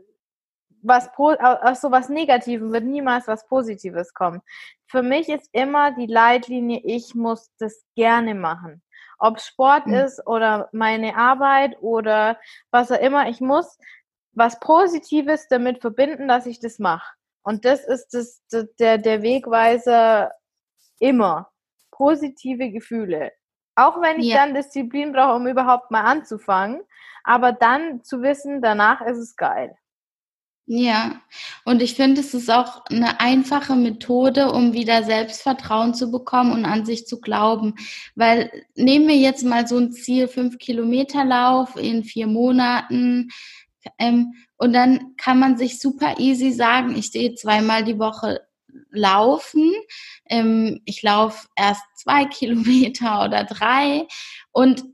was 0.82 1.08
aus 1.16 1.80
so 1.80 1.92
was 1.92 2.08
Negativem 2.08 2.72
wird 2.72 2.82
niemals 2.82 3.28
was 3.28 3.46
Positives 3.46 4.12
kommen. 4.14 4.40
Für 4.88 5.02
mich 5.02 5.28
ist 5.28 5.48
immer 5.52 5.92
die 5.92 6.08
Leitlinie, 6.08 6.80
ich 6.82 7.14
muss 7.14 7.52
das 7.60 7.84
gerne 7.94 8.34
machen. 8.34 8.82
Ob 9.20 9.40
Sport 9.40 9.86
mhm. 9.86 9.94
ist 9.94 10.26
oder 10.26 10.68
meine 10.72 11.16
Arbeit 11.16 11.80
oder 11.80 12.36
was 12.72 12.90
auch 12.90 12.98
immer, 12.98 13.28
ich 13.28 13.40
muss 13.40 13.78
was 14.32 14.58
Positives 14.58 15.46
damit 15.46 15.82
verbinden, 15.82 16.26
dass 16.26 16.46
ich 16.46 16.58
das 16.58 16.80
mache. 16.80 17.14
Und 17.44 17.64
das 17.64 17.84
ist 17.84 18.08
das, 18.12 18.42
der, 18.80 18.98
der 18.98 19.22
Wegweiser 19.22 20.32
immer. 20.98 21.48
Positive 21.92 22.72
Gefühle. 22.72 23.30
Auch 23.80 24.00
wenn 24.00 24.20
ich 24.20 24.26
ja. 24.26 24.36
dann 24.36 24.54
Disziplin 24.54 25.12
brauche, 25.12 25.36
um 25.36 25.46
überhaupt 25.46 25.90
mal 25.90 26.02
anzufangen. 26.02 26.80
Aber 27.24 27.52
dann 27.52 28.02
zu 28.02 28.22
wissen, 28.22 28.62
danach 28.62 29.00
ist 29.00 29.18
es 29.18 29.36
geil. 29.36 29.76
Ja, 30.72 31.20
und 31.64 31.82
ich 31.82 31.94
finde, 31.94 32.20
es 32.20 32.32
ist 32.32 32.48
auch 32.48 32.84
eine 32.86 33.18
einfache 33.18 33.74
Methode, 33.74 34.52
um 34.52 34.72
wieder 34.72 35.02
Selbstvertrauen 35.02 35.94
zu 35.94 36.12
bekommen 36.12 36.52
und 36.52 36.64
an 36.64 36.84
sich 36.86 37.06
zu 37.06 37.20
glauben. 37.20 37.74
Weil 38.14 38.52
nehmen 38.76 39.08
wir 39.08 39.16
jetzt 39.16 39.44
mal 39.44 39.66
so 39.66 39.78
ein 39.78 39.90
Ziel, 39.90 40.28
fünf 40.28 40.58
Kilometer 40.58 41.24
Lauf 41.24 41.74
in 41.76 42.04
vier 42.04 42.28
Monaten. 42.28 43.30
Ähm, 43.98 44.34
und 44.58 44.72
dann 44.72 45.16
kann 45.16 45.40
man 45.40 45.56
sich 45.56 45.80
super 45.80 46.18
easy 46.18 46.52
sagen, 46.52 46.94
ich 46.94 47.06
stehe 47.06 47.34
zweimal 47.34 47.82
die 47.82 47.98
Woche 47.98 48.40
laufen. 48.90 49.72
Ähm, 50.28 50.80
ich 50.84 51.02
laufe 51.02 51.48
erst 51.56 51.82
zwei 51.96 52.24
Kilometer 52.26 53.24
oder 53.24 53.44
drei. 53.44 54.06
Und 54.52 54.84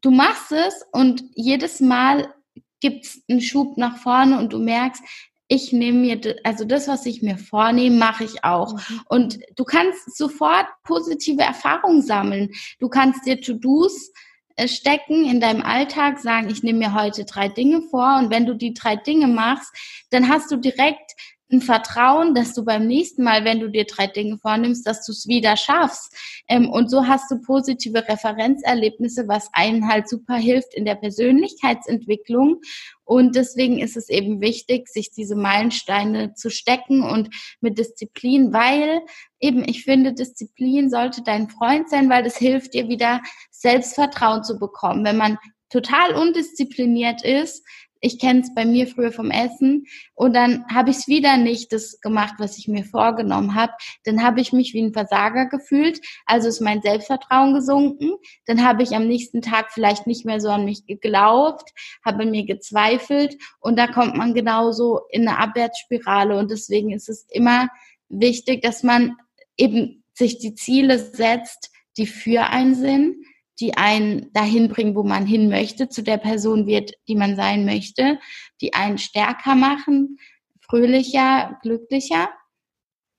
du 0.00 0.10
machst 0.10 0.52
es 0.52 0.84
und 0.92 1.24
jedes 1.34 1.80
Mal 1.80 2.32
gibt 2.80 3.06
es 3.06 3.22
einen 3.28 3.40
Schub 3.40 3.76
nach 3.76 3.98
vorne 3.98 4.38
und 4.38 4.52
du 4.52 4.58
merkst, 4.58 5.02
ich 5.48 5.72
nehme 5.72 5.98
mir, 5.98 6.36
also 6.44 6.64
das, 6.64 6.88
was 6.88 7.06
ich 7.06 7.22
mir 7.22 7.38
vornehme, 7.38 7.96
mache 7.96 8.24
ich 8.24 8.44
auch. 8.44 8.74
Mhm. 8.74 9.00
Und 9.08 9.38
du 9.56 9.64
kannst 9.64 10.16
sofort 10.16 10.66
positive 10.84 11.42
Erfahrungen 11.42 12.02
sammeln. 12.02 12.50
Du 12.78 12.88
kannst 12.88 13.26
dir 13.26 13.40
To-Dos 13.40 14.12
äh, 14.56 14.68
stecken 14.68 15.24
in 15.24 15.40
deinem 15.40 15.62
Alltag, 15.62 16.18
sagen, 16.18 16.50
ich 16.50 16.62
nehme 16.62 16.80
mir 16.80 16.94
heute 16.94 17.24
drei 17.24 17.48
Dinge 17.48 17.80
vor 17.80 18.18
und 18.18 18.30
wenn 18.30 18.44
du 18.44 18.54
die 18.54 18.74
drei 18.74 18.96
Dinge 18.96 19.26
machst, 19.26 19.72
dann 20.10 20.28
hast 20.28 20.50
du 20.50 20.56
direkt 20.56 21.12
ein 21.50 21.62
Vertrauen, 21.62 22.34
dass 22.34 22.54
du 22.54 22.64
beim 22.64 22.86
nächsten 22.86 23.22
Mal, 23.22 23.44
wenn 23.44 23.60
du 23.60 23.68
dir 23.68 23.84
drei 23.84 24.06
Dinge 24.06 24.38
vornimmst, 24.38 24.86
dass 24.86 25.04
du 25.04 25.12
es 25.12 25.26
wieder 25.26 25.56
schaffst. 25.56 26.14
Ähm, 26.48 26.68
und 26.68 26.90
so 26.90 27.06
hast 27.06 27.30
du 27.30 27.40
positive 27.40 28.06
Referenzerlebnisse, 28.06 29.28
was 29.28 29.48
einen 29.52 29.88
halt 29.88 30.08
super 30.08 30.36
hilft 30.36 30.74
in 30.74 30.84
der 30.84 30.94
Persönlichkeitsentwicklung. 30.94 32.60
Und 33.04 33.36
deswegen 33.36 33.78
ist 33.78 33.96
es 33.96 34.10
eben 34.10 34.42
wichtig, 34.42 34.88
sich 34.88 35.10
diese 35.10 35.36
Meilensteine 35.36 36.34
zu 36.34 36.50
stecken 36.50 37.02
und 37.02 37.30
mit 37.60 37.78
Disziplin, 37.78 38.52
weil 38.52 39.00
eben 39.40 39.66
ich 39.66 39.84
finde, 39.84 40.12
Disziplin 40.12 40.90
sollte 40.90 41.22
dein 41.22 41.48
Freund 41.48 41.88
sein, 41.88 42.10
weil 42.10 42.22
das 42.22 42.36
hilft 42.36 42.74
dir 42.74 42.88
wieder 42.88 43.22
Selbstvertrauen 43.50 44.44
zu 44.44 44.58
bekommen. 44.58 45.04
Wenn 45.04 45.16
man 45.16 45.38
total 45.70 46.14
undiszipliniert 46.14 47.24
ist, 47.24 47.64
ich 48.00 48.18
kenne 48.18 48.40
es 48.40 48.54
bei 48.54 48.64
mir 48.64 48.86
früher 48.86 49.12
vom 49.12 49.30
Essen 49.30 49.86
und 50.14 50.34
dann 50.34 50.64
habe 50.72 50.90
ich 50.90 50.96
es 50.98 51.08
wieder 51.08 51.36
nicht 51.36 51.72
das 51.72 52.00
gemacht, 52.00 52.34
was 52.38 52.58
ich 52.58 52.68
mir 52.68 52.84
vorgenommen 52.84 53.54
habe. 53.54 53.72
Dann 54.04 54.22
habe 54.22 54.40
ich 54.40 54.52
mich 54.52 54.74
wie 54.74 54.82
ein 54.82 54.92
Versager 54.92 55.46
gefühlt, 55.46 56.00
also 56.26 56.48
ist 56.48 56.60
mein 56.60 56.82
Selbstvertrauen 56.82 57.54
gesunken. 57.54 58.12
Dann 58.46 58.64
habe 58.64 58.82
ich 58.82 58.94
am 58.94 59.06
nächsten 59.06 59.42
Tag 59.42 59.72
vielleicht 59.72 60.06
nicht 60.06 60.24
mehr 60.24 60.40
so 60.40 60.48
an 60.48 60.64
mich 60.64 60.86
geglaubt, 60.86 61.70
habe 62.04 62.26
mir 62.26 62.44
gezweifelt 62.44 63.36
und 63.60 63.78
da 63.78 63.86
kommt 63.86 64.16
man 64.16 64.34
genauso 64.34 65.00
in 65.10 65.26
eine 65.26 65.38
Abwärtsspirale 65.38 66.36
und 66.38 66.50
deswegen 66.50 66.92
ist 66.92 67.08
es 67.08 67.26
immer 67.30 67.68
wichtig, 68.08 68.62
dass 68.62 68.82
man 68.82 69.16
eben 69.56 70.04
sich 70.14 70.38
die 70.38 70.54
Ziele 70.54 70.98
setzt, 70.98 71.70
die 71.96 72.06
für 72.06 72.46
einen 72.46 72.74
sind 72.74 73.16
die 73.60 73.76
einen 73.76 74.32
dahin 74.32 74.68
bringen, 74.68 74.94
wo 74.94 75.02
man 75.02 75.26
hin 75.26 75.48
möchte, 75.48 75.88
zu 75.88 76.02
der 76.02 76.18
Person 76.18 76.66
wird, 76.66 76.92
die 77.08 77.16
man 77.16 77.36
sein 77.36 77.64
möchte, 77.64 78.18
die 78.60 78.74
einen 78.74 78.98
stärker 78.98 79.54
machen, 79.54 80.18
fröhlicher, 80.60 81.58
glücklicher. 81.62 82.28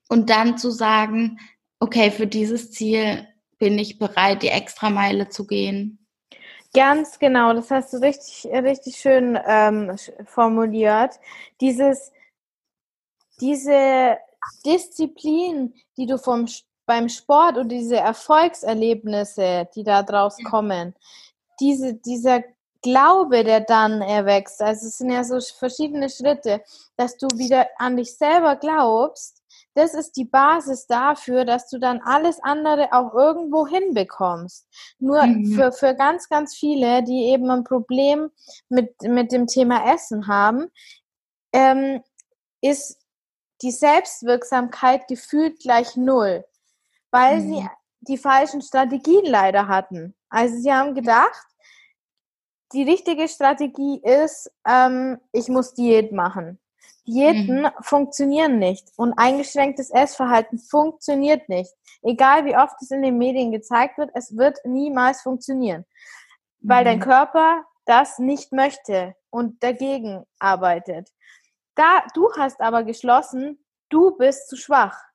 Und 0.07 0.29
dann 0.29 0.57
zu 0.57 0.71
sagen, 0.71 1.39
okay, 1.79 2.11
für 2.11 2.27
dieses 2.27 2.71
Ziel 2.71 3.27
bin 3.57 3.77
ich 3.77 3.99
bereit, 3.99 4.41
die 4.41 4.49
Extrameile 4.49 5.29
zu 5.29 5.45
gehen. 5.45 6.07
Ganz 6.73 7.19
genau, 7.19 7.53
das 7.53 7.71
hast 7.71 7.93
du 7.93 7.97
richtig, 7.97 8.45
richtig 8.51 8.97
schön 8.97 9.37
ähm, 9.47 9.95
formuliert. 10.25 11.19
Dieses, 11.61 12.11
diese 13.41 14.17
Disziplin, 14.65 15.73
die 15.97 16.05
du 16.05 16.17
vom 16.17 16.47
beim 16.89 17.07
Sport 17.07 17.59
und 17.59 17.69
diese 17.69 17.97
Erfolgserlebnisse, 17.97 19.69
die 19.75 19.83
da 19.83 20.01
draus 20.01 20.35
kommen, 20.43 20.95
diese, 21.59 21.93
dieser 21.93 22.43
Glaube, 22.81 23.43
der 23.43 23.61
dann 23.61 24.01
erwächst, 24.01 24.59
also 24.59 24.87
es 24.87 24.97
sind 24.97 25.11
ja 25.11 25.23
so 25.23 25.39
verschiedene 25.39 26.09
Schritte, 26.09 26.63
dass 26.97 27.15
du 27.17 27.27
wieder 27.35 27.67
an 27.77 27.95
dich 27.95 28.17
selber 28.17 28.55
glaubst, 28.55 29.43
das 29.75 29.93
ist 29.93 30.13
die 30.13 30.25
Basis 30.25 30.87
dafür, 30.87 31.45
dass 31.45 31.69
du 31.69 31.77
dann 31.77 32.01
alles 32.03 32.41
andere 32.41 32.91
auch 32.91 33.13
irgendwo 33.13 33.67
hinbekommst. 33.67 34.67
Nur 34.97 35.23
mhm. 35.27 35.53
für, 35.53 35.71
für 35.71 35.93
ganz, 35.93 36.27
ganz 36.27 36.55
viele, 36.55 37.03
die 37.03 37.25
eben 37.25 37.51
ein 37.51 37.65
Problem 37.65 38.31
mit, 38.67 38.99
mit 39.03 39.31
dem 39.31 39.45
Thema 39.45 39.93
Essen 39.93 40.27
haben, 40.27 40.71
ähm, 41.53 42.01
ist 42.61 42.97
die 43.61 43.71
Selbstwirksamkeit 43.71 45.07
gefühlt 45.07 45.59
gleich 45.59 45.95
null 45.95 46.45
weil 47.11 47.39
mhm. 47.39 47.53
sie 47.53 47.69
die 48.01 48.17
falschen 48.17 48.61
Strategien 48.61 49.25
leider 49.25 49.67
hatten. 49.67 50.15
Also 50.29 50.57
sie 50.57 50.71
haben 50.71 50.95
gedacht, 50.95 51.45
die 52.73 52.83
richtige 52.83 53.27
Strategie 53.27 53.99
ist, 54.03 54.51
ähm, 54.67 55.19
ich 55.31 55.47
muss 55.47 55.73
Diät 55.73 56.11
machen. 56.11 56.59
Diäten 57.07 57.63
mhm. 57.63 57.71
funktionieren 57.81 58.59
nicht 58.59 58.91
und 58.95 59.13
eingeschränktes 59.17 59.89
Essverhalten 59.89 60.59
funktioniert 60.59 61.49
nicht. 61.49 61.73
Egal 62.03 62.45
wie 62.45 62.55
oft 62.55 62.75
es 62.81 62.91
in 62.91 63.01
den 63.01 63.17
Medien 63.17 63.51
gezeigt 63.51 63.97
wird, 63.97 64.11
es 64.13 64.37
wird 64.37 64.59
niemals 64.63 65.21
funktionieren, 65.21 65.85
weil 66.61 66.81
mhm. 66.81 66.85
dein 66.85 66.99
Körper 66.99 67.63
das 67.85 68.19
nicht 68.19 68.51
möchte 68.51 69.15
und 69.31 69.63
dagegen 69.63 70.23
arbeitet. 70.37 71.09
Da 71.73 72.03
du 72.13 72.31
hast 72.37 72.61
aber 72.61 72.83
geschlossen, 72.83 73.65
du 73.89 74.15
bist 74.15 74.47
zu 74.47 74.55
schwach. 74.55 75.08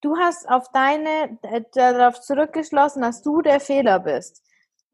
Du 0.00 0.16
hast 0.16 0.48
auf 0.48 0.70
deine, 0.72 1.38
äh, 1.42 1.62
darauf 1.74 2.20
zurückgeschlossen, 2.20 3.02
dass 3.02 3.22
du 3.22 3.42
der 3.42 3.60
Fehler 3.60 4.00
bist. 4.00 4.42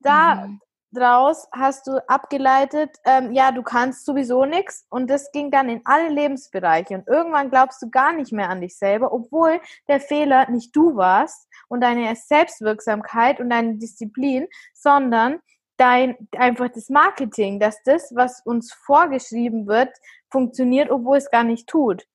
Da 0.00 0.46
mhm. 0.46 0.60
draus 0.92 1.46
hast 1.52 1.86
du 1.86 2.02
abgeleitet, 2.08 2.96
ähm, 3.04 3.32
ja, 3.32 3.52
du 3.52 3.62
kannst 3.62 4.04
sowieso 4.04 4.44
nichts 4.44 4.84
und 4.90 5.08
das 5.08 5.30
ging 5.30 5.50
dann 5.50 5.68
in 5.68 5.80
alle 5.84 6.08
Lebensbereiche 6.08 6.94
und 6.94 7.06
irgendwann 7.06 7.50
glaubst 7.50 7.80
du 7.82 7.90
gar 7.90 8.12
nicht 8.12 8.32
mehr 8.32 8.50
an 8.50 8.60
dich 8.60 8.76
selber, 8.76 9.12
obwohl 9.12 9.60
der 9.88 10.00
Fehler 10.00 10.50
nicht 10.50 10.74
du 10.74 10.96
warst 10.96 11.48
und 11.68 11.82
deine 11.82 12.14
Selbstwirksamkeit 12.16 13.40
und 13.40 13.50
deine 13.50 13.76
Disziplin, 13.76 14.48
sondern 14.74 15.40
dein 15.76 16.16
einfach 16.36 16.68
das 16.68 16.88
Marketing, 16.88 17.60
dass 17.60 17.82
das, 17.84 18.12
was 18.14 18.40
uns 18.44 18.72
vorgeschrieben 18.72 19.66
wird, 19.66 19.90
funktioniert, 20.30 20.90
obwohl 20.90 21.18
es 21.18 21.30
gar 21.30 21.44
nicht 21.44 21.68
tut. 21.68 22.06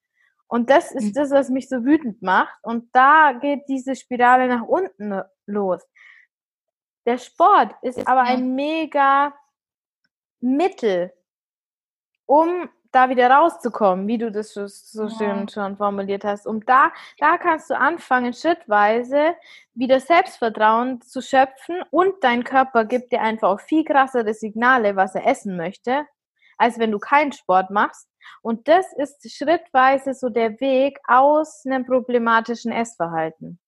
Und 0.52 0.70
das 0.70 0.91
ist 0.91 1.06
mhm. 1.06 1.14
das, 1.14 1.32
was 1.32 1.49
mich 1.49 1.70
so 1.70 1.86
wütend 1.86 2.22
macht. 2.22 2.54
Und 2.62 2.93
da 2.93 3.32
geht 3.32 3.70
diese 3.70 3.95
Spirale 3.95 4.49
nach 4.49 4.64
unten 4.64 5.22
los. 5.45 5.82
Der 7.06 7.18
Sport 7.18 7.74
ist 7.82 8.06
aber 8.06 8.24
ein 8.24 8.54
mega 8.54 9.34
Mittel, 10.41 11.14
um 12.26 12.70
da 12.91 13.08
wieder 13.08 13.32
rauszukommen, 13.32 14.08
wie 14.08 14.18
du 14.18 14.30
das 14.30 14.54
so, 14.54 14.68
so 14.68 15.08
schön 15.08 15.47
schon 15.47 15.78
formuliert 15.78 16.26
hast. 16.26 16.45
Um 16.45 16.66
da, 16.66 16.91
da 17.18 17.38
kannst 17.38 17.70
du 17.70 17.78
anfangen, 17.78 18.34
schrittweise 18.34 19.36
wieder 19.74 20.02
Selbstvertrauen 20.02 20.99
zu 21.02 21.22
schöpfen 21.22 21.82
und 21.91 22.26
dein 22.26 22.43
Körper 22.43 22.84
gibt 22.84 23.14
dir 23.14 23.22
einfach 23.22 23.47
auch 23.47 23.62
viel 23.62 23.86
krassere 23.86 24.34
Signale, 24.34 24.97
was 24.97 25.16
er 25.16 25.26
essen 25.26 25.56
möchte, 25.56 26.06
als 26.62 26.78
wenn 26.80 26.91
du 26.91 26.99
keinen 26.99 27.32
Sport 27.32 27.72
machst. 27.72 28.07
Und 28.41 28.68
das 28.68 28.86
ist 28.97 29.30
schrittweise 29.32 30.14
so 30.14 30.30
der 30.30 30.59
Weg 30.62 30.99
aus 31.07 31.64
einem 31.66 31.86
problematischen 31.86 32.72
Essverhalten. 32.72 33.59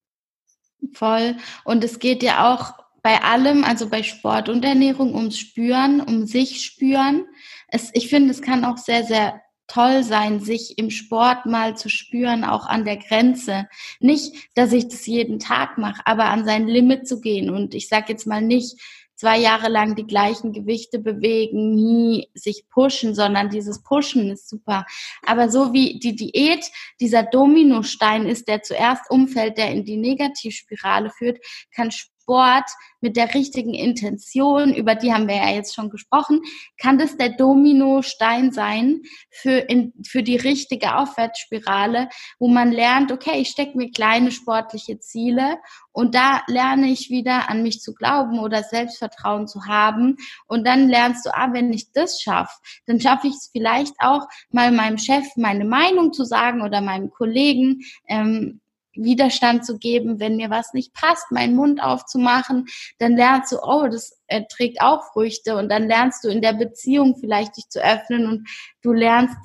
Voll. 0.93 1.35
Und 1.65 1.83
es 1.83 1.99
geht 1.99 2.23
ja 2.23 2.53
auch 2.53 2.73
bei 3.01 3.21
allem, 3.21 3.63
also 3.63 3.89
bei 3.89 4.03
Sport 4.03 4.47
und 4.47 4.63
Ernährung, 4.63 5.15
ums 5.15 5.37
Spüren, 5.37 6.01
um 6.01 6.25
sich 6.25 6.63
spüren. 6.63 7.25
Es, 7.67 7.89
ich 7.93 8.09
finde, 8.09 8.31
es 8.31 8.41
kann 8.41 8.63
auch 8.63 8.77
sehr, 8.77 9.03
sehr 9.03 9.41
toll 9.67 10.03
sein, 10.03 10.39
sich 10.39 10.77
im 10.77 10.89
Sport 10.89 11.45
mal 11.45 11.75
zu 11.75 11.89
spüren, 11.89 12.43
auch 12.43 12.65
an 12.67 12.85
der 12.85 12.97
Grenze. 12.97 13.67
Nicht, 13.99 14.49
dass 14.55 14.71
ich 14.71 14.87
das 14.87 15.05
jeden 15.05 15.39
Tag 15.39 15.77
mache, 15.77 16.01
aber 16.05 16.25
an 16.25 16.45
sein 16.45 16.67
Limit 16.67 17.07
zu 17.07 17.21
gehen. 17.21 17.49
Und 17.49 17.73
ich 17.73 17.87
sage 17.87 18.05
jetzt 18.09 18.27
mal 18.27 18.41
nicht, 18.41 18.79
zwei 19.23 19.37
Jahre 19.37 19.69
lang 19.69 19.95
die 19.95 20.05
gleichen 20.05 20.51
Gewichte 20.51 20.99
bewegen, 20.99 21.75
nie 21.75 22.27
sich 22.33 22.65
pushen, 22.69 23.15
sondern 23.15 23.49
dieses 23.49 23.81
Pushen 23.81 24.29
ist 24.29 24.49
super. 24.49 24.85
Aber 25.25 25.47
so 25.47 25.71
wie 25.71 25.97
die 25.97 26.13
Diät 26.13 26.69
dieser 26.99 27.23
Dominostein 27.23 28.25
ist, 28.27 28.49
der 28.49 28.63
zuerst 28.63 29.09
umfällt, 29.09 29.57
der 29.57 29.71
in 29.71 29.85
die 29.85 29.95
Negativspirale 29.95 31.09
führt, 31.09 31.39
kann 31.73 31.89
Sport 32.23 32.69
mit 33.01 33.17
der 33.17 33.33
richtigen 33.33 33.73
Intention, 33.73 34.73
über 34.73 34.95
die 34.95 35.13
haben 35.13 35.27
wir 35.27 35.35
ja 35.35 35.49
jetzt 35.49 35.75
schon 35.75 35.89
gesprochen, 35.89 36.41
kann 36.77 36.97
das 36.97 37.17
der 37.17 37.29
Dominostein 37.29 38.51
sein 38.51 39.01
für, 39.29 39.57
in, 39.57 39.93
für 40.07 40.23
die 40.23 40.37
richtige 40.37 40.95
Aufwärtsspirale, 40.95 42.07
wo 42.39 42.47
man 42.47 42.71
lernt, 42.71 43.11
okay, 43.11 43.41
ich 43.41 43.49
stecke 43.49 43.77
mir 43.77 43.91
kleine 43.91 44.31
sportliche 44.31 44.99
Ziele 44.99 45.57
und 45.91 46.15
da 46.15 46.41
lerne 46.47 46.87
ich 46.87 47.09
wieder 47.09 47.49
an 47.49 47.61
mich 47.61 47.81
zu 47.81 47.93
glauben 47.93 48.39
oder 48.39 48.63
Selbstvertrauen 48.63 49.47
zu 49.47 49.65
haben. 49.65 50.17
Und 50.47 50.65
dann 50.65 50.87
lernst 50.87 51.25
du, 51.25 51.35
ah, 51.35 51.53
wenn 51.53 51.71
ich 51.73 51.91
das 51.91 52.21
schaffe, 52.21 52.57
dann 52.87 52.99
schaffe 52.99 53.27
ich 53.27 53.33
es 53.33 53.49
vielleicht 53.51 53.95
auch 53.99 54.25
mal 54.49 54.71
meinem 54.71 54.97
Chef 54.97 55.25
meine 55.35 55.65
Meinung 55.65 56.13
zu 56.13 56.23
sagen 56.23 56.61
oder 56.61 56.81
meinem 56.81 57.11
Kollegen. 57.11 57.81
Ähm, 58.07 58.61
Widerstand 58.95 59.65
zu 59.65 59.77
geben, 59.77 60.19
wenn 60.19 60.35
mir 60.35 60.49
was 60.49 60.73
nicht 60.73 60.93
passt, 60.93 61.31
meinen 61.31 61.55
Mund 61.55 61.81
aufzumachen, 61.81 62.67
dann 62.99 63.15
lernst 63.15 63.51
du, 63.51 63.57
oh, 63.61 63.87
das 63.87 64.19
äh, 64.27 64.43
trägt 64.49 64.81
auch 64.81 65.11
Früchte. 65.11 65.57
Und 65.57 65.69
dann 65.69 65.87
lernst 65.87 66.23
du 66.23 66.29
in 66.29 66.41
der 66.41 66.53
Beziehung 66.53 67.15
vielleicht 67.19 67.57
dich 67.57 67.69
zu 67.69 67.83
öffnen. 67.83 68.27
Und 68.27 68.47
du 68.81 68.93
lernst 68.93 69.35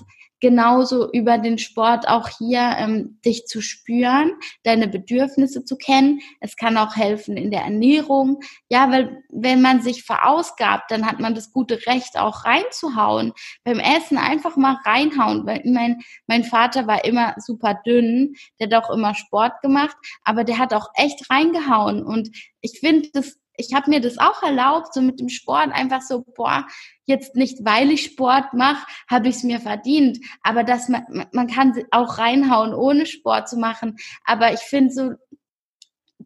genauso 0.41 1.11
über 1.13 1.39
den 1.39 1.59
Sport 1.59 2.09
auch 2.09 2.29
hier 2.29 2.77
ähm, 2.79 3.19
dich 3.25 3.47
zu 3.47 3.61
spüren, 3.61 4.33
deine 4.63 4.89
Bedürfnisse 4.89 5.65
zu 5.65 5.77
kennen. 5.77 6.21
Es 6.41 6.57
kann 6.57 6.77
auch 6.77 6.97
helfen 6.97 7.37
in 7.37 7.51
der 7.51 7.63
Ernährung. 7.63 8.41
Ja, 8.69 8.91
weil 8.91 9.23
wenn 9.31 9.61
man 9.63 9.83
sich 9.83 10.05
verausgabt, 10.05 10.91
dann 10.91 11.07
hat 11.07 11.21
man 11.21 11.35
das 11.35 11.53
gute 11.53 11.87
Recht 11.87 12.19
auch 12.19 12.45
reinzuhauen. 12.45 13.33
Beim 13.65 13.81
Essen 13.81 14.19
einfach 14.19 14.57
mal 14.57 14.79
reinhauen. 14.85 15.47
Weil 15.47 15.63
mein, 15.65 16.01
mein 16.27 16.45
Vater 16.45 16.87
war 16.87 17.05
immer 17.05 17.35
super 17.39 17.79
dünn, 17.87 18.35
der 18.61 18.69
hat 18.69 18.85
auch 18.85 18.91
immer 18.91 19.15
Sport 19.15 19.61
gemacht, 19.63 19.97
aber 20.25 20.45
der 20.45 20.59
hat 20.59 20.73
auch 20.73 20.89
echt 20.95 21.31
reingehauen. 21.31 22.05
Und 22.05 22.31
ich 22.61 22.79
finde, 22.81 23.09
das 23.13 23.39
ich 23.59 23.75
habe 23.75 23.91
mir 23.91 24.01
das 24.01 24.19
auch 24.19 24.43
erlaubt, 24.43 24.95
so 24.95 25.03
mit 25.03 25.19
dem 25.19 25.29
Sport 25.29 25.73
einfach 25.73 26.01
so, 26.01 26.25
boah, 26.37 26.67
jetzt 27.05 27.35
nicht, 27.35 27.65
weil 27.65 27.91
ich 27.91 28.05
Sport 28.05 28.55
mache, 28.55 28.87
habe 29.11 29.29
ich 29.29 29.37
es 29.37 29.43
mir 29.43 29.61
verdient. 29.61 30.19
Aber 30.43 30.63
dass 30.63 30.89
man, 30.89 31.27
man 31.33 31.49
kann 31.49 31.75
auch 31.91 32.19
reinhauen, 32.19 32.73
ohne 32.73 33.05
Sport 33.05 33.49
zu 33.49 33.57
machen. 33.57 33.97
Aber 34.25 34.53
ich 34.53 34.61
finde 34.61 34.95
so 34.95 35.11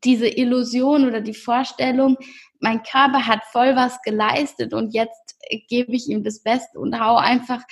diese 0.04 0.28
Illusion 0.28 1.06
oder 1.06 1.22
die 1.22 1.34
Vorstellung, 1.34 2.18
mein 2.60 2.82
Körper 2.82 3.26
hat 3.26 3.40
voll 3.50 3.76
was 3.76 4.00
geleistet 4.02 4.74
und 4.74 4.94
jetzt 4.94 5.21
gebe 5.68 5.92
ich 5.92 6.08
ihm 6.08 6.22
das 6.22 6.42
Beste 6.42 6.78
und 6.78 6.98
hau 6.98 7.16
einfach 7.16 7.62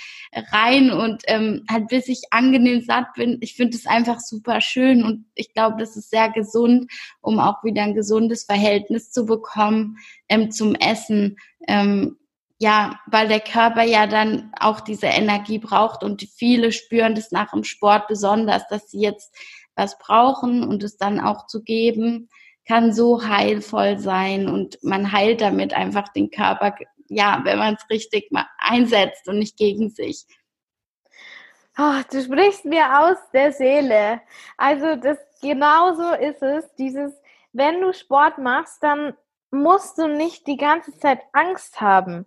rein 0.51 0.91
und 0.91 1.23
ähm, 1.27 1.63
halt 1.69 1.87
bis 1.87 2.07
ich 2.07 2.21
angenehm 2.31 2.81
satt 2.81 3.13
bin. 3.15 3.37
Ich 3.41 3.55
finde 3.55 3.77
es 3.77 3.85
einfach 3.85 4.19
super 4.19 4.61
schön 4.61 5.03
und 5.03 5.25
ich 5.35 5.53
glaube, 5.53 5.77
das 5.79 5.95
ist 5.95 6.09
sehr 6.09 6.29
gesund, 6.29 6.91
um 7.21 7.39
auch 7.39 7.63
wieder 7.63 7.83
ein 7.83 7.95
gesundes 7.95 8.43
Verhältnis 8.43 9.11
zu 9.11 9.25
bekommen 9.25 9.97
ähm, 10.29 10.51
zum 10.51 10.75
Essen. 10.75 11.37
Ähm, 11.67 12.17
ja, 12.59 12.99
weil 13.07 13.27
der 13.27 13.39
Körper 13.39 13.83
ja 13.83 14.05
dann 14.05 14.51
auch 14.59 14.81
diese 14.81 15.07
Energie 15.07 15.57
braucht 15.57 16.03
und 16.03 16.21
viele 16.35 16.71
spüren 16.71 17.15
das 17.15 17.31
nach 17.31 17.51
dem 17.51 17.63
Sport 17.63 18.07
besonders, 18.07 18.67
dass 18.67 18.91
sie 18.91 19.01
jetzt 19.01 19.35
was 19.75 19.97
brauchen 19.97 20.63
und 20.63 20.83
es 20.83 20.97
dann 20.97 21.19
auch 21.19 21.47
zu 21.47 21.63
geben 21.63 22.29
kann 22.67 22.93
so 22.93 23.27
heilvoll 23.27 23.97
sein 23.99 24.47
und 24.47 24.81
man 24.83 25.11
heilt 25.11 25.41
damit 25.41 25.73
einfach 25.73 26.09
den 26.09 26.29
Körper, 26.29 26.75
ja, 27.11 27.41
wenn 27.43 27.59
man 27.59 27.75
es 27.75 27.89
richtig 27.89 28.31
mal 28.31 28.47
einsetzt 28.57 29.27
und 29.27 29.37
nicht 29.37 29.57
gegen 29.57 29.89
sich. 29.89 30.25
Oh, 31.77 32.01
du 32.09 32.21
sprichst 32.21 32.65
mir 32.65 32.99
aus 32.99 33.17
der 33.33 33.51
Seele. 33.51 34.21
Also 34.57 34.95
das 34.95 35.17
genauso 35.41 36.13
ist 36.13 36.41
es. 36.41 36.73
Dieses, 36.75 37.13
wenn 37.51 37.81
du 37.81 37.93
Sport 37.93 38.37
machst, 38.37 38.81
dann 38.81 39.13
musst 39.51 39.97
du 39.97 40.07
nicht 40.07 40.47
die 40.47 40.55
ganze 40.57 40.97
Zeit 40.97 41.19
Angst 41.33 41.81
haben. 41.81 42.25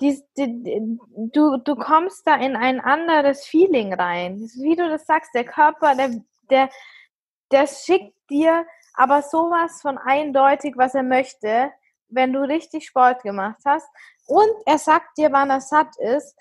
Dies, 0.00 0.24
die, 0.36 0.98
du, 1.32 1.56
du 1.58 1.76
kommst 1.76 2.26
da 2.26 2.34
in 2.34 2.56
ein 2.56 2.80
anderes 2.80 3.46
Feeling 3.46 3.94
rein. 3.94 4.38
Wie 4.60 4.74
du 4.74 4.88
das 4.88 5.06
sagst, 5.06 5.32
der 5.34 5.44
Körper, 5.44 5.94
der, 5.94 6.10
der, 6.50 6.70
der 7.52 7.68
schickt 7.68 8.14
dir 8.28 8.66
aber 8.94 9.22
sowas 9.22 9.80
von 9.80 9.96
eindeutig, 9.98 10.74
was 10.76 10.94
er 10.94 11.04
möchte, 11.04 11.70
wenn 12.08 12.32
du 12.32 12.40
richtig 12.40 12.86
Sport 12.86 13.22
gemacht 13.22 13.60
hast. 13.64 13.88
Und 14.26 14.52
er 14.66 14.78
sagt 14.78 15.18
dir, 15.18 15.32
wann 15.32 15.50
er 15.50 15.60
satt 15.60 15.96
ist. 15.98 16.34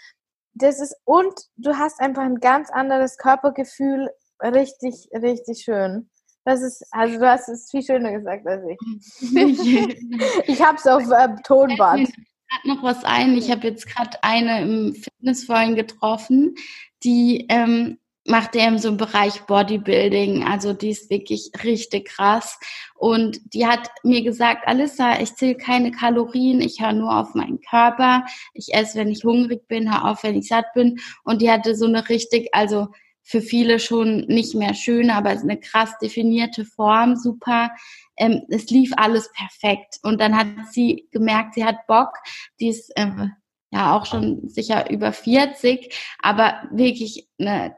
Das 0.54 0.80
ist, 0.80 0.96
und 1.04 1.34
du 1.58 1.78
hast 1.78 2.00
einfach 2.00 2.24
ein 2.24 2.40
ganz 2.40 2.70
anderes 2.70 3.18
Körpergefühl. 3.18 4.10
Richtig, 4.42 5.10
richtig 5.14 5.64
schön. 5.64 6.10
Das 6.46 6.62
ist, 6.62 6.86
also 6.92 7.20
du 7.20 7.30
hast 7.30 7.48
es 7.50 7.72
viel 7.72 7.84
schöner 7.84 8.12
gesagt 8.12 8.46
als 8.46 8.64
ich. 8.68 8.78
ich 10.48 10.62
habe 10.62 10.78
es 10.78 10.86
auf 10.86 11.10
äh, 11.10 11.36
Tonband. 11.44 12.10
Hat 12.10 12.66
noch 12.66 12.84
was 12.84 13.04
ein. 13.04 13.36
Ich 13.38 13.50
habe 13.50 13.68
jetzt 13.68 13.88
gerade 13.88 14.18
eine 14.22 14.62
im 14.62 14.94
Fitnessvollen 14.94 15.76
getroffen, 15.76 16.56
die 17.04 17.48
ähm, 17.50 17.98
macht 18.26 18.56
er 18.56 18.70
im 18.70 18.78
so 18.78 18.90
im 18.90 18.98
Bereich 18.98 19.42
Bodybuilding. 19.42 20.44
Also 20.44 20.74
die 20.74 20.90
ist 20.90 21.10
wirklich 21.10 21.52
richtig 21.64 22.06
krass. 22.06 22.58
Und 22.96 23.40
die 23.54 23.68
hat 23.68 23.90
mir 24.04 24.24
gesagt, 24.24 24.68
Alissa, 24.68 25.20
ich 25.20 25.36
zähle 25.36 25.56
keine 25.56 25.92
Kalorien, 25.92 26.62
ich 26.62 26.82
höre 26.82 26.94
nur 26.94 27.18
auf 27.18 27.36
meinen 27.36 27.60
Körper. 27.60 28.26
Ich 28.54 28.74
esse, 28.74 28.98
wenn 28.98 29.10
ich 29.10 29.24
hungrig 29.24 29.68
bin, 29.68 29.92
höre 29.92 30.10
auf, 30.10 30.24
wenn 30.24 30.38
ich 30.38 30.48
satt 30.48 30.74
bin. 30.74 31.00
Und 31.24 31.42
die 31.42 31.52
hatte 31.52 31.76
so 31.76 31.86
eine 31.86 32.08
richtig, 32.08 32.50
also 32.54 32.88
für 33.24 33.42
viele 33.42 33.80
schon 33.80 34.26
nicht 34.28 34.54
mehr 34.54 34.74
schön, 34.74 35.10
aber 35.10 35.30
eine 35.30 35.60
krass 35.60 35.98
definierte 36.02 36.66
Form, 36.66 37.16
super. 37.16 37.72
Ähm, 38.18 38.44
es 38.50 38.70
lief 38.70 38.92
alles 38.96 39.32
perfekt. 39.32 40.00
Und 40.04 40.20
dann 40.20 40.36
hat 40.36 40.48
sie 40.72 41.08
gemerkt, 41.12 41.56
sie 41.56 41.66
hat 41.66 41.88
Bock, 41.88 42.10
die 42.60 42.68
ist 42.68 42.92
äh, 42.96 43.28
ja 43.72 43.98
auch 43.98 44.06
schon 44.06 44.48
sicher 44.50 44.90
über 44.92 45.12
40, 45.14 45.94
aber 46.22 46.68
wirklich 46.72 47.28
eine 47.40 47.76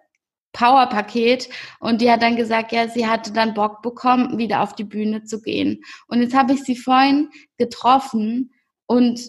Powerpaket 0.56 1.50
und 1.80 2.02
die 2.02 2.10
hat 2.10 2.24
dann 2.24 2.36
gesagt, 2.36 2.72
ja, 2.72 2.88
sie 2.88 3.08
hatte 3.08 3.34
dann 3.34 3.54
Bock 3.54 3.82
bekommen, 3.82 4.38
wieder 4.38 4.62
auf 4.62 4.74
die 4.74 4.86
Bühne 4.86 5.24
zu 5.24 5.42
gehen. 5.42 5.84
Und 6.08 6.22
jetzt 6.22 6.36
habe 6.36 6.54
ich 6.54 6.64
sie 6.64 6.78
vorhin 6.78 7.30
getroffen 7.58 8.52
und 8.88 9.28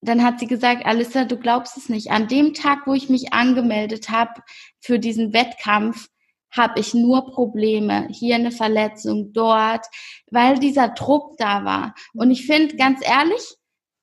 dann 0.00 0.22
hat 0.22 0.38
sie 0.38 0.46
gesagt, 0.46 0.86
Alissa, 0.86 1.24
du 1.24 1.36
glaubst 1.36 1.76
es 1.76 1.88
nicht. 1.88 2.10
An 2.10 2.28
dem 2.28 2.54
Tag, 2.54 2.86
wo 2.86 2.94
ich 2.94 3.08
mich 3.08 3.32
angemeldet 3.32 4.10
habe 4.10 4.42
für 4.78 4.98
diesen 4.98 5.32
Wettkampf, 5.32 6.08
habe 6.50 6.78
ich 6.80 6.94
nur 6.94 7.26
Probleme. 7.32 8.08
Hier 8.10 8.36
eine 8.36 8.52
Verletzung, 8.52 9.32
dort, 9.32 9.86
weil 10.30 10.58
dieser 10.58 10.88
Druck 10.88 11.36
da 11.38 11.64
war. 11.64 11.94
Und 12.14 12.30
ich 12.30 12.46
finde, 12.46 12.76
ganz 12.76 13.00
ehrlich, 13.02 13.56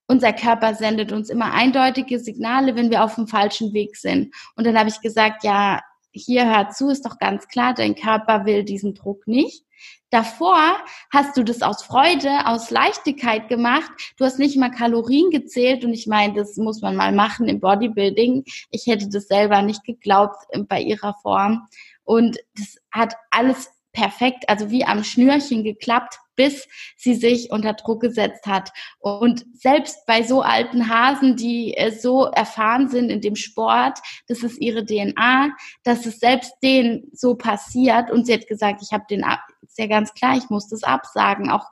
unser 0.08 0.34
Körper 0.34 0.76
sendet 0.76 1.12
uns 1.12 1.30
immer 1.30 1.54
eindeutige 1.54 2.20
Signale, 2.20 2.76
wenn 2.76 2.92
wir 2.92 3.04
auf 3.04 3.16
dem 3.16 3.28
falschen 3.28 3.74
Weg 3.74 3.96
sind. 3.96 4.36
Und 4.56 4.68
dann 4.68 4.78
habe 4.78 4.90
ich 4.90 5.02
gesagt, 5.02 5.44
ja, 5.44 5.82
hier 6.16 6.46
hör 6.46 6.70
zu, 6.70 6.90
ist 6.90 7.06
doch 7.06 7.18
ganz 7.20 7.48
klar, 7.48 7.74
dein 7.74 7.96
Körper 7.96 8.46
will 8.46 8.64
diesen 8.64 8.94
Druck 8.94 9.28
nicht. 9.28 9.66
Davor 10.10 10.78
hast 11.12 11.36
du 11.36 11.44
das 11.44 11.62
aus 11.62 11.84
Freude, 11.84 12.46
aus 12.46 12.72
Leichtigkeit 12.72 13.50
gemacht. 13.50 13.92
Du 14.18 14.24
hast 14.24 14.40
nicht 14.40 14.56
mal 14.56 14.72
Kalorien 14.72 15.30
gezählt 15.30 15.84
und 15.84 15.94
ich 15.94 16.08
meine, 16.08 16.34
das 16.34 16.56
muss 16.56 16.82
man 16.82 16.96
mal 16.96 17.12
machen 17.12 17.50
im 17.50 17.60
Bodybuilding. 17.60 18.46
Ich 18.72 18.88
hätte 18.88 19.10
das 19.10 19.28
selber 19.28 19.62
nicht 19.62 19.84
geglaubt 19.84 20.38
äh, 20.50 20.64
bei 20.64 20.80
ihrer 20.80 21.16
Form. 21.22 21.68
Und 22.04 22.38
das 22.56 22.78
hat 22.92 23.16
alles 23.30 23.70
perfekt, 23.92 24.48
also 24.48 24.70
wie 24.70 24.86
am 24.86 25.04
Schnürchen 25.04 25.64
geklappt, 25.64 26.20
bis 26.36 26.68
sie 26.98 27.16
sich 27.16 27.52
unter 27.52 27.74
Druck 27.74 28.02
gesetzt 28.02 28.46
hat. 28.46 28.72
Und 29.00 29.46
selbst 29.54 30.06
bei 30.06 30.24
so 30.24 30.42
alten 30.42 30.90
Hasen, 30.90 31.36
die 31.36 31.76
äh, 31.76 31.92
so 31.92 32.26
erfahren 32.26 32.90
sind 32.90 33.10
in 33.10 33.22
dem 33.22 33.36
Sport, 33.36 34.00
das 34.28 34.44
ist 34.44 34.60
ihre 34.62 34.86
DNA, 34.86 35.52
dass 35.84 36.06
es 36.06 36.20
selbst 36.20 36.54
denen 36.64 37.10
so 37.14 37.36
passiert. 37.36 38.12
Und 38.12 38.26
sie 38.26 38.34
hat 38.34 38.48
gesagt, 38.48 38.82
ich 38.82 38.92
habe 38.92 39.06
den, 39.10 39.26
ist 39.62 39.78
ja 39.78 39.88
ganz 39.88 40.14
klar, 40.14 40.38
ich 40.38 40.50
muss 40.50 40.68
das 40.68 40.84
absagen, 40.84 41.50
auch 41.50 41.66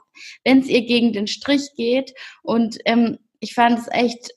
wenn 0.44 0.60
es 0.60 0.68
ihr 0.68 0.86
gegen 0.86 1.14
den 1.14 1.28
Strich 1.28 1.72
geht. 1.76 2.14
Und 2.42 2.78
ähm, 2.86 3.20
ich 3.40 3.54
fand 3.54 3.80
es 3.80 3.88
echt 3.90 4.32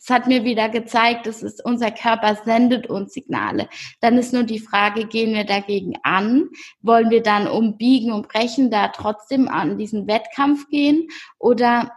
es 0.00 0.10
hat 0.10 0.26
mir 0.26 0.44
wieder 0.44 0.68
gezeigt, 0.68 1.26
es 1.26 1.42
unser 1.60 1.90
Körper 1.90 2.36
sendet 2.44 2.86
uns 2.86 3.12
Signale. 3.12 3.68
Dann 4.00 4.16
ist 4.16 4.32
nur 4.32 4.44
die 4.44 4.60
Frage, 4.60 5.06
gehen 5.06 5.34
wir 5.34 5.44
dagegen 5.44 5.94
an? 6.02 6.48
Wollen 6.80 7.10
wir 7.10 7.22
dann 7.22 7.48
umbiegen 7.48 8.12
und 8.12 8.28
brechen, 8.28 8.70
da 8.70 8.88
trotzdem 8.88 9.48
an 9.48 9.76
diesen 9.76 10.06
Wettkampf 10.06 10.68
gehen? 10.68 11.08
Oder 11.38 11.92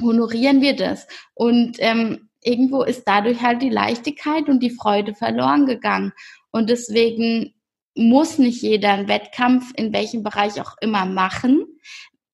honorieren 0.00 0.60
wir 0.60 0.76
das? 0.76 1.06
Und 1.34 1.76
ähm, 1.78 2.28
irgendwo 2.42 2.82
ist 2.82 3.04
dadurch 3.04 3.40
halt 3.40 3.62
die 3.62 3.70
Leichtigkeit 3.70 4.48
und 4.48 4.60
die 4.60 4.70
Freude 4.70 5.14
verloren 5.14 5.66
gegangen. 5.66 6.12
Und 6.50 6.68
deswegen 6.68 7.54
muss 7.94 8.38
nicht 8.38 8.62
jeder 8.62 8.92
einen 8.92 9.08
Wettkampf 9.08 9.72
in 9.76 9.92
welchem 9.92 10.22
Bereich 10.22 10.60
auch 10.60 10.76
immer 10.80 11.06
machen. 11.06 11.66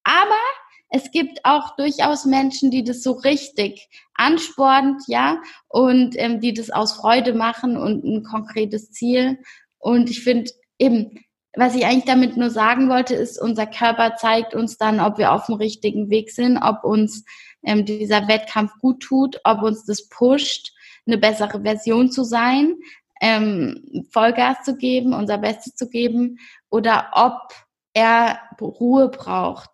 Aber 0.02 0.40
es 0.96 1.10
gibt 1.10 1.44
auch 1.44 1.76
durchaus 1.76 2.24
Menschen, 2.24 2.70
die 2.70 2.82
das 2.82 3.02
so 3.02 3.12
richtig 3.12 3.88
anspornend, 4.14 5.02
ja, 5.08 5.42
und 5.68 6.14
ähm, 6.16 6.40
die 6.40 6.54
das 6.54 6.70
aus 6.70 6.94
Freude 6.94 7.34
machen 7.34 7.76
und 7.76 8.02
ein 8.02 8.22
konkretes 8.22 8.90
Ziel. 8.92 9.38
Und 9.78 10.08
ich 10.08 10.22
finde 10.24 10.50
eben, 10.78 11.20
was 11.54 11.74
ich 11.74 11.84
eigentlich 11.84 12.06
damit 12.06 12.36
nur 12.38 12.50
sagen 12.50 12.88
wollte, 12.88 13.14
ist, 13.14 13.40
unser 13.40 13.66
Körper 13.66 14.16
zeigt 14.16 14.54
uns 14.54 14.78
dann, 14.78 15.00
ob 15.00 15.18
wir 15.18 15.32
auf 15.32 15.46
dem 15.46 15.56
richtigen 15.56 16.08
Weg 16.08 16.30
sind, 16.30 16.56
ob 16.56 16.82
uns 16.82 17.24
ähm, 17.62 17.84
dieser 17.84 18.26
Wettkampf 18.26 18.72
gut 18.80 19.02
tut, 19.02 19.40
ob 19.44 19.62
uns 19.62 19.84
das 19.84 20.08
pusht, 20.08 20.72
eine 21.06 21.18
bessere 21.18 21.60
Version 21.60 22.10
zu 22.10 22.24
sein, 22.24 22.74
ähm, 23.20 24.06
Vollgas 24.10 24.64
zu 24.64 24.76
geben, 24.76 25.12
unser 25.12 25.38
Bestes 25.38 25.74
zu 25.74 25.88
geben, 25.88 26.38
oder 26.70 27.10
ob 27.12 27.52
er 27.92 28.40
Ruhe 28.60 29.08
braucht. 29.08 29.70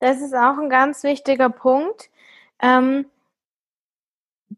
Das 0.00 0.20
ist 0.20 0.34
auch 0.34 0.58
ein 0.58 0.70
ganz 0.70 1.02
wichtiger 1.02 1.50
Punkt, 1.50 2.10
ähm, 2.60 3.06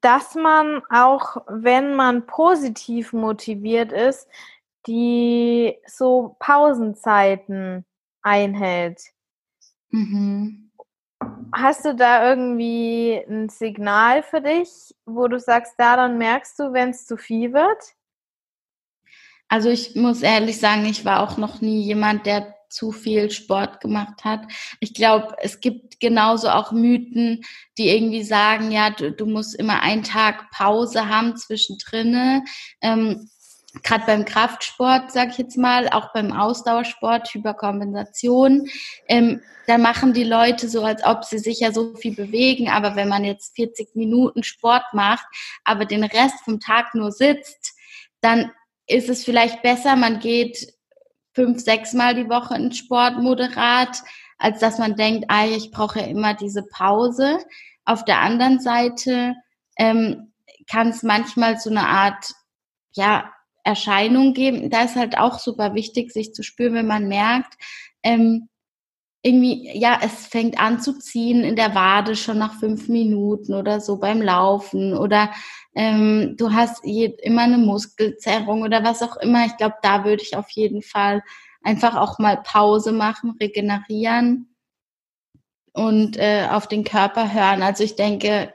dass 0.01 0.35
man 0.35 0.83
auch, 0.91 1.39
wenn 1.49 1.95
man 1.95 2.27
positiv 2.27 3.13
motiviert 3.13 3.93
ist, 3.93 4.29
die 4.87 5.77
so 5.87 6.37
Pausenzeiten 6.39 7.85
einhält. 8.23 9.01
Mhm. 9.91 10.71
Hast 11.53 11.85
du 11.85 11.95
da 11.95 12.29
irgendwie 12.29 13.23
ein 13.29 13.49
Signal 13.49 14.23
für 14.23 14.41
dich, 14.41 14.95
wo 15.05 15.29
du 15.29 15.39
sagst, 15.39 15.75
da 15.77 15.97
dann 15.97 16.17
merkst 16.17 16.59
du, 16.59 16.73
wenn 16.73 16.91
es 16.91 17.07
zu 17.07 17.17
viel 17.17 17.53
wird? 17.53 17.95
Also 19.49 19.69
ich 19.69 19.97
muss 19.97 20.23
ehrlich 20.23 20.61
sagen, 20.61 20.85
ich 20.85 21.05
war 21.05 21.21
auch 21.21 21.37
noch 21.37 21.61
nie 21.61 21.83
jemand, 21.83 22.25
der 22.25 22.55
zu 22.71 22.93
viel 22.93 23.31
Sport 23.31 23.81
gemacht 23.81 24.25
hat. 24.25 24.43
Ich 24.81 24.95
glaube, 24.95 25.37
es 25.43 25.61
gibt 25.61 26.01
genauso 26.01 26.49
auch 26.49 26.73
Mythen, 26.73 27.43
die 27.79 27.89
irgendwie 27.89 28.23
sagen, 28.23 28.71
ja, 28.71 28.91
du, 28.91 29.13
du 29.13 29.27
musst 29.27 29.55
immer 29.55 29.83
einen 29.83 30.03
Tag 30.03 30.51
Pause 30.51 31.09
haben 31.09 31.37
zwischendrin. 31.37 32.45
Ähm, 32.81 33.29
Gerade 33.85 34.05
beim 34.05 34.25
Kraftsport, 34.25 35.13
sag 35.13 35.31
ich 35.31 35.39
jetzt 35.39 35.57
mal, 35.57 35.89
auch 35.91 36.13
beim 36.13 36.33
Ausdauersport, 36.33 37.33
Hyperkompensation, 37.33 38.69
ähm, 39.07 39.43
da 39.69 39.79
machen 39.79 40.13
die 40.13 40.25
Leute 40.25 40.69
so, 40.69 40.83
als 40.83 41.05
ob 41.05 41.25
sie 41.25 41.39
sich 41.39 41.61
ja 41.61 41.71
so 41.71 41.95
viel 41.95 42.17
bewegen. 42.17 42.69
Aber 42.69 42.97
wenn 42.97 43.07
man 43.07 43.25
jetzt 43.25 43.55
40 43.55 43.95
Minuten 43.95 44.43
Sport 44.43 44.83
macht, 44.93 45.25
aber 45.63 45.85
den 45.85 46.03
Rest 46.03 46.41
vom 46.45 46.59
Tag 46.59 46.97
nur 46.97 47.13
sitzt, 47.13 47.75
dann 48.21 48.51
ist 48.89 49.09
es 49.09 49.25
vielleicht 49.25 49.63
besser, 49.63 49.95
man 49.95 50.19
geht 50.19 50.75
fünf, 51.33 51.61
sechs 51.61 51.93
Mal 51.93 52.15
die 52.15 52.29
Woche 52.29 52.57
in 52.57 52.73
Sport 52.73 53.19
moderat, 53.19 54.03
als 54.39 54.61
dass 54.61 54.79
man 54.79 54.97
denkt, 54.97 55.27
ah, 55.29 55.47
ich 55.47 55.71
brauche 55.71 56.01
immer 56.01 56.35
diese 56.35 56.63
Pause. 56.63 57.39
Auf 57.85 58.05
der 58.05 58.21
anderen 58.21 58.61
Seite 58.61 59.35
ähm, 59.77 60.33
kann 60.69 60.89
es 60.89 61.03
manchmal 61.03 61.59
so 61.59 61.71
eine 61.71 61.87
Art, 61.87 62.33
ja, 62.93 63.33
Erscheinung 63.65 64.33
geben. 64.33 64.71
Da 64.71 64.83
ist 64.83 64.97
halt 64.97 65.19
auch 65.19 65.39
super 65.39 65.75
wichtig, 65.75 66.13
sich 66.13 66.33
zu 66.33 66.43
spüren, 66.43 66.75
wenn 66.75 66.87
man 66.87 67.09
merkt, 67.09 67.55
ähm, 68.03 68.49
irgendwie, 69.23 69.71
ja, 69.79 69.99
es 70.03 70.27
fängt 70.27 70.59
an 70.59 70.81
zu 70.81 70.99
ziehen 70.99 71.45
in 71.45 71.57
der 71.57 71.75
Wade 71.75 72.17
schon 72.17 72.39
nach 72.39 72.55
fünf 72.59 72.89
Minuten 72.89 73.55
oder 73.55 73.81
so 73.81 73.99
beim 73.99 74.23
Laufen 74.23 74.95
oder 74.97 75.31
ähm, 75.75 76.37
du 76.39 76.53
hast 76.53 76.85
je, 76.85 77.15
immer 77.23 77.43
eine 77.43 77.59
Muskelzerrung 77.59 78.63
oder 78.63 78.83
was 78.83 79.03
auch 79.03 79.17
immer. 79.19 79.45
Ich 79.47 79.57
glaube, 79.57 79.77
da 79.83 80.05
würde 80.05 80.23
ich 80.23 80.37
auf 80.37 80.51
jeden 80.51 80.83
Fall 80.83 81.23
einfach 81.63 81.97
auch 81.97 82.19
mal 82.19 82.39
Pause 82.43 82.93
machen, 82.93 83.37
regenerieren 83.41 84.55
und 85.73 86.17
äh, 86.17 86.49
auf 86.51 86.67
den 86.67 86.85
Körper 86.85 87.33
hören. 87.33 87.63
Also 87.63 87.85
ich 87.85 87.97
denke, 87.97 88.53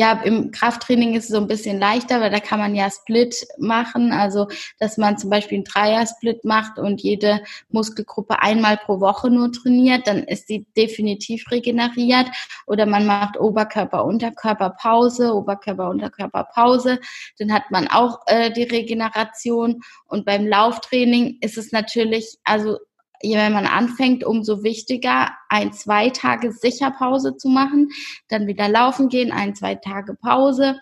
ja, 0.00 0.12
im 0.22 0.52
Krafttraining 0.52 1.14
ist 1.14 1.24
es 1.24 1.30
so 1.30 1.38
ein 1.38 1.48
bisschen 1.48 1.80
leichter, 1.80 2.20
weil 2.20 2.30
da 2.30 2.38
kann 2.38 2.60
man 2.60 2.76
ja 2.76 2.88
Split 2.88 3.34
machen. 3.58 4.12
Also, 4.12 4.46
dass 4.78 4.96
man 4.96 5.18
zum 5.18 5.28
Beispiel 5.28 5.56
einen 5.56 5.64
Dreier-Split 5.64 6.44
macht 6.44 6.78
und 6.78 7.02
jede 7.02 7.42
Muskelgruppe 7.70 8.40
einmal 8.40 8.76
pro 8.76 9.00
Woche 9.00 9.28
nur 9.28 9.50
trainiert, 9.50 10.06
dann 10.06 10.22
ist 10.22 10.46
sie 10.46 10.66
definitiv 10.76 11.50
regeneriert. 11.50 12.28
Oder 12.66 12.86
man 12.86 13.06
macht 13.06 13.40
Oberkörper, 13.40 14.04
Unterkörper, 14.04 14.70
Pause, 14.80 15.34
Oberkörper, 15.34 15.90
Unterkörper, 15.90 16.44
Pause. 16.44 17.00
Dann 17.40 17.52
hat 17.52 17.72
man 17.72 17.88
auch 17.88 18.20
äh, 18.26 18.52
die 18.52 18.62
Regeneration. 18.62 19.80
Und 20.06 20.24
beim 20.24 20.46
Lauftraining 20.46 21.38
ist 21.40 21.58
es 21.58 21.72
natürlich, 21.72 22.38
also 22.44 22.78
wenn 23.22 23.52
man 23.52 23.66
anfängt, 23.66 24.24
umso 24.24 24.62
wichtiger, 24.62 25.30
ein, 25.48 25.72
zwei 25.72 26.10
Tage 26.10 26.52
sicher 26.52 26.90
Pause 26.90 27.36
zu 27.36 27.48
machen, 27.48 27.88
dann 28.28 28.46
wieder 28.46 28.68
laufen 28.68 29.08
gehen, 29.08 29.32
ein, 29.32 29.54
zwei 29.54 29.74
Tage 29.74 30.14
Pause. 30.14 30.80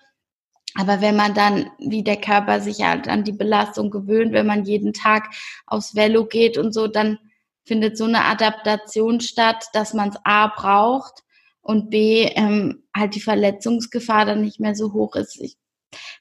Aber 0.75 1.01
wenn 1.01 1.17
man 1.17 1.35
dann, 1.35 1.71
wie 1.79 2.03
der 2.03 2.21
Körper 2.21 2.61
sich 2.61 2.83
halt 2.83 3.09
an 3.09 3.25
die 3.25 3.33
Belastung 3.33 3.91
gewöhnt, 3.91 4.33
wenn 4.33 4.47
man 4.47 4.65
jeden 4.65 4.93
Tag 4.93 5.31
aufs 5.67 5.95
Velo 5.95 6.27
geht 6.27 6.59
und 6.59 6.73
so, 6.73 6.87
dann 6.87 7.19
findet 7.65 7.97
so 7.97 8.05
eine 8.05 8.25
Adaptation 8.25 9.21
statt, 9.21 9.65
dass 9.73 9.95
man 9.95 10.11
es 10.11 10.17
A 10.25 10.49
braucht 10.49 11.23
und 11.63 11.91
B 11.91 12.25
ähm, 12.35 12.85
halt 12.95 13.15
die 13.15 13.21
Verletzungsgefahr 13.21 14.25
dann 14.25 14.43
nicht 14.43 14.61
mehr 14.61 14.75
so 14.75 14.93
hoch 14.93 15.17
ist. 15.17 15.41
Ich 15.41 15.57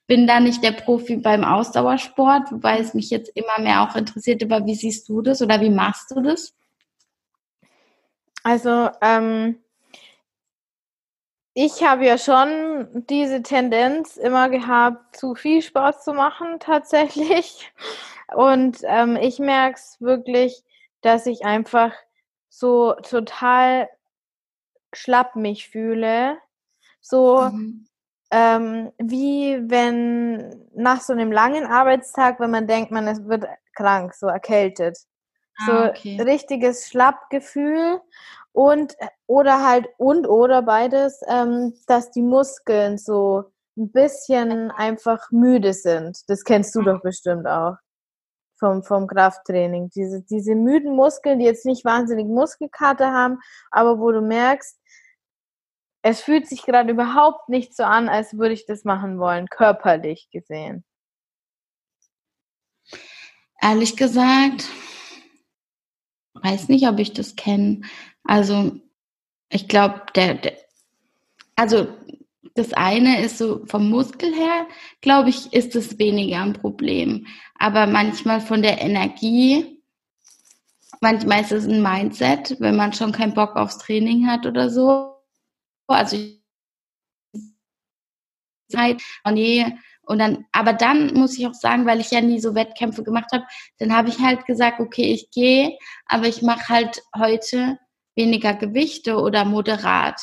bin 0.08 0.28
da 0.28 0.40
nicht 0.40 0.64
der 0.64 0.72
Profi 0.72 1.18
beim 1.18 1.44
Ausdauersport, 1.44 2.52
wobei 2.52 2.80
es 2.80 2.94
mich 2.94 3.10
jetzt 3.10 3.32
immer 3.36 3.60
mehr 3.60 3.82
auch 3.82 3.96
interessiert. 3.96 4.44
Aber 4.44 4.66
wie 4.66 4.76
siehst 4.76 5.10
du 5.10 5.22
das 5.22 5.42
oder 5.42 5.62
wie 5.62 5.70
machst 5.70 6.12
du 6.12 6.22
das? 6.22 6.54
Also, 8.44 8.90
ähm, 9.02 9.58
ich 11.56 11.84
habe 11.84 12.06
ja 12.06 12.18
schon 12.18 13.06
diese 13.10 13.42
Tendenz 13.42 14.18
immer 14.18 14.50
gehabt, 14.50 15.16
zu 15.16 15.34
viel 15.34 15.62
Sport 15.62 16.04
zu 16.04 16.14
machen 16.14 16.58
tatsächlich. 16.60 17.72
Und 18.36 18.80
ähm, 18.84 19.16
ich 19.16 19.40
merke 19.40 19.78
es 19.78 19.98
wirklich, 20.00 20.64
dass 21.02 21.26
ich 21.26 21.46
einfach 21.46 21.94
so 22.50 22.94
total 22.94 23.90
schlapp 24.94 25.36
mich 25.36 25.70
fühle. 25.70 26.38
So, 27.02 27.50
mhm 27.52 27.88
ähm, 28.32 28.92
wie 28.98 29.60
wenn 29.70 30.68
nach 30.76 31.02
so 31.02 31.14
einem 31.14 31.32
langen 31.32 31.66
Arbeitstag, 31.66 32.40
wenn 32.40 32.52
man 32.52 32.68
denkt, 32.68 32.92
man 32.92 33.06
wird 33.28 33.46
krank, 33.76 34.14
so 34.14 34.28
erkältet. 34.28 34.98
Ah, 35.58 35.66
so 35.66 35.90
okay. 35.90 36.22
richtiges 36.22 36.88
Schlappgefühl 36.88 38.02
und 38.52 38.96
oder 39.28 39.66
halt 39.66 39.88
und 39.98 40.28
oder 40.28 40.62
beides, 40.62 41.22
ähm, 41.28 41.74
dass 41.88 42.12
die 42.12 42.22
Muskeln 42.22 42.98
so 42.98 43.46
ein 43.78 43.92
bisschen 43.92 44.72
einfach 44.72 45.32
müde 45.32 45.74
sind. 45.74 46.18
Das 46.28 46.44
kennst 46.44 46.76
du 46.76 46.82
doch 46.82 47.02
bestimmt 47.02 47.48
auch 47.48 47.76
vom, 48.58 48.84
vom 48.84 49.08
Krafttraining. 49.08 49.90
Diese, 49.90 50.22
diese 50.24 50.56
müden 50.56 50.96
Muskeln, 50.96 51.40
die 51.40 51.46
jetzt 51.46 51.66
nicht 51.66 51.86
wahnsinnig 51.86 52.28
Muskelkater 52.28 53.12
haben, 53.12 53.40
aber 53.72 54.00
wo 54.00 54.12
du 54.12 54.22
merkst, 54.22 54.78
es 56.06 56.22
fühlt 56.22 56.48
sich 56.48 56.62
gerade 56.62 56.92
überhaupt 56.92 57.50
nicht 57.50 57.76
so 57.76 57.82
an, 57.82 58.10
als 58.10 58.38
würde 58.38 58.54
ich 58.54 58.68
das 58.68 58.84
machen 58.84 59.18
wollen, 59.18 59.48
körperlich 59.48 60.30
gesehen. 60.32 60.84
Ehrlich 63.60 63.98
gesagt, 63.98 64.70
weiß 66.36 66.70
nicht, 66.70 66.88
ob 66.88 67.00
ich 67.00 67.14
das 67.14 67.36
kenne. 67.36 67.82
Also, 68.24 68.74
ich 69.50 69.68
glaube, 69.68 70.04
der, 70.14 70.36
der, 70.36 70.54
also 71.56 71.88
das 72.54 72.74
eine 72.74 73.24
ist 73.24 73.40
so 73.40 73.66
vom 73.66 73.90
Muskel 73.90 74.32
her, 74.32 74.68
glaube 75.02 75.30
ich, 75.30 75.54
ist 75.54 75.76
es 75.76 75.98
weniger 75.98 76.44
ein 76.44 76.54
Problem. 76.54 77.26
Aber 77.58 77.88
manchmal 77.88 78.42
von 78.42 78.62
der 78.62 78.80
Energie, 78.80 79.82
manchmal 81.02 81.42
ist 81.42 81.52
es 81.52 81.66
ein 81.66 81.82
Mindset, 81.82 82.58
wenn 82.60 82.76
man 82.76 82.94
schon 82.94 83.12
keinen 83.12 83.34
Bock 83.34 83.56
aufs 83.56 83.80
Training 83.80 84.28
hat 84.28 84.46
oder 84.46 84.70
so 84.70 85.15
also 85.94 86.18
Zeit, 88.70 89.02
oh 89.24 89.32
nee, 89.32 89.66
und 90.06 90.20
dann, 90.20 90.46
aber 90.52 90.74
dann 90.74 91.14
muss 91.14 91.38
ich 91.38 91.48
auch 91.48 91.54
sagen, 91.54 91.86
weil 91.86 92.00
ich 92.00 92.12
ja 92.12 92.22
nie 92.22 92.40
so 92.40 92.56
Wettkämpfe 92.56 93.04
gemacht 93.04 93.32
habe, 93.34 93.46
dann 93.80 93.96
habe 93.96 94.10
ich 94.10 94.20
halt 94.20 94.46
gesagt, 94.46 94.80
okay, 94.80 95.12
ich 95.14 95.32
gehe, 95.32 95.78
aber 96.06 96.28
ich 96.28 96.42
mache 96.42 96.70
halt 96.70 97.02
heute 97.18 97.80
weniger 98.16 98.54
Gewichte 98.54 99.18
oder 99.18 99.46
moderat. 99.46 100.22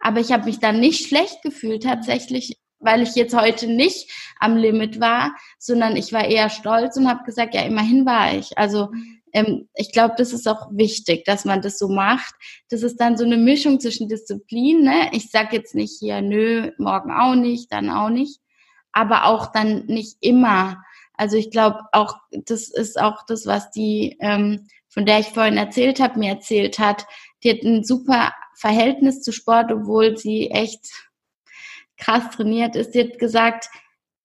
Aber 0.00 0.20
ich 0.20 0.32
habe 0.32 0.44
mich 0.44 0.58
dann 0.58 0.80
nicht 0.80 1.08
schlecht 1.08 1.42
gefühlt 1.42 1.84
tatsächlich, 1.84 2.58
weil 2.80 3.02
ich 3.02 3.14
jetzt 3.14 3.34
heute 3.34 3.66
nicht 3.66 4.10
am 4.40 4.56
Limit 4.56 5.00
war, 5.00 5.34
sondern 5.58 5.96
ich 5.96 6.12
war 6.12 6.24
eher 6.24 6.50
stolz 6.50 6.96
und 6.96 7.08
habe 7.08 7.24
gesagt, 7.24 7.54
ja, 7.54 7.62
immerhin 7.62 8.04
war 8.04 8.34
ich. 8.34 8.58
Also 8.58 8.90
ähm, 9.34 9.68
ich 9.74 9.92
glaube, 9.92 10.14
das 10.16 10.32
ist 10.32 10.46
auch 10.48 10.68
wichtig, 10.70 11.24
dass 11.24 11.44
man 11.44 11.60
das 11.60 11.78
so 11.78 11.88
macht. 11.88 12.34
Das 12.70 12.82
ist 12.82 12.98
dann 13.00 13.18
so 13.18 13.24
eine 13.24 13.36
Mischung 13.36 13.80
zwischen 13.80 14.08
Disziplin. 14.08 14.82
Ne? 14.84 15.10
Ich 15.12 15.30
sage 15.30 15.56
jetzt 15.56 15.74
nicht 15.74 15.98
hier, 15.98 16.22
nö, 16.22 16.70
morgen 16.78 17.10
auch 17.10 17.34
nicht, 17.34 17.70
dann 17.72 17.90
auch 17.90 18.10
nicht, 18.10 18.40
aber 18.92 19.26
auch 19.26 19.48
dann 19.52 19.86
nicht 19.86 20.16
immer. 20.20 20.82
Also 21.14 21.36
ich 21.36 21.50
glaube 21.50 21.80
auch, 21.92 22.16
das 22.30 22.68
ist 22.68 22.98
auch 22.98 23.26
das, 23.26 23.44
was 23.44 23.70
die, 23.72 24.16
ähm, 24.20 24.68
von 24.88 25.04
der 25.04 25.18
ich 25.18 25.26
vorhin 25.26 25.56
erzählt 25.56 25.98
habe, 25.98 26.18
mir 26.18 26.30
erzählt 26.30 26.78
hat. 26.78 27.04
Die 27.42 27.50
hat 27.50 27.62
ein 27.62 27.82
super 27.82 28.32
Verhältnis 28.56 29.20
zu 29.20 29.32
Sport, 29.32 29.72
obwohl 29.72 30.16
sie 30.16 30.50
echt 30.50 30.86
krass 31.96 32.30
trainiert 32.30 32.76
ist. 32.76 32.92
Sie 32.92 33.00
hat 33.00 33.18
gesagt, 33.18 33.68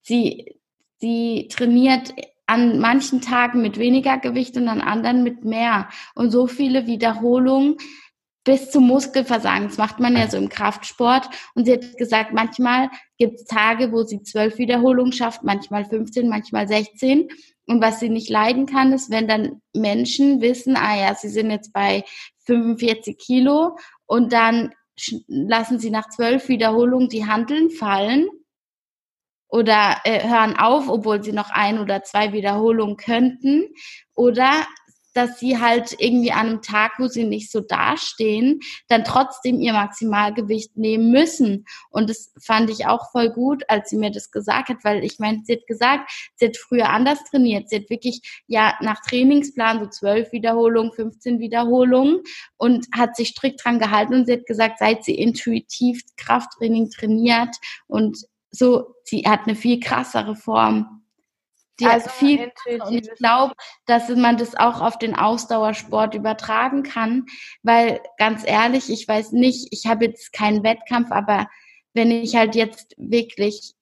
sie, 0.02 0.60
sie 1.00 1.48
trainiert 1.50 2.12
an 2.50 2.80
manchen 2.80 3.20
Tagen 3.20 3.62
mit 3.62 3.78
weniger 3.78 4.18
Gewicht 4.18 4.56
und 4.56 4.66
an 4.66 4.80
anderen 4.80 5.22
mit 5.22 5.44
mehr. 5.44 5.88
Und 6.16 6.32
so 6.32 6.48
viele 6.48 6.86
Wiederholungen 6.86 7.76
bis 8.42 8.70
zum 8.70 8.88
Muskelversagen. 8.88 9.68
Das 9.68 9.78
macht 9.78 10.00
man 10.00 10.16
ja 10.16 10.28
so 10.28 10.36
im 10.36 10.48
Kraftsport. 10.48 11.28
Und 11.54 11.66
sie 11.66 11.74
hat 11.74 11.96
gesagt, 11.96 12.32
manchmal 12.32 12.90
gibt 13.18 13.36
es 13.36 13.44
Tage, 13.44 13.92
wo 13.92 14.02
sie 14.02 14.22
zwölf 14.22 14.58
Wiederholungen 14.58 15.12
schafft, 15.12 15.44
manchmal 15.44 15.84
15, 15.84 16.28
manchmal 16.28 16.66
16. 16.66 17.28
Und 17.66 17.80
was 17.80 18.00
sie 18.00 18.08
nicht 18.08 18.28
leiden 18.28 18.66
kann, 18.66 18.92
ist, 18.92 19.12
wenn 19.12 19.28
dann 19.28 19.62
Menschen 19.72 20.40
wissen, 20.40 20.76
ah 20.76 20.96
ja, 20.96 21.14
sie 21.14 21.28
sind 21.28 21.52
jetzt 21.52 21.72
bei 21.72 22.02
45 22.46 23.16
Kilo 23.16 23.76
und 24.06 24.32
dann 24.32 24.72
lassen 25.28 25.78
sie 25.78 25.90
nach 25.90 26.08
zwölf 26.08 26.48
Wiederholungen 26.48 27.08
die 27.08 27.26
Handeln 27.26 27.70
fallen 27.70 28.26
oder 29.50 29.96
äh, 30.04 30.28
hören 30.28 30.56
auf, 30.56 30.88
obwohl 30.88 31.22
sie 31.22 31.32
noch 31.32 31.50
ein 31.50 31.78
oder 31.78 32.02
zwei 32.02 32.32
Wiederholungen 32.32 32.96
könnten. 32.96 33.68
Oder 34.14 34.66
dass 35.14 35.40
sie 35.40 35.58
halt 35.58 35.96
irgendwie 35.98 36.32
an 36.32 36.46
einem 36.46 36.62
Tag, 36.62 36.92
wo 36.98 37.08
sie 37.08 37.24
nicht 37.24 37.50
so 37.50 37.60
dastehen, 37.60 38.60
dann 38.88 39.04
trotzdem 39.04 39.60
ihr 39.60 39.72
Maximalgewicht 39.72 40.76
nehmen 40.76 41.10
müssen. 41.10 41.64
Und 41.90 42.10
das 42.10 42.32
fand 42.40 42.70
ich 42.70 42.86
auch 42.86 43.10
voll 43.10 43.30
gut, 43.30 43.64
als 43.68 43.90
sie 43.90 43.96
mir 43.96 44.10
das 44.10 44.30
gesagt 44.30 44.68
hat, 44.68 44.78
weil 44.84 45.04
ich 45.04 45.18
meine, 45.18 45.40
sie 45.44 45.54
hat 45.54 45.66
gesagt, 45.66 46.10
sie 46.36 46.46
hat 46.46 46.56
früher 46.56 46.90
anders 46.90 47.18
trainiert. 47.24 47.68
Sie 47.68 47.76
hat 47.76 47.90
wirklich 47.90 48.42
ja 48.46 48.74
nach 48.80 49.00
Trainingsplan 49.00 49.80
so 49.80 49.86
zwölf 49.86 50.32
Wiederholungen, 50.32 50.92
15 50.92 51.40
Wiederholungen 51.40 52.20
und 52.56 52.86
hat 52.94 53.16
sich 53.16 53.28
strikt 53.28 53.64
dran 53.64 53.78
gehalten 53.78 54.14
und 54.14 54.26
sie 54.26 54.34
hat 54.34 54.46
gesagt, 54.46 54.78
seit 54.78 55.04
sie 55.04 55.16
intuitiv 55.16 56.02
Krafttraining 56.16 56.90
trainiert 56.90 57.56
und 57.88 58.16
so, 58.50 58.94
sie 59.04 59.22
hat 59.26 59.46
eine 59.46 59.54
viel 59.54 59.80
krassere 59.80 60.34
Form. 60.34 61.04
Die 61.78 61.86
also 61.86 62.10
viel 62.10 62.52
und 62.86 62.92
ich 62.92 63.10
glaube, 63.14 63.54
dass 63.86 64.10
man 64.10 64.36
das 64.36 64.54
auch 64.54 64.82
auf 64.82 64.98
den 64.98 65.14
Ausdauersport 65.16 66.14
übertragen 66.14 66.82
kann, 66.82 67.24
weil 67.62 68.00
ganz 68.18 68.42
ehrlich, 68.46 68.90
ich 68.90 69.08
weiß 69.08 69.32
nicht, 69.32 69.68
ich 69.70 69.86
habe 69.86 70.04
jetzt 70.04 70.34
keinen 70.34 70.62
Wettkampf, 70.62 71.10
aber 71.10 71.46
wenn 71.94 72.10
ich 72.10 72.36
halt 72.36 72.54
jetzt 72.54 72.94
wirklich 72.98 73.72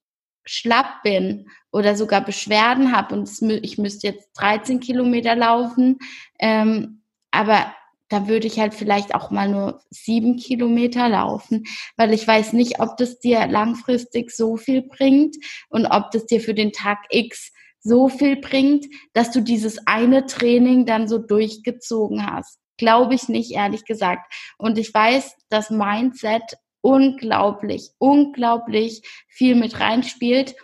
schlapp 0.44 1.02
bin 1.02 1.50
oder 1.72 1.96
sogar 1.96 2.20
Beschwerden 2.20 2.96
habe 2.96 3.14
und 3.14 3.28
ich 3.62 3.78
müsste 3.78 4.06
jetzt 4.06 4.30
13 4.38 4.80
Kilometer 4.80 5.34
laufen, 5.34 5.98
ähm, 6.38 7.02
aber 7.30 7.74
da 8.08 8.26
würde 8.26 8.46
ich 8.46 8.58
halt 8.58 8.74
vielleicht 8.74 9.14
auch 9.14 9.30
mal 9.30 9.48
nur 9.48 9.82
sieben 9.90 10.36
Kilometer 10.36 11.08
laufen, 11.08 11.64
weil 11.96 12.12
ich 12.14 12.26
weiß 12.26 12.52
nicht, 12.54 12.80
ob 12.80 12.96
das 12.96 13.18
dir 13.18 13.46
langfristig 13.46 14.30
so 14.30 14.56
viel 14.56 14.82
bringt 14.82 15.36
und 15.68 15.86
ob 15.86 16.10
das 16.10 16.26
dir 16.26 16.40
für 16.40 16.54
den 16.54 16.72
Tag 16.72 16.98
X 17.10 17.52
so 17.80 18.08
viel 18.08 18.36
bringt, 18.36 18.86
dass 19.12 19.30
du 19.30 19.40
dieses 19.40 19.86
eine 19.86 20.26
Training 20.26 20.86
dann 20.86 21.08
so 21.08 21.18
durchgezogen 21.18 22.26
hast. 22.26 22.58
Glaube 22.76 23.14
ich 23.14 23.28
nicht, 23.28 23.52
ehrlich 23.52 23.84
gesagt. 23.84 24.32
Und 24.56 24.78
ich 24.78 24.92
weiß, 24.92 25.34
dass 25.48 25.70
Mindset 25.70 26.56
unglaublich, 26.80 27.90
unglaublich 27.98 29.02
viel 29.28 29.54
mit 29.54 29.80
reinspielt. 29.80 30.54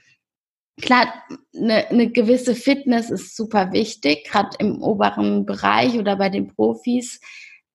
Klar, 0.80 1.12
eine, 1.54 1.88
eine 1.88 2.10
gewisse 2.10 2.54
Fitness 2.54 3.10
ist 3.10 3.36
super 3.36 3.72
wichtig, 3.72 4.24
gerade 4.24 4.56
im 4.58 4.82
oberen 4.82 5.46
Bereich 5.46 5.98
oder 5.98 6.16
bei 6.16 6.28
den 6.28 6.48
Profis. 6.48 7.20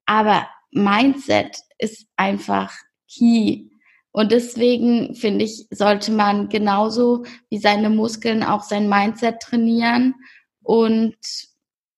Aber 0.05 0.47
Mindset 0.71 1.57
ist 1.77 2.07
einfach 2.17 2.73
key. 3.07 3.69
Und 4.11 4.31
deswegen 4.31 5.15
finde 5.15 5.45
ich, 5.45 5.67
sollte 5.71 6.11
man 6.11 6.49
genauso 6.49 7.23
wie 7.49 7.59
seine 7.59 7.89
Muskeln 7.89 8.43
auch 8.43 8.63
sein 8.63 8.89
Mindset 8.89 9.39
trainieren. 9.39 10.15
Und 10.61 11.15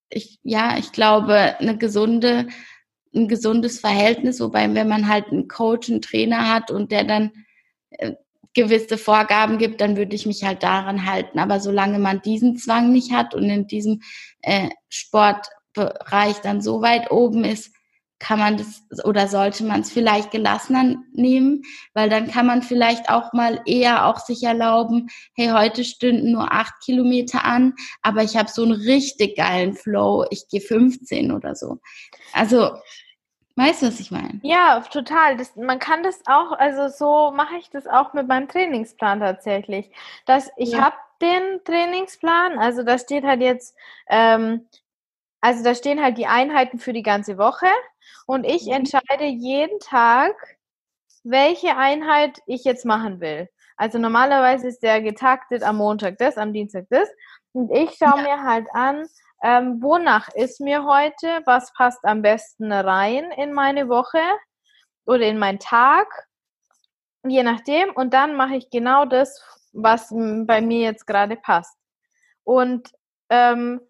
ich, 0.10 0.40
ja, 0.44 0.78
ich 0.78 0.92
glaube, 0.92 1.58
eine 1.60 1.78
gesunde, 1.78 2.48
ein 3.16 3.28
gesundes 3.28 3.80
Verhältnis, 3.80 4.40
wobei, 4.40 4.74
wenn 4.74 4.88
man 4.88 5.08
halt 5.08 5.28
einen 5.28 5.48
Coach, 5.48 5.90
einen 5.90 6.02
Trainer 6.02 6.54
hat 6.54 6.70
und 6.70 6.92
der 6.92 7.06
dann 7.06 7.32
äh, 7.92 8.14
gewisse 8.54 8.98
Vorgaben 8.98 9.58
gibt, 9.58 9.82
dann 9.82 9.98
würde 9.98 10.16
ich 10.16 10.26
mich 10.26 10.44
halt 10.44 10.64
daran 10.64 11.06
halten. 11.06 11.40
Aber 11.40 11.60
solange 11.60 12.00
man 12.00 12.22
diesen 12.22 12.58
Zwang 12.58 12.92
nicht 12.92 13.14
hat 13.14 13.34
und 13.34 13.50
in 13.50 13.68
diesem 13.68 14.02
äh, 14.42 14.70
Sportbereich 14.90 16.40
dann 16.42 16.62
so 16.62 16.82
weit 16.82 17.12
oben 17.12 17.44
ist, 17.44 17.72
kann 18.22 18.38
man 18.38 18.56
das 18.56 18.84
oder 19.04 19.28
sollte 19.28 19.64
man 19.64 19.82
es 19.82 19.92
vielleicht 19.92 20.30
gelassener 20.30 20.96
nehmen, 21.12 21.64
weil 21.96 22.08
dann 22.08 22.30
kann 22.30 22.46
man 22.46 22.62
vielleicht 22.62 23.10
auch 23.10 23.34
mal 23.34 23.62
eher 23.66 24.06
auch 24.06 24.20
sich 24.20 24.44
erlauben, 24.44 25.08
hey, 25.36 25.50
heute 25.50 25.84
stünden 25.84 26.32
nur 26.32 26.54
acht 26.54 26.74
Kilometer 26.86 27.44
an, 27.44 27.74
aber 28.04 28.22
ich 28.24 28.38
habe 28.38 28.50
so 28.50 28.62
einen 28.62 28.74
richtig 28.74 29.38
geilen 29.38 29.74
Flow, 29.74 30.26
ich 30.30 30.48
gehe 30.50 30.62
15 30.62 31.32
oder 31.32 31.56
so. 31.56 31.80
Also, 32.32 32.70
weißt 33.56 33.82
du, 33.82 33.88
was 33.88 34.00
ich 34.00 34.12
meine? 34.12 34.40
Ja, 34.44 34.80
total. 34.80 35.38
Das, 35.38 35.56
man 35.56 35.80
kann 35.80 36.04
das 36.04 36.22
auch, 36.26 36.52
also 36.54 36.88
so 36.88 37.32
mache 37.36 37.56
ich 37.58 37.70
das 37.70 37.88
auch 37.88 38.14
mit 38.14 38.28
meinem 38.28 38.48
Trainingsplan 38.48 39.20
tatsächlich. 39.20 39.92
Dass 40.26 40.50
ich 40.58 40.72
ja. 40.72 40.82
habe 40.86 40.96
den 41.22 41.64
Trainingsplan, 41.64 42.58
also 42.58 42.84
da 42.84 42.98
steht 42.98 43.24
halt 43.24 43.42
jetzt, 43.42 43.76
ähm, 44.08 44.68
also 45.40 45.64
da 45.64 45.76
stehen 45.76 46.02
halt 46.02 46.18
die 46.18 46.28
Einheiten 46.28 46.80
für 46.80 46.94
die 46.94 47.04
ganze 47.04 47.38
Woche 47.38 47.68
und 48.26 48.46
ich 48.46 48.66
mhm. 48.66 48.74
entscheide 48.74 49.26
jeden 49.26 49.80
Tag, 49.80 50.36
welche 51.24 51.78
Einheit 51.78 52.42
ich 52.48 52.64
jetzt 52.64 52.86
machen 52.86 53.20
will. 53.20 53.50
Also 53.78 53.98
normalerweise 53.98 54.68
ist 54.68 54.84
der 54.84 55.02
getaktet 55.02 55.64
am 55.64 55.78
Montag 55.78 56.18
das, 56.18 56.38
am 56.38 56.54
Dienstag 56.54 56.86
das. 56.90 57.10
Und 57.54 57.72
ich 57.72 57.92
schaue 57.98 58.22
ja. 58.22 58.38
mir 58.38 58.44
halt 58.44 58.68
an, 58.74 59.08
ähm, 59.44 59.82
wonach 59.82 60.30
ist 60.36 60.60
mir 60.62 60.86
heute, 60.86 61.42
was 61.46 61.74
passt 61.74 62.04
am 62.04 62.22
besten 62.22 62.72
rein 62.72 63.32
in 63.38 63.54
meine 63.54 63.90
Woche 63.90 64.22
oder 65.06 65.24
in 65.24 65.40
meinen 65.40 65.60
Tag, 65.60 66.08
je 67.26 67.44
nachdem. 67.44 67.92
Und 67.92 68.14
dann 68.14 68.36
mache 68.36 68.56
ich 68.56 68.70
genau 68.70 69.06
das, 69.06 69.42
was 69.74 70.10
bei 70.10 70.62
mir 70.62 70.82
jetzt 70.82 71.08
gerade 71.08 71.36
passt. 71.36 71.76
Und 72.44 72.92
ähm, 73.30 73.82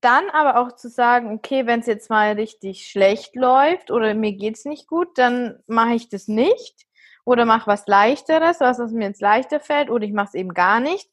dann 0.00 0.30
aber 0.30 0.60
auch 0.60 0.72
zu 0.76 0.88
sagen, 0.88 1.32
okay, 1.34 1.66
wenn 1.66 1.80
es 1.80 1.86
jetzt 1.86 2.10
mal 2.10 2.32
richtig 2.32 2.86
schlecht 2.86 3.34
läuft 3.34 3.90
oder 3.90 4.14
mir 4.14 4.32
geht 4.32 4.56
es 4.56 4.64
nicht 4.64 4.88
gut, 4.88 5.16
dann 5.16 5.62
mache 5.66 5.94
ich 5.94 6.08
das 6.08 6.28
nicht 6.28 6.86
oder 7.24 7.44
mache 7.44 7.66
was 7.66 7.86
leichteres, 7.86 8.60
was, 8.60 8.78
was 8.78 8.92
mir 8.92 9.06
jetzt 9.06 9.20
leichter 9.20 9.60
fällt 9.60 9.90
oder 9.90 10.04
ich 10.04 10.12
mache 10.12 10.28
es 10.28 10.34
eben 10.34 10.54
gar 10.54 10.80
nicht. 10.80 11.08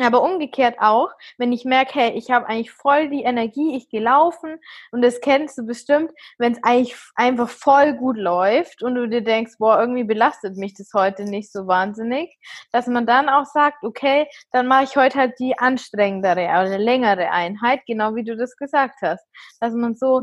Aber 0.00 0.22
umgekehrt 0.22 0.76
auch, 0.78 1.10
wenn 1.38 1.52
ich 1.52 1.64
merke, 1.64 1.94
hey, 1.94 2.10
ich 2.12 2.30
habe 2.30 2.46
eigentlich 2.46 2.70
voll 2.70 3.08
die 3.08 3.22
Energie, 3.22 3.76
ich 3.76 3.88
gehe 3.88 4.00
laufen 4.00 4.58
und 4.92 5.02
das 5.02 5.20
kennst 5.20 5.58
du 5.58 5.66
bestimmt, 5.66 6.12
wenn 6.38 6.52
es 6.52 6.62
eigentlich 6.62 6.96
einfach 7.14 7.48
voll 7.48 7.94
gut 7.94 8.16
läuft 8.16 8.82
und 8.82 8.94
du 8.94 9.08
dir 9.08 9.22
denkst, 9.22 9.54
boah, 9.58 9.78
irgendwie 9.80 10.04
belastet 10.04 10.56
mich 10.56 10.74
das 10.74 10.90
heute 10.94 11.24
nicht 11.24 11.52
so 11.52 11.66
wahnsinnig, 11.66 12.38
dass 12.72 12.86
man 12.86 13.06
dann 13.06 13.28
auch 13.28 13.46
sagt, 13.46 13.84
okay, 13.84 14.28
dann 14.52 14.66
mache 14.66 14.84
ich 14.84 14.96
heute 14.96 15.18
halt 15.18 15.38
die 15.38 15.58
anstrengendere 15.58 16.44
oder 16.44 16.78
längere 16.78 17.30
Einheit, 17.30 17.80
genau 17.86 18.14
wie 18.14 18.24
du 18.24 18.36
das 18.36 18.56
gesagt 18.56 19.00
hast. 19.02 19.26
Dass 19.60 19.74
man 19.74 19.96
so 19.96 20.22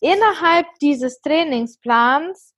innerhalb 0.00 0.66
dieses 0.80 1.20
Trainingsplans 1.20 2.54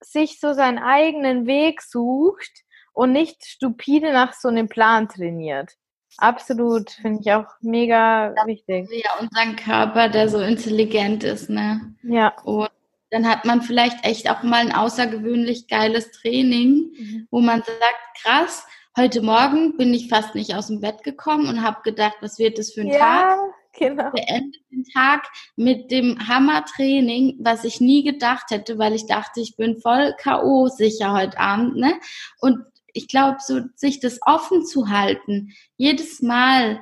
sich 0.00 0.40
so 0.40 0.52
seinen 0.52 0.78
eigenen 0.78 1.46
Weg 1.46 1.82
sucht, 1.82 2.64
und 2.98 3.12
nicht 3.12 3.46
stupide 3.46 4.12
nach 4.12 4.32
so 4.32 4.48
einem 4.48 4.68
Plan 4.68 5.08
trainiert. 5.08 5.74
Absolut, 6.16 6.90
finde 6.90 7.20
ich 7.20 7.32
auch 7.32 7.46
mega 7.60 8.30
das 8.30 8.46
wichtig. 8.46 8.88
Ja, 8.90 9.20
und 9.20 9.32
sein 9.32 9.54
Körper, 9.54 10.08
der 10.08 10.28
so 10.28 10.40
intelligent 10.40 11.22
ist, 11.22 11.48
ne? 11.48 11.94
Ja. 12.02 12.36
Und 12.42 12.70
dann 13.10 13.28
hat 13.28 13.44
man 13.44 13.62
vielleicht 13.62 14.04
echt 14.04 14.28
auch 14.28 14.42
mal 14.42 14.56
ein 14.56 14.74
außergewöhnlich 14.74 15.68
geiles 15.68 16.10
Training, 16.10 16.90
mhm. 16.98 17.28
wo 17.30 17.40
man 17.40 17.62
sagt, 17.62 18.20
krass, 18.20 18.66
heute 18.96 19.22
Morgen 19.22 19.76
bin 19.76 19.94
ich 19.94 20.08
fast 20.08 20.34
nicht 20.34 20.56
aus 20.56 20.66
dem 20.66 20.80
Bett 20.80 21.04
gekommen 21.04 21.46
und 21.46 21.62
habe 21.62 21.82
gedacht, 21.84 22.16
was 22.20 22.40
wird 22.40 22.58
das 22.58 22.72
für 22.72 22.80
ein 22.80 22.88
ja, 22.88 22.98
Tag? 22.98 23.38
Genau. 23.78 24.10
Beende 24.10 24.58
den 24.72 24.84
Tag 24.92 25.28
mit 25.54 25.92
dem 25.92 26.18
Hammer-Training, 26.26 27.36
was 27.38 27.62
ich 27.62 27.80
nie 27.80 28.02
gedacht 28.02 28.50
hätte, 28.50 28.76
weil 28.76 28.92
ich 28.92 29.06
dachte, 29.06 29.40
ich 29.40 29.54
bin 29.54 29.80
voll 29.80 30.16
K.O. 30.18 30.66
sicher 30.66 31.12
heute 31.12 31.38
Abend, 31.38 31.76
ne? 31.76 31.94
Und 32.40 32.58
ich 32.92 33.08
glaube, 33.08 33.38
so 33.44 33.60
sich 33.74 34.00
das 34.00 34.20
offen 34.26 34.64
zu 34.64 34.88
halten, 34.88 35.52
jedes 35.76 36.22
Mal 36.22 36.80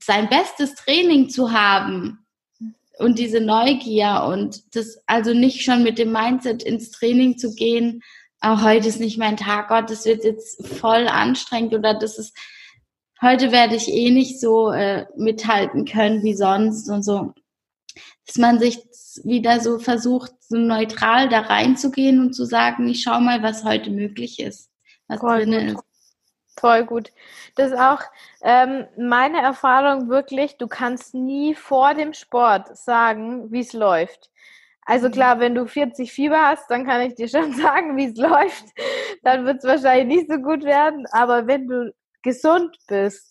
sein 0.00 0.28
bestes 0.28 0.74
Training 0.74 1.28
zu 1.28 1.52
haben 1.52 2.26
und 2.98 3.18
diese 3.18 3.40
Neugier 3.40 4.24
und 4.28 4.74
das 4.74 5.02
also 5.06 5.32
nicht 5.32 5.62
schon 5.62 5.82
mit 5.82 5.98
dem 5.98 6.12
Mindset 6.12 6.62
ins 6.62 6.90
Training 6.90 7.38
zu 7.38 7.54
gehen, 7.54 8.02
oh, 8.42 8.62
heute 8.62 8.88
ist 8.88 9.00
nicht 9.00 9.18
mein 9.18 9.36
Tag, 9.36 9.68
Gott, 9.68 9.90
das 9.90 10.04
wird 10.04 10.24
jetzt 10.24 10.66
voll 10.66 11.08
anstrengend 11.08 11.74
oder 11.74 11.94
das 11.94 12.18
ist 12.18 12.36
heute 13.22 13.52
werde 13.52 13.76
ich 13.76 13.88
eh 13.88 14.10
nicht 14.10 14.40
so 14.40 14.70
äh, 14.70 15.06
mithalten 15.16 15.84
können 15.84 16.22
wie 16.22 16.34
sonst 16.34 16.88
und 16.88 17.02
so, 17.02 17.34
dass 18.26 18.36
man 18.36 18.58
sich 18.58 18.78
wieder 19.24 19.60
so 19.60 19.78
versucht, 19.78 20.32
so 20.40 20.56
neutral 20.56 21.28
da 21.28 21.40
reinzugehen 21.40 22.20
und 22.20 22.32
zu 22.32 22.44
sagen, 22.44 22.88
ich 22.88 23.02
schau 23.02 23.20
mal, 23.20 23.42
was 23.42 23.64
heute 23.64 23.90
möglich 23.90 24.40
ist 24.40 24.69
was 25.10 25.20
Voll 25.20 25.44
drin 25.44 25.52
ist. 25.52 25.84
Voll 26.58 26.84
gut. 26.84 27.12
Das 27.56 27.70
ist 27.70 27.78
auch 27.78 28.00
ähm, 28.42 28.86
meine 28.98 29.40
Erfahrung 29.40 30.08
wirklich, 30.08 30.58
du 30.58 30.66
kannst 30.66 31.14
nie 31.14 31.54
vor 31.54 31.94
dem 31.94 32.12
Sport 32.12 32.76
sagen, 32.76 33.50
wie 33.50 33.60
es 33.60 33.72
läuft. 33.72 34.30
Also 34.84 35.08
mhm. 35.08 35.12
klar, 35.12 35.40
wenn 35.40 35.54
du 35.54 35.66
40 35.66 36.12
Fieber 36.12 36.48
hast, 36.48 36.70
dann 36.70 36.84
kann 36.84 37.00
ich 37.02 37.14
dir 37.14 37.28
schon 37.28 37.52
sagen, 37.54 37.96
wie 37.96 38.06
es 38.06 38.16
läuft. 38.16 38.64
Dann 39.22 39.46
wird 39.46 39.58
es 39.58 39.64
wahrscheinlich 39.64 40.18
nicht 40.18 40.30
so 40.30 40.38
gut 40.38 40.64
werden. 40.64 41.06
Aber 41.12 41.46
wenn 41.46 41.68
du 41.68 41.94
gesund 42.22 42.76
bist, 42.88 43.29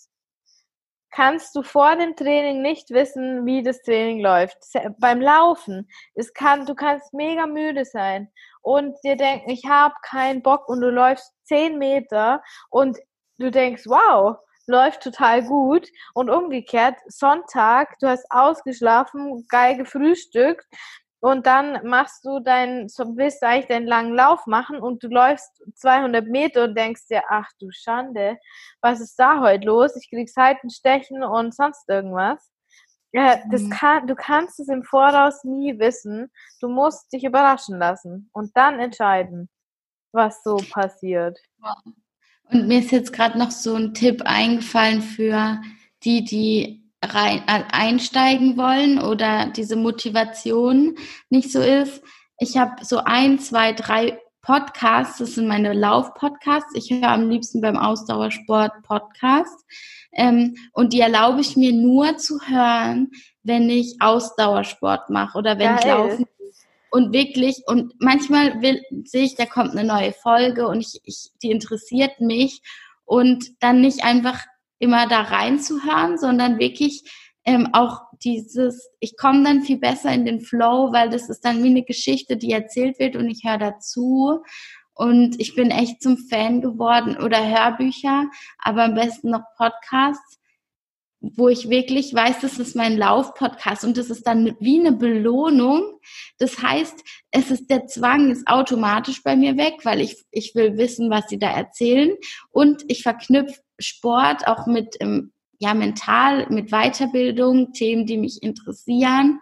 kannst 1.12 1.56
du 1.56 1.64
vor 1.64 1.96
dem 1.96 2.16
Training 2.16 2.62
nicht 2.62 2.90
wissen, 2.92 3.46
wie 3.46 3.64
das 3.64 3.82
Training 3.82 4.22
läuft. 4.22 4.58
Beim 5.00 5.22
Laufen, 5.22 5.90
es 6.16 6.34
kann, 6.34 6.66
du 6.66 6.76
kannst 6.76 7.14
mega 7.14 7.48
müde 7.48 7.86
sein 7.86 8.32
und 8.62 8.96
dir 9.04 9.16
denken, 9.16 9.50
ich 9.50 9.66
habe 9.66 9.96
keinen 10.04 10.42
Bock 10.42 10.68
und 10.68 10.82
du 10.82 10.90
läufst 10.90 11.34
10 11.46 11.78
Meter 11.78 12.44
und 12.70 12.98
du 13.38 13.52
denkst, 13.52 13.84
wow, 13.86 14.38
läuft 14.68 15.02
total 15.02 15.44
gut. 15.44 15.90
Und 16.14 16.30
umgekehrt, 16.30 16.96
Sonntag, 17.08 17.98
du 18.00 18.08
hast 18.08 18.26
ausgeschlafen, 18.30 19.46
geil 19.50 19.78
gefrühstückt 19.78 20.66
und 21.22 21.46
dann 21.46 21.86
machst 21.86 22.24
du 22.24 22.40
deinen, 22.40 22.88
willst 22.88 23.42
du 23.42 23.48
eigentlich 23.48 23.68
deinen 23.68 23.88
langen 23.88 24.16
Lauf 24.16 24.46
machen 24.46 24.80
und 24.80 25.04
du 25.04 25.08
läufst 25.08 25.64
200 25.76 26.26
Meter 26.28 26.64
und 26.66 26.78
denkst 26.78 27.08
dir, 27.10 27.24
ach 27.30 27.50
du 27.60 27.70
Schande, 27.72 28.38
was 28.82 29.02
ist 29.02 29.20
da 29.20 29.42
heute 29.42 29.66
los? 29.66 29.96
Ich 29.98 30.10
krieg 30.10 30.30
Seitenstechen 30.30 31.24
und 31.24 31.54
sonst 31.54 31.88
irgendwas. 31.90 32.52
Ja, 33.12 33.40
das 33.52 33.64
mhm. 33.64 33.70
kann, 33.72 34.08
du 34.08 34.16
kannst 34.16 34.60
es 34.60 34.70
im 34.70 34.84
Voraus 34.84 35.44
nie 35.44 35.78
wissen. 35.80 36.32
Du 36.62 36.70
musst 36.70 37.12
dich 37.12 37.24
überraschen 37.24 37.80
lassen 37.80 38.30
und 38.34 38.56
dann 38.56 38.80
entscheiden, 38.80 39.50
was 40.14 40.42
so 40.44 40.58
passiert. 40.72 41.38
Und 42.52 42.68
mir 42.68 42.80
ist 42.80 42.92
jetzt 42.92 43.12
gerade 43.12 43.38
noch 43.38 43.52
so 43.52 43.76
ein 43.76 43.94
Tipp 43.94 44.22
eingefallen 44.24 45.02
für 45.02 45.60
die, 46.04 46.24
die 46.24 46.89
rein, 47.04 47.44
äh, 47.48 47.64
einsteigen 47.72 48.58
wollen 48.58 49.00
oder 49.00 49.52
diese 49.56 49.76
Motivation 49.76 50.96
nicht 51.30 51.52
so 51.52 51.60
ist. 51.60 52.04
Ich 52.40 52.58
habe 52.58 52.84
so 52.84 53.00
ein, 53.00 53.40
zwei, 53.40 53.74
drei 53.74 54.20
Podcasts, 54.42 55.18
das 55.18 55.36
sind 55.36 55.48
meine 55.48 55.74
Lauf-Podcasts. 55.74 56.74
Ich 56.74 56.90
höre 56.90 57.10
am 57.10 57.30
liebsten 57.30 57.62
beim 57.62 57.78
Ausdauersport 57.78 58.72
Podcast. 58.84 59.66
Ähm, 60.14 60.56
und 60.74 60.94
die 60.94 61.02
erlaube 61.02 61.42
ich 61.42 61.56
mir 61.56 61.74
nur 61.74 62.18
zu 62.18 62.40
hören, 62.48 63.12
wenn 63.44 63.70
ich 63.70 63.98
Ausdauersport 64.00 65.10
mache 65.10 65.38
oder 65.38 65.60
wenn 65.60 65.76
Geil. 65.76 65.80
ich 65.80 65.86
laufen 65.86 66.26
und 66.92 67.14
wirklich 67.14 67.62
und 67.68 67.94
manchmal 68.00 68.62
will 68.62 68.82
sehe 69.06 69.26
ich, 69.26 69.36
da 69.36 69.46
kommt 69.46 69.72
eine 69.72 69.84
neue 69.84 70.14
Folge 70.14 70.68
und 70.68 70.80
ich, 70.80 71.00
ich 71.04 71.30
die 71.44 71.52
interessiert 71.52 72.20
mich 72.20 72.62
und 73.06 73.46
dann 73.60 73.82
nicht 73.82 74.04
einfach 74.04 74.46
immer 74.80 75.08
da 75.08 75.22
reinzuhören, 75.22 76.18
sondern 76.18 76.60
wirklich 76.60 77.04
ähm, 77.46 77.70
auch 77.74 78.02
dieses, 78.24 78.90
ich 79.00 79.18
komme 79.18 79.44
dann 79.44 79.62
viel 79.62 79.78
besser 79.78 80.14
in 80.14 80.26
den 80.26 80.42
Flow, 80.42 80.92
weil 80.92 81.10
das 81.10 81.30
ist 81.30 81.42
dann 81.42 81.64
wie 81.64 81.70
eine 81.70 81.84
Geschichte, 81.84 82.38
die 82.38 82.52
erzählt 82.52 83.00
wird 83.00 83.16
und 83.16 83.30
ich 83.30 83.44
höre 83.44 83.58
dazu. 83.58 84.44
Und 84.94 85.40
ich 85.40 85.56
bin 85.56 85.72
echt 85.72 86.02
zum 86.02 86.18
Fan 86.18 86.60
geworden 86.60 87.18
oder 87.18 87.40
Hörbücher, 87.48 88.26
aber 88.58 88.84
am 88.84 88.96
besten 88.96 89.30
noch 89.30 89.44
Podcasts, 89.58 90.40
wo 91.22 91.48
ich 91.48 91.70
wirklich 91.70 92.14
weiß, 92.14 92.42
das 92.42 92.60
ist 92.60 92.76
mein 92.76 92.98
Laufpodcast 92.98 93.86
und 93.86 93.98
das 93.98 94.10
ist 94.10 94.28
dann 94.28 94.56
wie 94.60 94.80
eine 94.80 94.92
Belohnung. 94.92 96.00
Das 96.38 96.62
heißt, 96.62 97.04
es 97.32 97.50
ist 97.50 97.70
der 97.70 97.88
Zwang 97.88 98.32
ist 98.32 98.48
automatisch 98.48 99.24
bei 99.24 99.36
mir 99.36 99.58
weg, 99.58 99.80
weil 99.84 100.02
ich, 100.02 100.24
ich 100.32 100.54
will 100.56 100.78
wissen, 100.78 101.10
was 101.10 101.28
sie 101.30 101.40
da 101.40 101.50
erzählen 101.50 102.16
und 102.52 102.84
ich 102.88 103.04
verknüpfe 103.04 103.62
Sport 103.80 104.48
auch 104.48 104.68
mit 104.68 104.96
ähm, 105.00 105.32
ja 105.60 105.74
mental 105.74 106.48
mit 106.50 106.72
Weiterbildung, 106.72 107.74
Themen, 107.74 108.06
die 108.06 108.18
mich 108.18 108.42
interessieren. 108.42 109.40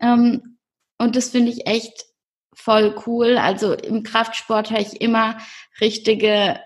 Ähm, 0.00 0.58
und 0.98 1.16
das 1.16 1.30
finde 1.30 1.50
ich 1.50 1.66
echt 1.66 2.04
voll 2.54 2.94
cool. 3.06 3.36
Also 3.38 3.74
im 3.74 4.02
Kraftsport 4.02 4.70
höre 4.70 4.80
ich 4.80 5.00
immer 5.00 5.36
richtige, 5.80 6.60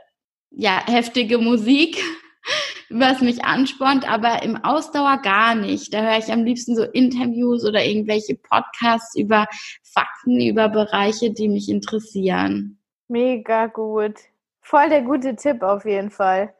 ja, 0.50 0.82
heftige 0.86 1.38
Musik, 1.38 2.02
was 2.90 3.20
mich 3.20 3.44
anspornt, 3.44 4.08
aber 4.08 4.42
im 4.42 4.56
Ausdauer 4.56 5.18
gar 5.22 5.54
nicht. 5.54 5.94
Da 5.94 6.02
höre 6.02 6.18
ich 6.18 6.32
am 6.32 6.44
liebsten 6.44 6.76
so 6.76 6.82
Interviews 6.82 7.64
oder 7.64 7.84
irgendwelche 7.84 8.34
Podcasts 8.34 9.16
über 9.16 9.46
Fakten, 9.82 10.40
über 10.40 10.68
Bereiche, 10.68 11.32
die 11.32 11.48
mich 11.48 11.68
interessieren. 11.68 12.78
Mega 13.08 13.66
gut. 13.66 14.16
Voll 14.60 14.88
der 14.88 15.02
gute 15.02 15.36
Tipp 15.36 15.62
auf 15.62 15.84
jeden 15.84 16.10
Fall. 16.10 16.52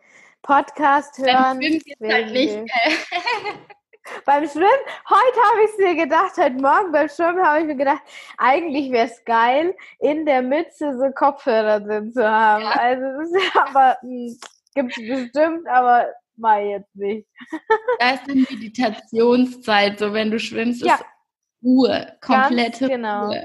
Podcast 0.47 1.19
hören. 1.19 1.59
Beim 1.59 2.11
halt 2.11 2.33
nicht, 2.33 2.57
beim 4.25 4.49
Schwimmen, 4.49 4.69
heute 5.09 5.41
habe 5.51 5.65
ich 5.65 5.71
es 5.73 5.79
mir 5.79 5.95
gedacht, 5.97 6.37
heute 6.37 6.55
Morgen 6.55 6.93
beim 6.93 7.09
Schwimmen 7.09 7.45
habe 7.45 7.61
ich 7.61 7.67
mir 7.67 7.77
gedacht, 7.77 8.03
eigentlich 8.39 8.93
wäre 8.93 9.09
es 9.09 9.25
geil, 9.25 9.75
in 9.99 10.25
der 10.25 10.43
Mütze 10.43 10.97
so 10.97 11.11
Kopfhörer 11.11 11.81
drin 11.81 12.13
zu 12.13 12.25
haben. 12.29 12.63
Ja. 12.63 12.71
Also 12.71 13.03
das 13.19 13.31
ist 13.31 13.55
ja 13.55 13.67
aber, 13.67 13.97
hm, 14.01 14.39
gibt 14.75 14.97
es 14.97 15.09
bestimmt, 15.09 15.67
aber 15.67 16.07
mal 16.37 16.65
jetzt 16.65 16.95
nicht. 16.95 17.27
Da 17.99 18.11
ist 18.11 18.29
eine 18.29 18.43
Meditationszeit, 18.43 19.99
so 19.99 20.13
wenn 20.13 20.31
du 20.31 20.39
schwimmst, 20.39 20.85
ja. 20.85 20.95
ist 20.95 21.05
Ruhe, 21.63 22.17
komplette 22.21 22.89
Ganz 22.89 22.93
genau. 22.93 23.27
Ruhe. 23.27 23.45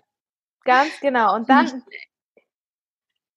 Ganz 0.64 1.00
genau. 1.00 1.36
Und 1.36 1.50
dann 1.50 1.84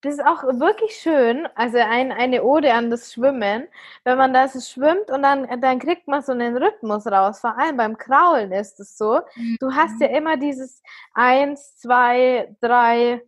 das 0.05 0.15
ist 0.15 0.25
auch 0.25 0.43
wirklich 0.43 0.97
schön, 0.97 1.49
also 1.55 1.79
ein, 1.79 2.13
eine 2.13 2.45
Ode 2.45 2.75
an 2.75 2.91
das 2.91 3.13
Schwimmen, 3.13 3.67
wenn 4.05 4.19
man 4.19 4.35
das 4.35 4.71
schwimmt 4.71 5.11
und 5.11 5.23
dann, 5.23 5.61
dann 5.63 5.79
kriegt 5.79 6.07
man 6.09 6.23
so 6.23 6.33
einen 6.33 6.57
Rhythmus 6.57 7.07
raus. 7.07 7.41
Vor 7.41 7.59
allem 7.59 7.79
beim 7.79 7.97
Kraulen 7.97 8.53
ist 8.53 8.79
es 8.81 8.99
so. 8.99 9.21
Du 9.61 9.73
hast 9.73 10.01
ja 10.01 10.09
mhm. 10.09 10.15
immer 10.15 10.37
dieses 10.37 10.83
eins, 11.15 11.77
zwei, 11.79 12.55
drei 12.61 13.23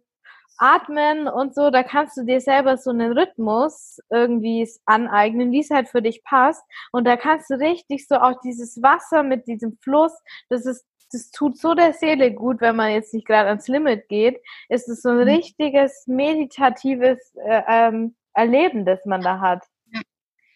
Atmen 0.58 1.28
und 1.28 1.54
so, 1.54 1.70
da 1.70 1.82
kannst 1.82 2.16
du 2.16 2.24
dir 2.24 2.40
selber 2.40 2.76
so 2.76 2.90
einen 2.90 3.16
Rhythmus 3.16 3.98
irgendwie 4.10 4.68
aneignen, 4.84 5.52
wie 5.52 5.60
es 5.60 5.70
halt 5.70 5.88
für 5.88 6.02
dich 6.02 6.24
passt. 6.24 6.62
Und 6.92 7.06
da 7.06 7.16
kannst 7.16 7.50
du 7.50 7.54
richtig 7.54 8.06
so 8.06 8.16
auch 8.16 8.40
dieses 8.42 8.82
Wasser 8.82 9.22
mit 9.22 9.46
diesem 9.46 9.78
Fluss, 9.82 10.12
das 10.48 10.66
ist 10.66 10.84
das 11.12 11.30
tut 11.30 11.58
so 11.58 11.74
der 11.74 11.92
Seele 11.92 12.32
gut, 12.32 12.60
wenn 12.60 12.76
man 12.76 12.92
jetzt 12.92 13.14
nicht 13.14 13.26
gerade 13.26 13.48
ans 13.48 13.68
Limit 13.68 14.08
geht. 14.08 14.40
Ist 14.68 14.88
es 14.88 15.02
so 15.02 15.10
ein 15.10 15.16
mhm. 15.16 15.22
richtiges 15.22 16.04
meditatives 16.06 17.18
äh, 17.44 17.62
ähm, 17.68 18.16
Erleben, 18.34 18.84
das 18.84 19.04
man 19.06 19.22
da 19.22 19.40
hat. 19.40 19.64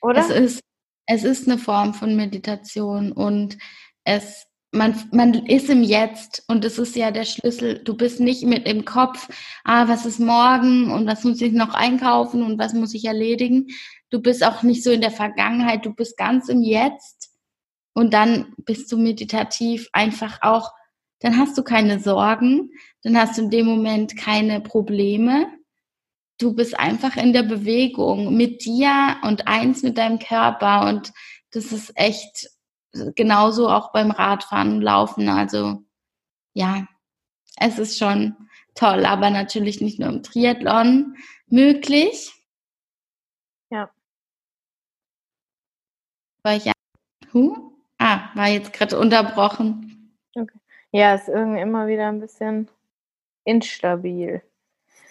Oder? 0.02 0.20
Es 0.20 0.30
ist, 0.30 0.60
es 1.06 1.24
ist 1.24 1.48
eine 1.48 1.58
Form 1.58 1.94
von 1.94 2.16
Meditation 2.16 3.12
und 3.12 3.58
es 4.04 4.46
man, 4.72 4.94
man 5.10 5.34
ist 5.34 5.68
im 5.68 5.82
Jetzt 5.82 6.44
und 6.46 6.62
das 6.62 6.78
ist 6.78 6.94
ja 6.94 7.10
der 7.10 7.24
Schlüssel. 7.24 7.82
Du 7.82 7.96
bist 7.96 8.20
nicht 8.20 8.44
mit 8.44 8.68
im 8.68 8.84
Kopf, 8.84 9.28
ah, 9.64 9.88
was 9.88 10.06
ist 10.06 10.20
morgen 10.20 10.92
und 10.92 11.08
was 11.08 11.24
muss 11.24 11.40
ich 11.40 11.52
noch 11.52 11.74
einkaufen 11.74 12.44
und 12.44 12.58
was 12.58 12.72
muss 12.72 12.94
ich 12.94 13.04
erledigen. 13.04 13.66
Du 14.10 14.20
bist 14.20 14.44
auch 14.44 14.62
nicht 14.62 14.84
so 14.84 14.90
in 14.90 15.00
der 15.00 15.10
Vergangenheit, 15.10 15.84
du 15.84 15.92
bist 15.92 16.16
ganz 16.16 16.48
im 16.48 16.62
Jetzt 16.62 17.19
und 17.92 18.12
dann 18.14 18.54
bist 18.58 18.90
du 18.92 18.96
meditativ 18.96 19.88
einfach 19.92 20.38
auch, 20.42 20.72
dann 21.20 21.36
hast 21.36 21.56
du 21.58 21.62
keine 21.62 22.00
Sorgen, 22.00 22.70
dann 23.02 23.16
hast 23.18 23.36
du 23.36 23.42
in 23.42 23.50
dem 23.50 23.66
Moment 23.66 24.16
keine 24.16 24.60
Probleme. 24.60 25.46
Du 26.38 26.54
bist 26.54 26.78
einfach 26.78 27.16
in 27.16 27.32
der 27.32 27.42
Bewegung 27.42 28.36
mit 28.36 28.64
dir 28.64 29.16
und 29.22 29.46
eins 29.46 29.82
mit 29.82 29.98
deinem 29.98 30.18
Körper 30.18 30.88
und 30.88 31.12
das 31.52 31.72
ist 31.72 31.92
echt 31.96 32.48
genauso 33.14 33.68
auch 33.68 33.92
beim 33.92 34.10
Radfahren, 34.10 34.80
Laufen. 34.80 35.28
Also 35.28 35.84
ja, 36.54 36.86
es 37.56 37.78
ist 37.78 37.98
schon 37.98 38.36
toll, 38.74 39.04
aber 39.04 39.30
natürlich 39.30 39.80
nicht 39.80 39.98
nur 39.98 40.08
im 40.08 40.22
Triathlon 40.22 41.16
möglich. 41.46 42.32
Ja. 43.70 43.90
Weil 46.42 46.58
ich 46.58 46.64
ja, 46.64 46.72
huh? 47.32 47.69
Ah, 48.10 48.28
war 48.34 48.48
jetzt 48.48 48.72
gerade 48.72 48.98
unterbrochen. 48.98 50.16
Okay. 50.34 50.58
Ja, 50.90 51.14
ist 51.14 51.28
irgendwie 51.28 51.60
immer 51.60 51.86
wieder 51.86 52.08
ein 52.08 52.18
bisschen 52.18 52.68
instabil. 53.44 54.42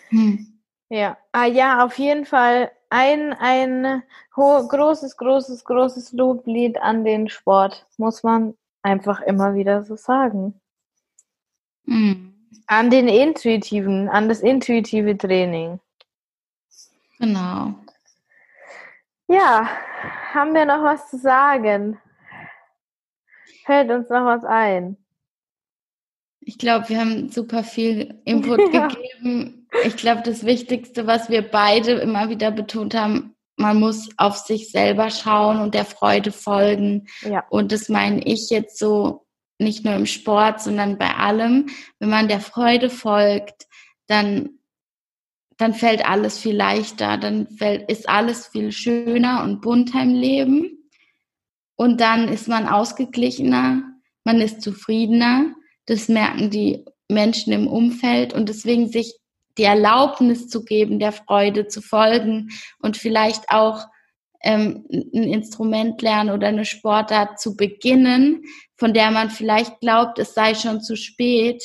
Hm. 0.09 0.59
Ja, 0.89 1.17
ah, 1.31 1.45
ja, 1.45 1.85
auf 1.85 1.97
jeden 1.97 2.25
Fall 2.25 2.71
ein, 2.89 3.31
ein 3.31 4.03
großes, 4.33 5.15
großes, 5.15 5.63
großes 5.63 6.11
Loblied 6.11 6.77
an 6.81 7.05
den 7.05 7.29
Sport, 7.29 7.85
muss 7.95 8.23
man 8.23 8.55
einfach 8.81 9.21
immer 9.21 9.53
wieder 9.53 9.85
so 9.85 9.95
sagen. 9.95 10.59
Hm. 11.85 12.33
An 12.67 12.89
den 12.89 13.07
intuitiven, 13.07 14.09
an 14.09 14.27
das 14.27 14.41
intuitive 14.41 15.17
Training. 15.17 15.79
Genau. 17.17 17.75
Ja, 19.27 19.69
haben 20.33 20.53
wir 20.53 20.65
noch 20.65 20.83
was 20.83 21.09
zu 21.09 21.17
sagen? 21.17 21.97
Fällt 23.69 23.91
uns 23.91 24.09
noch 24.09 24.25
was 24.25 24.43
ein? 24.45 24.97
Ich 26.39 26.57
glaube, 26.57 26.89
wir 26.89 26.99
haben 26.99 27.29
super 27.29 27.63
viel 27.63 28.19
Input 28.25 28.73
ja. 28.73 28.87
gegeben. 28.87 29.67
Ich 29.85 29.95
glaube, 29.95 30.23
das 30.25 30.43
Wichtigste, 30.43 31.05
was 31.05 31.29
wir 31.29 31.43
beide 31.43 31.91
immer 31.91 32.29
wieder 32.29 32.49
betont 32.49 32.95
haben, 32.95 33.35
man 33.57 33.79
muss 33.79 34.09
auf 34.17 34.37
sich 34.37 34.71
selber 34.71 35.11
schauen 35.11 35.59
und 35.59 35.75
der 35.75 35.85
Freude 35.85 36.31
folgen. 36.31 37.05
Ja. 37.21 37.43
Und 37.51 37.71
das 37.71 37.89
meine 37.89 38.23
ich 38.23 38.49
jetzt 38.49 38.79
so 38.79 39.27
nicht 39.59 39.85
nur 39.85 39.93
im 39.93 40.07
Sport, 40.07 40.61
sondern 40.61 40.97
bei 40.97 41.13
allem. 41.13 41.67
Wenn 41.99 42.09
man 42.09 42.27
der 42.27 42.39
Freude 42.39 42.89
folgt, 42.89 43.67
dann, 44.07 44.49
dann 45.57 45.75
fällt 45.75 46.09
alles 46.09 46.39
viel 46.39 46.55
leichter, 46.55 47.17
dann 47.17 47.45
fällt, 47.45 47.87
ist 47.91 48.09
alles 48.09 48.47
viel 48.47 48.71
schöner 48.71 49.43
und 49.43 49.61
bunter 49.61 50.01
im 50.01 50.15
Leben. 50.15 50.78
Und 51.79 52.01
dann 52.01 52.27
ist 52.27 52.49
man 52.49 52.67
ausgeglichener, 52.67 53.83
man 54.25 54.41
ist 54.41 54.61
zufriedener. 54.61 55.55
Das 55.85 56.09
merken 56.09 56.49
die 56.49 56.83
Menschen 57.07 57.53
im 57.53 57.67
Umfeld 57.67 58.33
und 58.33 58.49
deswegen 58.49 58.89
sich 58.89 59.17
die 59.57 59.63
Erlaubnis 59.63 60.49
zu 60.49 60.65
geben, 60.65 60.99
der 60.99 61.13
Freude 61.13 61.67
zu 61.67 61.81
folgen 61.81 62.49
und 62.79 62.97
vielleicht 62.97 63.49
auch 63.49 63.85
ähm, 64.43 64.85
ein 64.91 65.23
Instrument 65.23 66.01
lernen 66.01 66.31
oder 66.31 66.49
eine 66.49 66.65
Sportart 66.65 67.39
zu 67.39 67.55
beginnen, 67.55 68.43
von 68.75 68.93
der 68.93 69.09
man 69.11 69.29
vielleicht 69.29 69.79
glaubt, 69.79 70.19
es 70.19 70.33
sei 70.33 70.55
schon 70.55 70.81
zu 70.81 70.97
spät, 70.97 71.63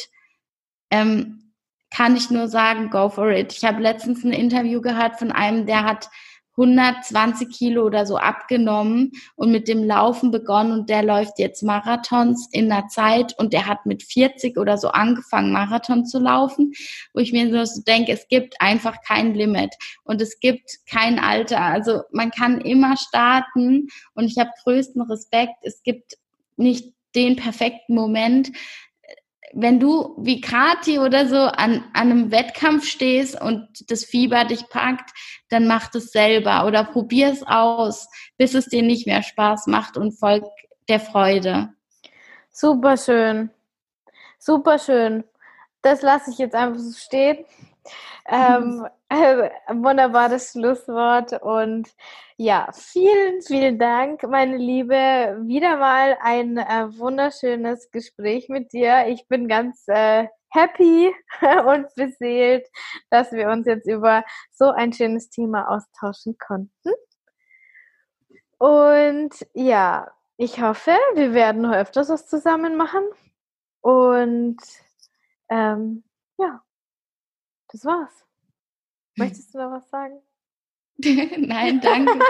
ähm, 0.93 1.53
kann 1.91 2.15
ich 2.17 2.31
nur 2.31 2.47
sagen, 2.47 2.89
go 2.89 3.09
for 3.09 3.33
it. 3.33 3.53
Ich 3.53 3.65
habe 3.65 3.83
letztens 3.83 4.23
ein 4.23 4.33
Interview 4.33 4.81
gehört 4.81 5.19
von 5.19 5.33
einem, 5.33 5.67
der 5.67 5.83
hat 5.83 6.09
120 6.57 7.51
Kilo 7.51 7.85
oder 7.85 8.07
so 8.07 8.17
abgenommen 8.17 9.13
und 9.35 9.51
mit 9.51 9.67
dem 9.67 9.83
Laufen 9.83 10.31
begonnen 10.31 10.73
und 10.73 10.91
der 10.91 11.03
läuft 11.03 11.39
jetzt 11.39 11.63
Marathons 11.63 12.49
in 12.53 12.69
der 12.69 12.87
Zeit 12.89 13.37
und 13.39 13.53
der 13.53 13.67
hat 13.67 13.87
mit 13.87 14.03
40 14.03 14.57
oder 14.57 14.79
so 14.79 14.89
angefangen, 14.89 15.53
Marathon 15.53 16.07
zu 16.07 16.19
laufen, 16.19 16.73
wo 17.13 17.21
ich 17.21 17.33
mir 17.33 17.67
so 17.67 17.83
denke, 17.83 18.13
es 18.13 18.29
gibt 18.29 18.61
einfach 18.61 18.99
kein 19.07 19.35
Limit 19.35 19.75
und 20.05 20.23
es 20.23 20.39
gibt 20.39 20.79
kein 20.89 21.19
Alter. 21.19 21.61
Also 21.61 22.03
man 22.13 22.31
kann 22.31 22.61
immer 22.61 22.97
starten 22.97 23.89
und 24.15 24.25
ich 24.25 24.39
habe 24.39 24.51
größten 24.63 25.03
Respekt. 25.03 25.57
Es 25.63 25.83
gibt 25.83 26.17
nicht 26.57 26.95
den 27.15 27.37
perfekten 27.37 27.95
Moment, 27.95 28.51
wenn 29.55 29.79
du 29.79 30.15
wie 30.19 30.41
Kati 30.41 30.99
oder 30.99 31.27
so 31.27 31.37
an, 31.37 31.85
an 31.93 32.11
einem 32.11 32.31
Wettkampf 32.31 32.87
stehst 32.87 33.41
und 33.41 33.69
das 33.89 34.05
Fieber 34.05 34.45
dich 34.45 34.69
packt, 34.69 35.11
dann 35.49 35.67
mach 35.67 35.91
das 35.91 36.07
selber 36.07 36.67
oder 36.67 36.85
probier 36.85 37.31
es 37.31 37.43
aus, 37.47 38.09
bis 38.37 38.55
es 38.55 38.67
dir 38.67 38.83
nicht 38.83 39.07
mehr 39.07 39.23
Spaß 39.23 39.69
macht 39.69 39.97
und 39.97 40.13
folg 40.13 40.45
der 40.89 41.01
Freude. 41.01 41.71
Super 42.51 42.97
schön. 42.97 43.51
Super 44.39 44.79
schön. 44.79 45.25
Das 45.83 46.03
lasse 46.03 46.31
ich 46.31 46.39
jetzt 46.39 46.55
einfach 46.55 46.81
so 46.81 46.93
stehen. 46.93 47.45
Ähm, 48.27 48.87
äh, 49.09 49.51
wunderbares 49.69 50.53
Schlusswort 50.53 51.41
und 51.43 51.89
ja, 52.37 52.69
vielen, 52.73 53.43
vielen 53.43 53.79
Dank, 53.79 54.23
meine 54.25 54.57
Liebe. 54.57 54.95
Wieder 55.43 55.77
mal 55.77 56.17
ein 56.21 56.57
äh, 56.57 56.99
wunderschönes 56.99 57.91
Gespräch 57.91 58.49
mit 58.49 58.73
dir. 58.73 59.07
Ich 59.09 59.29
bin 59.29 59.47
ganz 59.47 59.85
äh, 59.87 60.27
happy 60.51 61.15
und 61.67 61.95
beseelt, 61.95 62.67
dass 63.11 63.33
wir 63.33 63.49
uns 63.49 63.67
jetzt 63.67 63.87
über 63.87 64.25
so 64.51 64.71
ein 64.71 64.93
schönes 64.93 65.31
Thema 65.31 65.69
austauschen 65.69 66.37
konnten. 66.39 66.93
Und 68.59 69.35
ja, 69.53 70.11
ich 70.37 70.61
hoffe, 70.61 70.97
wir 71.15 71.35
werden 71.35 71.63
noch 71.63 71.75
öfters 71.75 72.09
was 72.09 72.27
zusammen 72.27 72.77
machen. 72.77 73.05
Und 73.81 74.57
ähm, 75.51 76.05
ja, 76.39 76.63
das 77.75 77.85
war's. 77.85 78.25
Möchtest 79.17 79.53
du 79.53 79.59
noch 79.59 79.73
was 79.73 79.91
sagen? 79.91 80.21
Nein, 80.99 81.81
danke. 81.81 82.21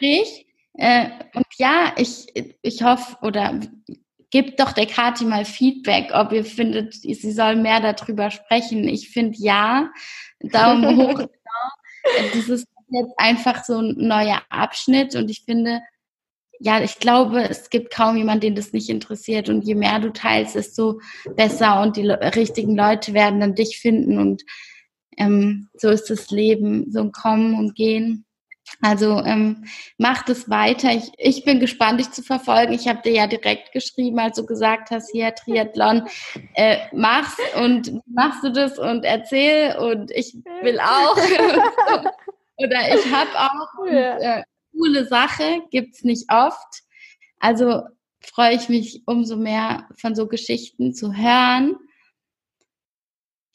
ich, 0.00 0.46
äh, 0.74 1.08
und 1.34 1.46
ja, 1.56 1.92
ich, 1.96 2.26
ich 2.62 2.82
hoffe, 2.82 3.16
oder 3.22 3.60
gebt 4.30 4.58
doch 4.58 4.72
der 4.72 4.86
Kati 4.86 5.24
mal 5.24 5.44
Feedback, 5.44 6.10
ob 6.12 6.32
ihr 6.32 6.44
findet, 6.44 6.94
sie 6.94 7.32
soll 7.32 7.54
mehr 7.54 7.80
darüber 7.80 8.30
sprechen. 8.32 8.88
Ich 8.88 9.10
finde 9.10 9.38
ja, 9.38 9.88
Daumen 10.40 10.96
hoch. 10.96 11.28
das 12.34 12.48
ist 12.48 12.66
jetzt 12.88 13.12
einfach 13.18 13.62
so 13.64 13.78
ein 13.78 13.94
neuer 13.98 14.42
Abschnitt 14.48 15.14
und 15.14 15.30
ich 15.30 15.44
finde, 15.44 15.80
ja, 16.60 16.82
ich 16.82 16.98
glaube, 16.98 17.48
es 17.48 17.70
gibt 17.70 17.92
kaum 17.92 18.16
jemanden, 18.16 18.40
den 18.40 18.54
das 18.54 18.72
nicht 18.72 18.88
interessiert. 18.88 19.48
Und 19.48 19.62
je 19.62 19.74
mehr 19.74 20.00
du 20.00 20.12
teilst, 20.12 20.54
desto 20.54 21.00
besser 21.36 21.80
und 21.82 21.96
die 21.96 22.08
richtigen 22.08 22.76
Leute 22.76 23.14
werden 23.14 23.40
dann 23.40 23.54
dich 23.54 23.78
finden 23.78 24.18
und 24.18 24.42
ähm, 25.16 25.68
so 25.74 25.88
ist 25.88 26.10
das 26.10 26.30
Leben, 26.30 26.90
so 26.90 27.00
ein 27.00 27.12
Kommen 27.12 27.54
und 27.54 27.74
Gehen. 27.74 28.24
Also 28.82 29.22
ähm, 29.24 29.64
mach 29.96 30.28
es 30.28 30.50
weiter. 30.50 30.92
Ich, 30.92 31.10
ich 31.16 31.44
bin 31.44 31.58
gespannt, 31.58 32.00
dich 32.00 32.10
zu 32.10 32.22
verfolgen. 32.22 32.72
Ich 32.72 32.86
habe 32.86 33.00
dir 33.02 33.12
ja 33.12 33.26
direkt 33.26 33.72
geschrieben, 33.72 34.18
als 34.18 34.36
du 34.36 34.46
gesagt 34.46 34.90
hast, 34.90 35.10
hier 35.10 35.34
Triathlon, 35.34 36.02
äh, 36.54 36.76
mach's 36.92 37.36
und 37.60 38.02
machst 38.06 38.44
du 38.44 38.52
das 38.52 38.78
und 38.78 39.04
erzähl 39.04 39.76
und 39.78 40.10
ich 40.10 40.34
will 40.62 40.78
auch. 40.80 41.16
Oder 42.58 42.94
ich 42.94 43.12
habe 43.12 43.30
auch. 43.34 43.78
Und, 43.80 43.88
äh, 43.88 44.42
coole 44.78 45.06
Sache, 45.06 45.62
gibt's 45.70 46.04
nicht 46.04 46.30
oft. 46.32 46.82
Also 47.40 47.82
freue 48.20 48.54
ich 48.54 48.68
mich 48.68 49.02
umso 49.06 49.36
mehr 49.36 49.88
von 49.96 50.14
so 50.14 50.26
Geschichten 50.26 50.94
zu 50.94 51.14
hören. 51.14 51.76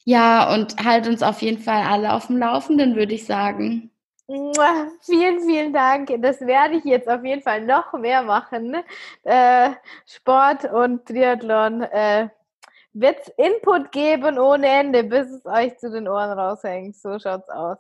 Ja, 0.05 0.53
und 0.53 0.84
halt 0.84 1.07
uns 1.07 1.24
auf 1.24 1.41
jeden 1.41 1.61
Fall 1.61 1.84
alle 1.84 2.13
auf 2.13 2.28
dem 2.28 2.38
Laufenden, 2.38 2.95
würde 2.95 3.13
ich 3.13 3.26
sagen. 3.26 3.89
Vielen, 4.26 5.41
vielen 5.41 5.74
Dank. 5.74 6.09
Das 6.21 6.41
werde 6.41 6.76
ich 6.76 6.86
jetzt 6.86 7.09
auf 7.09 7.24
jeden 7.24 7.41
Fall 7.41 7.65
noch 7.65 7.93
mehr 7.93 8.24
machen. 8.24 8.76
Äh, 9.24 9.71
Sport 10.05 10.65
und 10.65 11.05
Triathlon 11.05 11.82
äh, 11.82 12.30
wird 12.93 13.28
Input 13.38 13.91
geben 13.91 14.39
ohne 14.39 14.67
Ende, 14.67 15.03
bis 15.03 15.30
es 15.30 15.45
euch 15.45 15.78
zu 15.78 15.91
den 15.91 16.07
Ohren 16.07 16.38
raushängt. 16.38 16.95
So 16.95 17.19
schaut's 17.19 17.49
aus. 17.49 17.78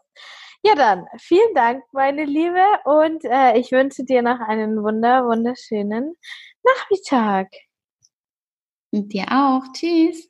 Ja, 0.65 0.75
dann 0.75 1.07
vielen 1.17 1.53
Dank, 1.53 1.83
meine 1.91 2.23
Liebe, 2.23 2.63
und 2.85 3.25
äh, 3.25 3.57
ich 3.57 3.73
wünsche 3.73 4.05
dir 4.05 4.21
noch 4.21 4.39
einen 4.39 4.81
wunder, 4.81 5.25
wunderschönen 5.25 6.15
Nachmittag. 6.63 7.49
Und 8.91 9.11
dir 9.11 9.25
auch. 9.29 9.63
Tschüss. 9.73 10.29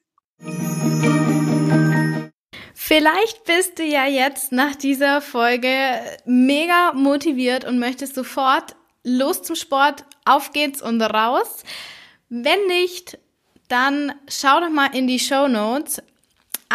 Vielleicht 2.73 3.43
bist 3.43 3.77
du 3.77 3.84
ja 3.84 4.07
jetzt 4.07 4.51
nach 4.51 4.75
dieser 4.75 5.21
Folge 5.21 5.69
mega 6.25 6.93
motiviert 6.93 7.63
und 7.63 7.77
möchtest 7.77 8.15
sofort 8.15 8.75
los 9.03 9.43
zum 9.43 9.55
Sport, 9.55 10.03
auf 10.25 10.51
geht's 10.51 10.81
und 10.81 10.99
raus. 11.01 11.63
Wenn 12.29 12.65
nicht, 12.65 13.19
dann 13.67 14.13
schau 14.27 14.61
doch 14.61 14.69
mal 14.71 14.95
in 14.95 15.05
die 15.05 15.19
Show 15.19 15.47
Notes. 15.47 16.01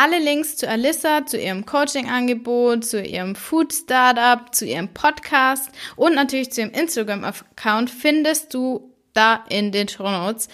Alle 0.00 0.20
Links 0.20 0.56
zu 0.56 0.68
Alyssa, 0.68 1.26
zu 1.26 1.40
ihrem 1.40 1.66
Coaching-Angebot, 1.66 2.84
zu 2.84 3.02
ihrem 3.02 3.34
Food-Startup, 3.34 4.54
zu 4.54 4.64
ihrem 4.64 4.94
Podcast 4.94 5.70
und 5.96 6.14
natürlich 6.14 6.52
zu 6.52 6.60
ihrem 6.60 6.70
Instagram-Account 6.70 7.90
findest 7.90 8.54
du 8.54 8.94
da 9.12 9.44
in 9.48 9.72
den 9.72 9.88
Show 9.88 10.08
Notes. 10.08 10.46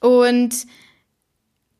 Und 0.00 0.66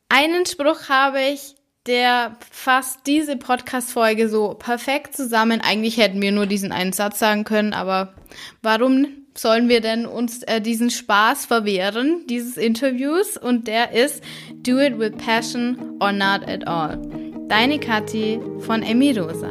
einen 0.09 0.47
Spruch 0.47 0.89
habe 0.89 1.21
ich, 1.21 1.57
der 1.85 2.37
fasst 2.49 3.01
diese 3.09 3.39
Podcast-Folge 3.39 4.29
so 4.29 4.55
perfekt 4.55 5.17
zusammen. 5.17 5.61
Eigentlich 5.63 5.97
hätten 5.97 6.23
wir 6.23 6.31
nur 6.31 6.47
diesen 6.47 6.71
einen 6.71 6.93
Satz 6.93 7.19
sagen 7.19 7.43
können, 7.43 7.73
aber 7.73 8.15
warum 8.63 9.24
sollen 9.37 9.69
wir 9.69 9.81
denn 9.81 10.07
uns 10.07 10.43
äh, 10.45 10.61
diesen 10.61 10.91
Spaß 10.91 11.47
verwehren, 11.47 12.25
dieses 12.29 12.57
Interviews? 12.57 13.37
Und 13.37 13.67
der 13.67 13.93
ist 13.93 14.23
Do 14.53 14.79
it 14.79 14.99
with 14.99 15.13
passion 15.25 15.97
or 16.01 16.13
not 16.13 16.47
at 16.47 16.67
all. 16.67 17.01
Deine 17.49 17.79
Kathi 17.79 18.41
von 18.61 18.83
Emi 18.83 19.13
Rosa. 19.13 19.51